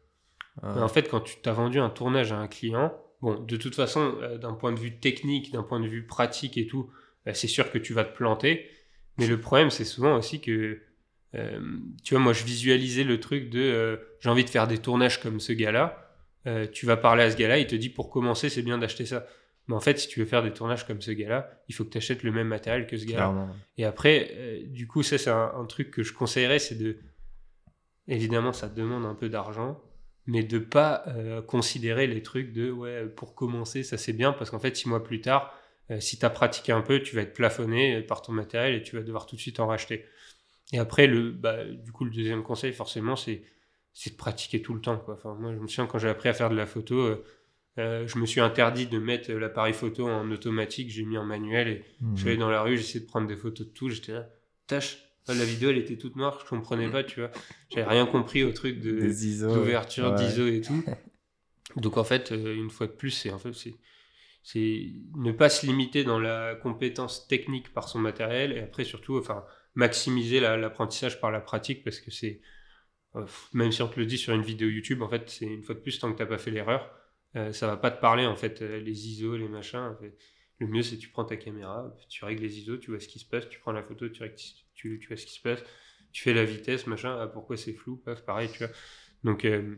[0.63, 4.17] En fait, quand tu t'as vendu un tournage à un client, bon, de toute façon,
[4.23, 6.91] euh, d'un point de vue technique, d'un point de vue pratique et tout,
[7.27, 8.69] euh, c'est sûr que tu vas te planter.
[9.19, 10.81] Mais le problème, c'est souvent aussi que,
[11.35, 11.61] euh,
[12.05, 15.41] tu vois, moi, je visualisais le truc de, j'ai envie de faire des tournages comme
[15.41, 16.05] ce gars-là.
[16.73, 19.27] Tu vas parler à ce gars-là, il te dit pour commencer, c'est bien d'acheter ça.
[19.67, 21.91] Mais en fait, si tu veux faire des tournages comme ce gars-là, il faut que
[21.91, 23.49] tu achètes le même matériel que ce gars-là.
[23.77, 26.97] Et après, du coup, ça, c'est un, un truc que je conseillerais, c'est de.
[28.07, 29.79] Évidemment, ça demande un peu d'argent,
[30.29, 34.51] mais de pas euh, considérer les trucs de ouais, pour commencer, ça c'est bien, parce
[34.51, 35.53] qu'en fait, six mois plus tard,
[35.91, 38.83] euh, si tu as pratiqué un peu, tu vas être plafonné par ton matériel et
[38.83, 40.05] tu vas devoir tout de suite en racheter.
[40.73, 43.43] Et après, le, bah, du coup, le deuxième conseil, forcément, c'est
[43.95, 44.97] c'est de pratiquer tout le temps.
[44.97, 45.15] Quoi.
[45.15, 47.25] Enfin, moi, je me souviens quand j'ai appris à faire de la photo, euh,
[47.79, 51.69] euh, je me suis interdit de mettre l'appareil photo en automatique, j'ai mis en manuel
[51.69, 54.13] et je suis allé dans la rue, j'essayais de prendre des photos de tout, j'étais
[54.13, 54.29] là,
[54.69, 55.08] tâche.
[55.35, 57.31] La vidéo, elle était toute noire, je comprenais pas, tu vois.
[57.71, 59.01] J'avais rien compris au truc de
[59.55, 60.17] d'ouverture, ouais.
[60.17, 60.83] d'ISO et tout.
[61.77, 63.75] Donc en fait, euh, une fois de plus, c'est en fait c'est
[64.43, 69.19] c'est ne pas se limiter dans la compétence technique par son matériel et après surtout
[69.19, 72.41] enfin maximiser la- l'apprentissage par la pratique parce que c'est
[73.17, 75.63] euh, même si on te le dit sur une vidéo YouTube, en fait, c'est une
[75.63, 76.91] fois de plus tant que t'as pas fait l'erreur,
[77.37, 79.79] euh, ça va pas te parler en fait euh, les ISO, les machins.
[79.81, 80.17] en fait.
[80.59, 83.19] Le mieux c'est tu prends ta caméra, tu règles les ISO, tu vois ce qui
[83.19, 85.61] se passe, tu prends la photo, tu, recti- tu, tu vois ce qui se passe,
[86.13, 88.73] tu fais la vitesse, machin, ah, pourquoi c'est flou, paf, pareil, tu vois.
[89.25, 89.77] Donc, euh,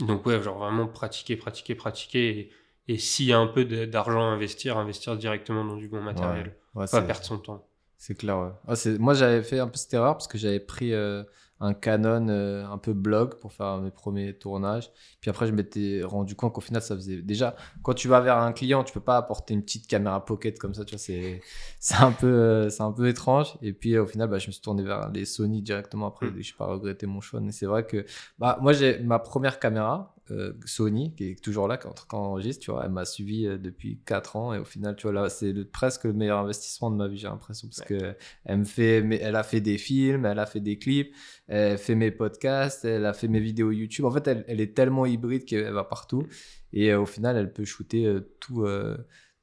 [0.00, 2.50] donc ouais, genre vraiment pratiquer, pratiquer, pratiquer.
[2.88, 6.02] Et, et s'il y a un peu d'argent à investir, investir directement dans du bon
[6.02, 6.56] matériel.
[6.74, 7.66] Ouais, Pas perdre son temps.
[7.96, 8.50] C'est clair, ouais.
[8.66, 11.22] Ah, moi, j'avais fait un peu cette erreur parce que j'avais pris euh,
[11.62, 14.90] un Canon euh, un peu blog pour faire mes premiers tournages.
[15.20, 17.22] Puis après, je m'étais rendu compte qu'au final, ça faisait.
[17.22, 20.58] Déjà, quand tu vas vers un client, tu peux pas apporter une petite caméra pocket
[20.58, 21.40] comme ça, tu vois, c'est
[21.78, 23.56] c'est un, peu, euh, c'est un peu étrange.
[23.62, 26.26] Et puis, au final, bah, je me suis tourné vers les Sony directement après.
[26.26, 26.42] Mm.
[26.42, 27.40] Je n'ai pas regretté mon choix.
[27.40, 28.04] Mais c'est vrai que
[28.40, 30.14] bah, moi, j'ai ma première caméra.
[30.32, 33.46] Euh, Sony qui est toujours là quand, quand on enregistre tu vois elle m'a suivi
[33.46, 36.38] euh, depuis 4 ans et au final tu vois là c'est le- presque le meilleur
[36.38, 38.14] investissement de ma vie j'ai l'impression parce que
[38.44, 41.14] elle me fait, mais elle a fait des films, elle a fait des clips,
[41.48, 44.04] elle fait mes podcasts, elle a fait mes vidéos YouTube.
[44.06, 46.26] En fait, elle, elle est tellement hybride qu'elle va partout.
[46.72, 48.66] Et euh, au final, elle peut shooter tout,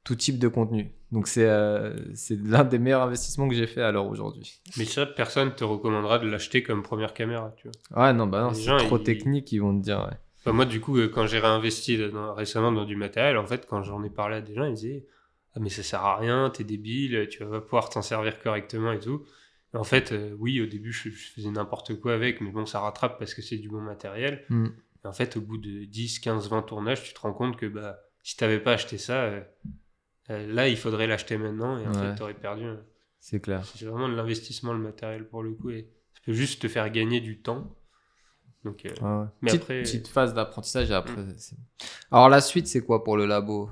[0.04, 0.92] tout type de contenu.
[1.12, 1.48] Donc, c'est
[2.14, 4.60] c'est l'un des meilleurs investissements que j'ai fait à l'heure aujourd'hui.
[4.76, 8.04] Mais ça, personne te recommandera de l'acheter comme première caméra, tu vois.
[8.04, 10.06] Ouais, non, bah non, c'est trop ils- technique, ils vont te dire.
[10.08, 10.16] Ouais.
[10.40, 13.66] Enfin, moi, du coup, euh, quand j'ai réinvesti dans- récemment dans du matériel, en fait,
[13.68, 15.06] quand j'en ai parlé à des gens, ils disaient
[15.54, 18.92] Ah, mais ça sert à rien, t'es débile, tu vas pas pouvoir t'en servir correctement
[18.92, 19.24] et tout.
[19.74, 22.66] Et en fait, euh, oui, au début, je, je faisais n'importe quoi avec, mais bon,
[22.66, 24.44] ça rattrape parce que c'est du bon matériel.
[24.48, 24.66] Mm.
[25.04, 27.66] Et en fait, au bout de 10, 15, 20 tournages, tu te rends compte que
[27.66, 29.40] bah, si t'avais pas acheté ça, euh,
[30.30, 31.98] euh, là, il faudrait l'acheter maintenant et en Ouais.
[32.10, 32.64] fait, t'aurais perdu.
[32.64, 32.76] euh,
[33.18, 33.64] C'est clair.
[33.64, 35.70] C'est vraiment de l'investissement, le matériel, pour le coup.
[35.70, 37.76] Et ça peut juste te faire gagner du temps.
[38.64, 39.26] Donc, euh, Ouais, ouais.
[39.42, 41.24] Mais petite, après- petite phase d'apprentissage et après.
[41.38, 41.56] c'est-
[42.10, 43.70] Alors, la suite, c'est quoi pour le labo?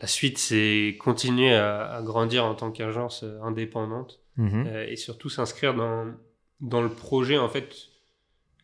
[0.00, 4.64] La suite, c'est continuer à, à grandir en tant qu'agence euh, indépendante Mhm.
[4.66, 6.12] euh, et surtout s'inscrire dans,
[6.60, 7.38] dans le projet.
[7.38, 7.74] En fait,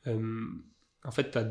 [0.07, 0.47] euh,
[1.05, 1.43] en fait, tu as,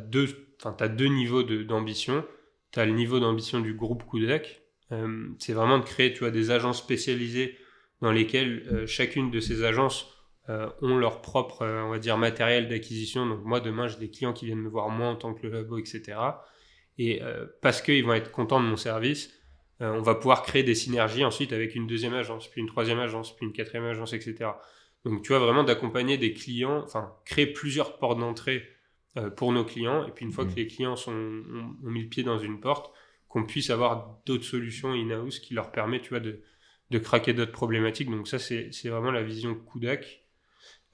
[0.79, 2.25] as, deux niveaux d'ambition.
[2.71, 4.61] Tu as le niveau d'ambition du groupe Kudak.
[4.91, 7.57] Euh, c'est vraiment de créer tu vois, des agences spécialisées
[8.01, 10.07] dans lesquelles euh, chacune de ces agences
[10.81, 13.25] ont leur propre on va dire, matériel d'acquisition.
[13.25, 15.53] Donc moi, demain, j'ai des clients qui viennent me voir moi en tant que le
[15.53, 16.17] labo, etc.
[16.97, 17.21] Et
[17.61, 19.31] parce qu'ils vont être contents de mon service,
[19.79, 23.35] on va pouvoir créer des synergies ensuite avec une deuxième agence, puis une troisième agence,
[23.35, 24.49] puis une quatrième agence, etc.
[25.05, 28.67] Donc, tu vois, vraiment d'accompagner des clients, enfin, créer plusieurs portes d'entrée
[29.17, 30.05] euh, pour nos clients.
[30.05, 30.55] Et puis, une fois que mmh.
[30.55, 32.93] les clients sont, ont, mis le pied dans une porte,
[33.27, 36.41] qu'on puisse avoir d'autres solutions in-house qui leur permettent, tu vois, de,
[36.89, 38.09] de craquer d'autres problématiques.
[38.09, 40.23] Donc, ça, c'est vraiment la vision Kudak.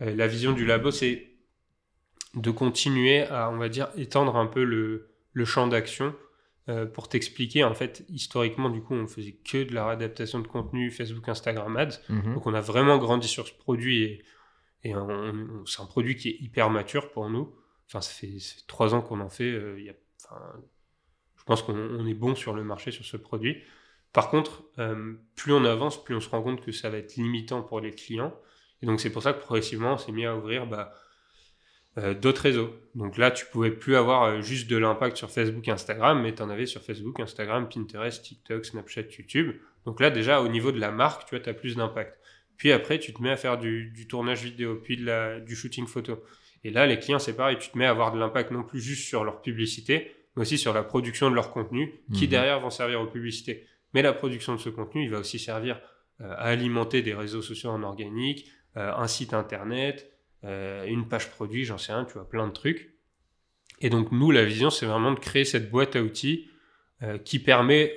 [0.02, 1.32] Euh, la vision du labo, c'est
[2.34, 6.16] de continuer à, on va dire, étendre un peu le, le champ d'action
[6.68, 10.48] euh, pour t'expliquer, en fait, historiquement, du coup, on faisait que de la réadaptation de
[10.48, 12.00] contenu Facebook, Instagram Ads.
[12.10, 12.34] Mhm.
[12.34, 14.24] Donc, on a vraiment grandi sur ce produit et,
[14.84, 14.94] et
[15.66, 17.56] c'est un produit qui est hyper mature pour nous.
[17.88, 19.52] Enfin, ça fait, trois ans qu'on en fait.
[19.52, 19.94] Euh, y a,
[21.36, 23.62] je pense qu'on est bon sur le marché sur ce produit.
[24.14, 27.16] Par contre, euh, plus on avance, plus on se rend compte que ça va être
[27.16, 28.34] limitant pour les clients.
[28.86, 30.94] Et donc, c'est pour ça que progressivement, on s'est mis à ouvrir bah,
[31.98, 32.70] euh, d'autres réseaux.
[32.94, 36.44] Donc là, tu pouvais plus avoir euh, juste de l'impact sur Facebook, Instagram, mais tu
[36.44, 39.56] en avais sur Facebook, Instagram, Pinterest, TikTok, Snapchat, YouTube.
[39.86, 42.20] Donc là, déjà, au niveau de la marque, tu vois, as plus d'impact.
[42.58, 45.88] Puis après, tu te mets à faire du, tournage vidéo, puis de la, du shooting
[45.88, 46.24] photo.
[46.64, 48.82] Et là, les clients, c'est pareil, tu te mets à avoir de l'impact non plus
[48.82, 52.30] juste sur leur publicité, mais aussi sur la production de leur contenu, qui mhm.
[52.30, 53.66] derrière vont servir aux publicités.
[53.96, 55.82] Mais la production de ce contenu, il va aussi servir
[56.22, 60.16] euh, à alimenter des réseaux sociaux en organique, un site internet,
[60.46, 62.94] euh, une page produit, j'en sais rien, tu vois, plein de trucs.
[63.82, 66.48] Et donc, nous, la vision, c'est vraiment de créer cette boîte à outils
[67.04, 67.94] euh, qui permet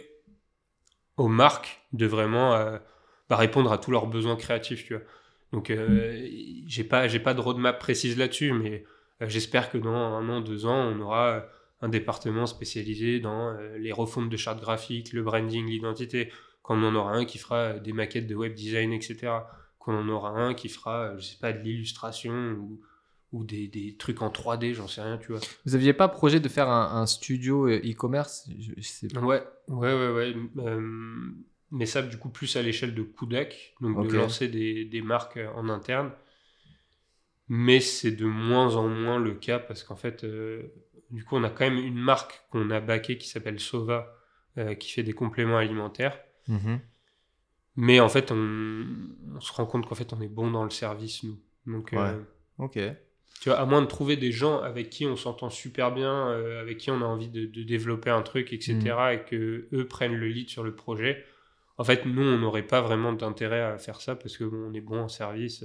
[1.16, 2.78] aux marques de vraiment euh,
[3.28, 5.02] bah, répondre à tous leurs besoins créatifs, tu vois.
[5.52, 5.72] Donc,
[6.66, 8.84] j'ai pas, pas de roadmap précise là-dessus, mais
[9.22, 11.46] j'espère que dans un an, deux ans, on aura
[11.80, 16.30] un département spécialisé dans les refontes de chartes graphiques, le branding, l'identité,
[16.60, 19.38] quand on en aura un qui fera des maquettes de web design, etc
[19.89, 22.78] qu'on en aura un qui fera, euh, je sais pas, de l'illustration ou,
[23.32, 25.40] ou des, des, trucs en 3D, j'en sais rien, tu vois.
[25.65, 28.51] Vous aviez pas projet de faire un, studio euh, e-commerce?
[29.15, 30.36] Ouais, ouais, ouais, ouais.
[30.59, 31.31] Euh,
[31.70, 35.39] mais ça, du coup, plus à l'échelle de Kudak, donc de lancer des, des, marques
[35.55, 36.10] en interne.
[37.48, 40.27] Mais c'est de moins en moins le cas parce qu'en fait,
[41.10, 44.15] du coup, on a quand même une marque qu'on a baquée qui s'appelle Sova,
[44.78, 46.19] qui fait des compléments alimentaires.
[46.47, 46.78] Mm-hmm.
[47.80, 48.84] Mais en fait, on,
[49.38, 51.38] se rend compte qu'en fait, on est bon dans le service, nous.
[51.64, 52.20] Donc, euh,
[52.59, 52.76] ok.
[53.40, 56.60] Tu vois, à moins de trouver des gens avec qui on s'entend super bien, euh,
[56.60, 59.12] avec qui on a envie de, développer un truc, etc., mm.
[59.12, 61.24] et que eux prennent le lead sur le projet.
[61.76, 64.80] En fait, nous, on n'aurait pas vraiment d'intérêt à faire ça parce que on est
[64.80, 65.64] bon en service.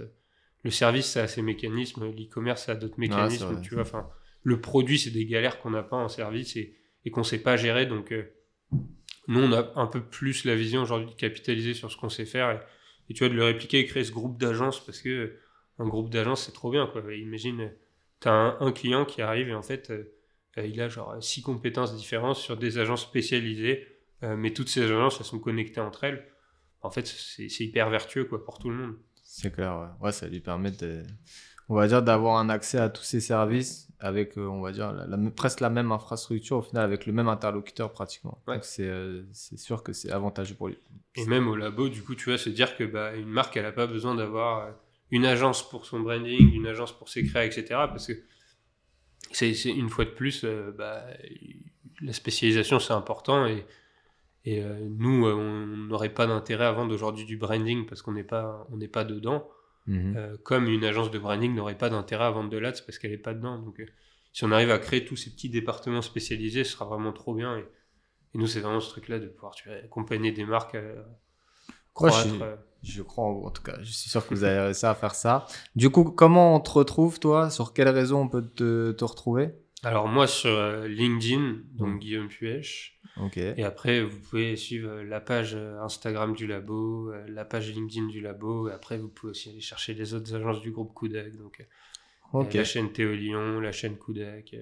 [0.62, 2.06] Le service, ça a ses mécanismes.
[2.12, 3.60] L'e-commerce, ça a d'autres mécanismes.
[3.62, 4.08] tu vois, enfin,
[4.44, 6.76] le produit, c'est des galères qu'on n'a pas en service et,
[7.06, 7.88] et qu'on sait pas gérer.
[7.88, 8.24] Donc, euh,
[9.28, 12.26] nous, on a un peu plus la vision aujourd'hui de capitaliser sur ce qu'on sait
[12.26, 12.52] faire
[13.10, 15.38] et, tu vois, de le répliquer et créer ce groupe d'agences parce que
[15.80, 16.88] un groupe d'agences, c'est trop bien.
[16.88, 17.02] Quoi.
[17.14, 17.72] Imagine,
[18.20, 20.04] tu as un, client qui arrive et en fait, euh,
[20.58, 23.88] il a genre six compétences différentes sur des agences spécialisées,
[24.24, 26.28] euh, mais toutes ces agences, elles sont connectées entre elles.
[26.82, 28.96] En fait, c'est hyper vertueux quoi, pour tout le monde.
[29.24, 30.12] C'est clair, ouais.
[30.12, 31.02] ça lui permet de,
[31.70, 34.94] on va dire, d'avoir un accès à tous ces services avec, euh, on va dire,
[35.34, 38.38] presque la même infrastructure au final, avec le même interlocuteur pratiquement.
[38.48, 40.78] Donc euh, c'est sûr que c'est avantageux pour lui.
[41.16, 43.64] Et même au labo, du coup, tu vois, se dire que bah, une marque, elle
[43.64, 44.72] n'a pas besoin d'avoir euh,
[45.12, 47.66] une agence pour son branding, une agence pour ses créas, etc.
[47.70, 48.14] Parce que
[49.32, 50.46] c'est une fois de plus,
[50.78, 51.06] bah,
[52.02, 53.48] la spécialisation, c'est important.
[53.48, 53.66] Et,
[54.44, 58.68] et nous, on n'aurait pas d'intérêt à vendre aujourd'hui du branding parce qu'on n'est pas,
[58.70, 59.48] on pas dedans.
[59.86, 60.16] Mhm.
[60.16, 63.12] Euh, comme une agence de branding n'aurait pas d'intérêt à vendre de l'ADS parce qu'elle
[63.12, 63.58] n'est pas dedans.
[63.60, 63.86] Donc, euh,
[64.32, 67.58] si on arrive à créer tous ces petits départements spécialisés, ce sera vraiment trop bien.
[67.58, 67.66] Et,
[68.36, 69.54] nous, c'est vraiment ce truc-là de pouvoir
[69.84, 71.04] accompagner des marques euh,
[72.82, 75.46] je, crois, en tout cas, je suis sûr que vous avez réussi à faire ça.
[75.76, 77.50] Du coup, comment on te retrouve, toi?
[77.50, 79.54] Sur quelle raison on peut te, te retrouver?
[79.84, 82.94] Alors, moi, sur LinkedIn, donc Guillaume Puech.
[83.58, 87.72] Et après, vous pouvez suivre euh, la page euh, Instagram du labo, euh, la page
[87.72, 88.70] LinkedIn du labo.
[88.70, 91.38] Et après, vous pouvez aussi aller chercher les autres agences du groupe Koudek.
[91.38, 91.66] Donc,
[92.34, 94.56] la chaîne Théo Lyon, la chaîne Koudek.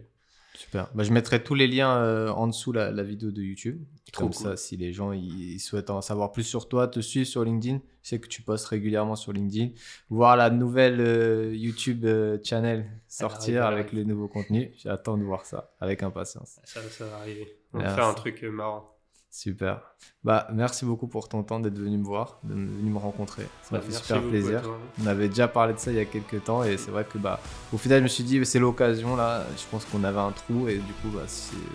[0.62, 0.90] Super.
[0.94, 3.84] Bah, je mettrai tous les liens en dessous la, la vidéo de YouTube.
[4.14, 7.44] Comme ça, si les gens ils, souhaitent en savoir plus sur toi, te suivre sur
[7.44, 9.70] LinkedIn, je sais que tu postes régulièrement sur LinkedIn.
[10.10, 12.06] Voir la nouvelle YouTube
[12.44, 14.70] channel sortir avec les nouveaux contenus.
[14.78, 16.60] J'attends de voir ça avec impatience.
[16.64, 17.58] Ça, ça va arriver.
[17.74, 18.98] On va faire un truc euh, marrant.
[19.34, 19.80] Super.
[20.26, 23.44] Bah, merci beaucoup pour ton temps d'être venu me voir, de venu me rencontrer.
[23.64, 24.62] Ça m'a Bah, fait super plaisir.
[25.02, 27.18] On avait déjà parlé de ça il y a quelques temps et c'est vrai que
[27.18, 27.40] bah
[27.72, 30.68] au final je me suis dit c'est l'occasion là, je pense qu'on avait un trou
[30.68, 31.22] et du coup bah,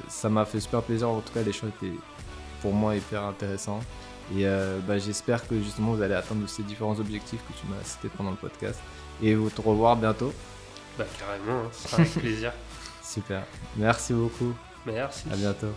[0.09, 1.95] ça m'a fait super plaisir en tout cas les choses étaient
[2.61, 3.81] pour moi hyper intéressants
[4.37, 7.83] et euh, bah, j'espère que justement vous allez atteindre ces différents objectifs que tu m'as
[7.85, 8.79] cités pendant le podcast
[9.23, 10.33] et vous te revoir bientôt.
[10.99, 12.53] Bah, carrément, hein, ce sera avec plaisir.
[13.03, 13.45] Super.
[13.77, 14.53] Merci beaucoup.
[14.85, 15.25] Merci.
[15.33, 15.69] À bientôt.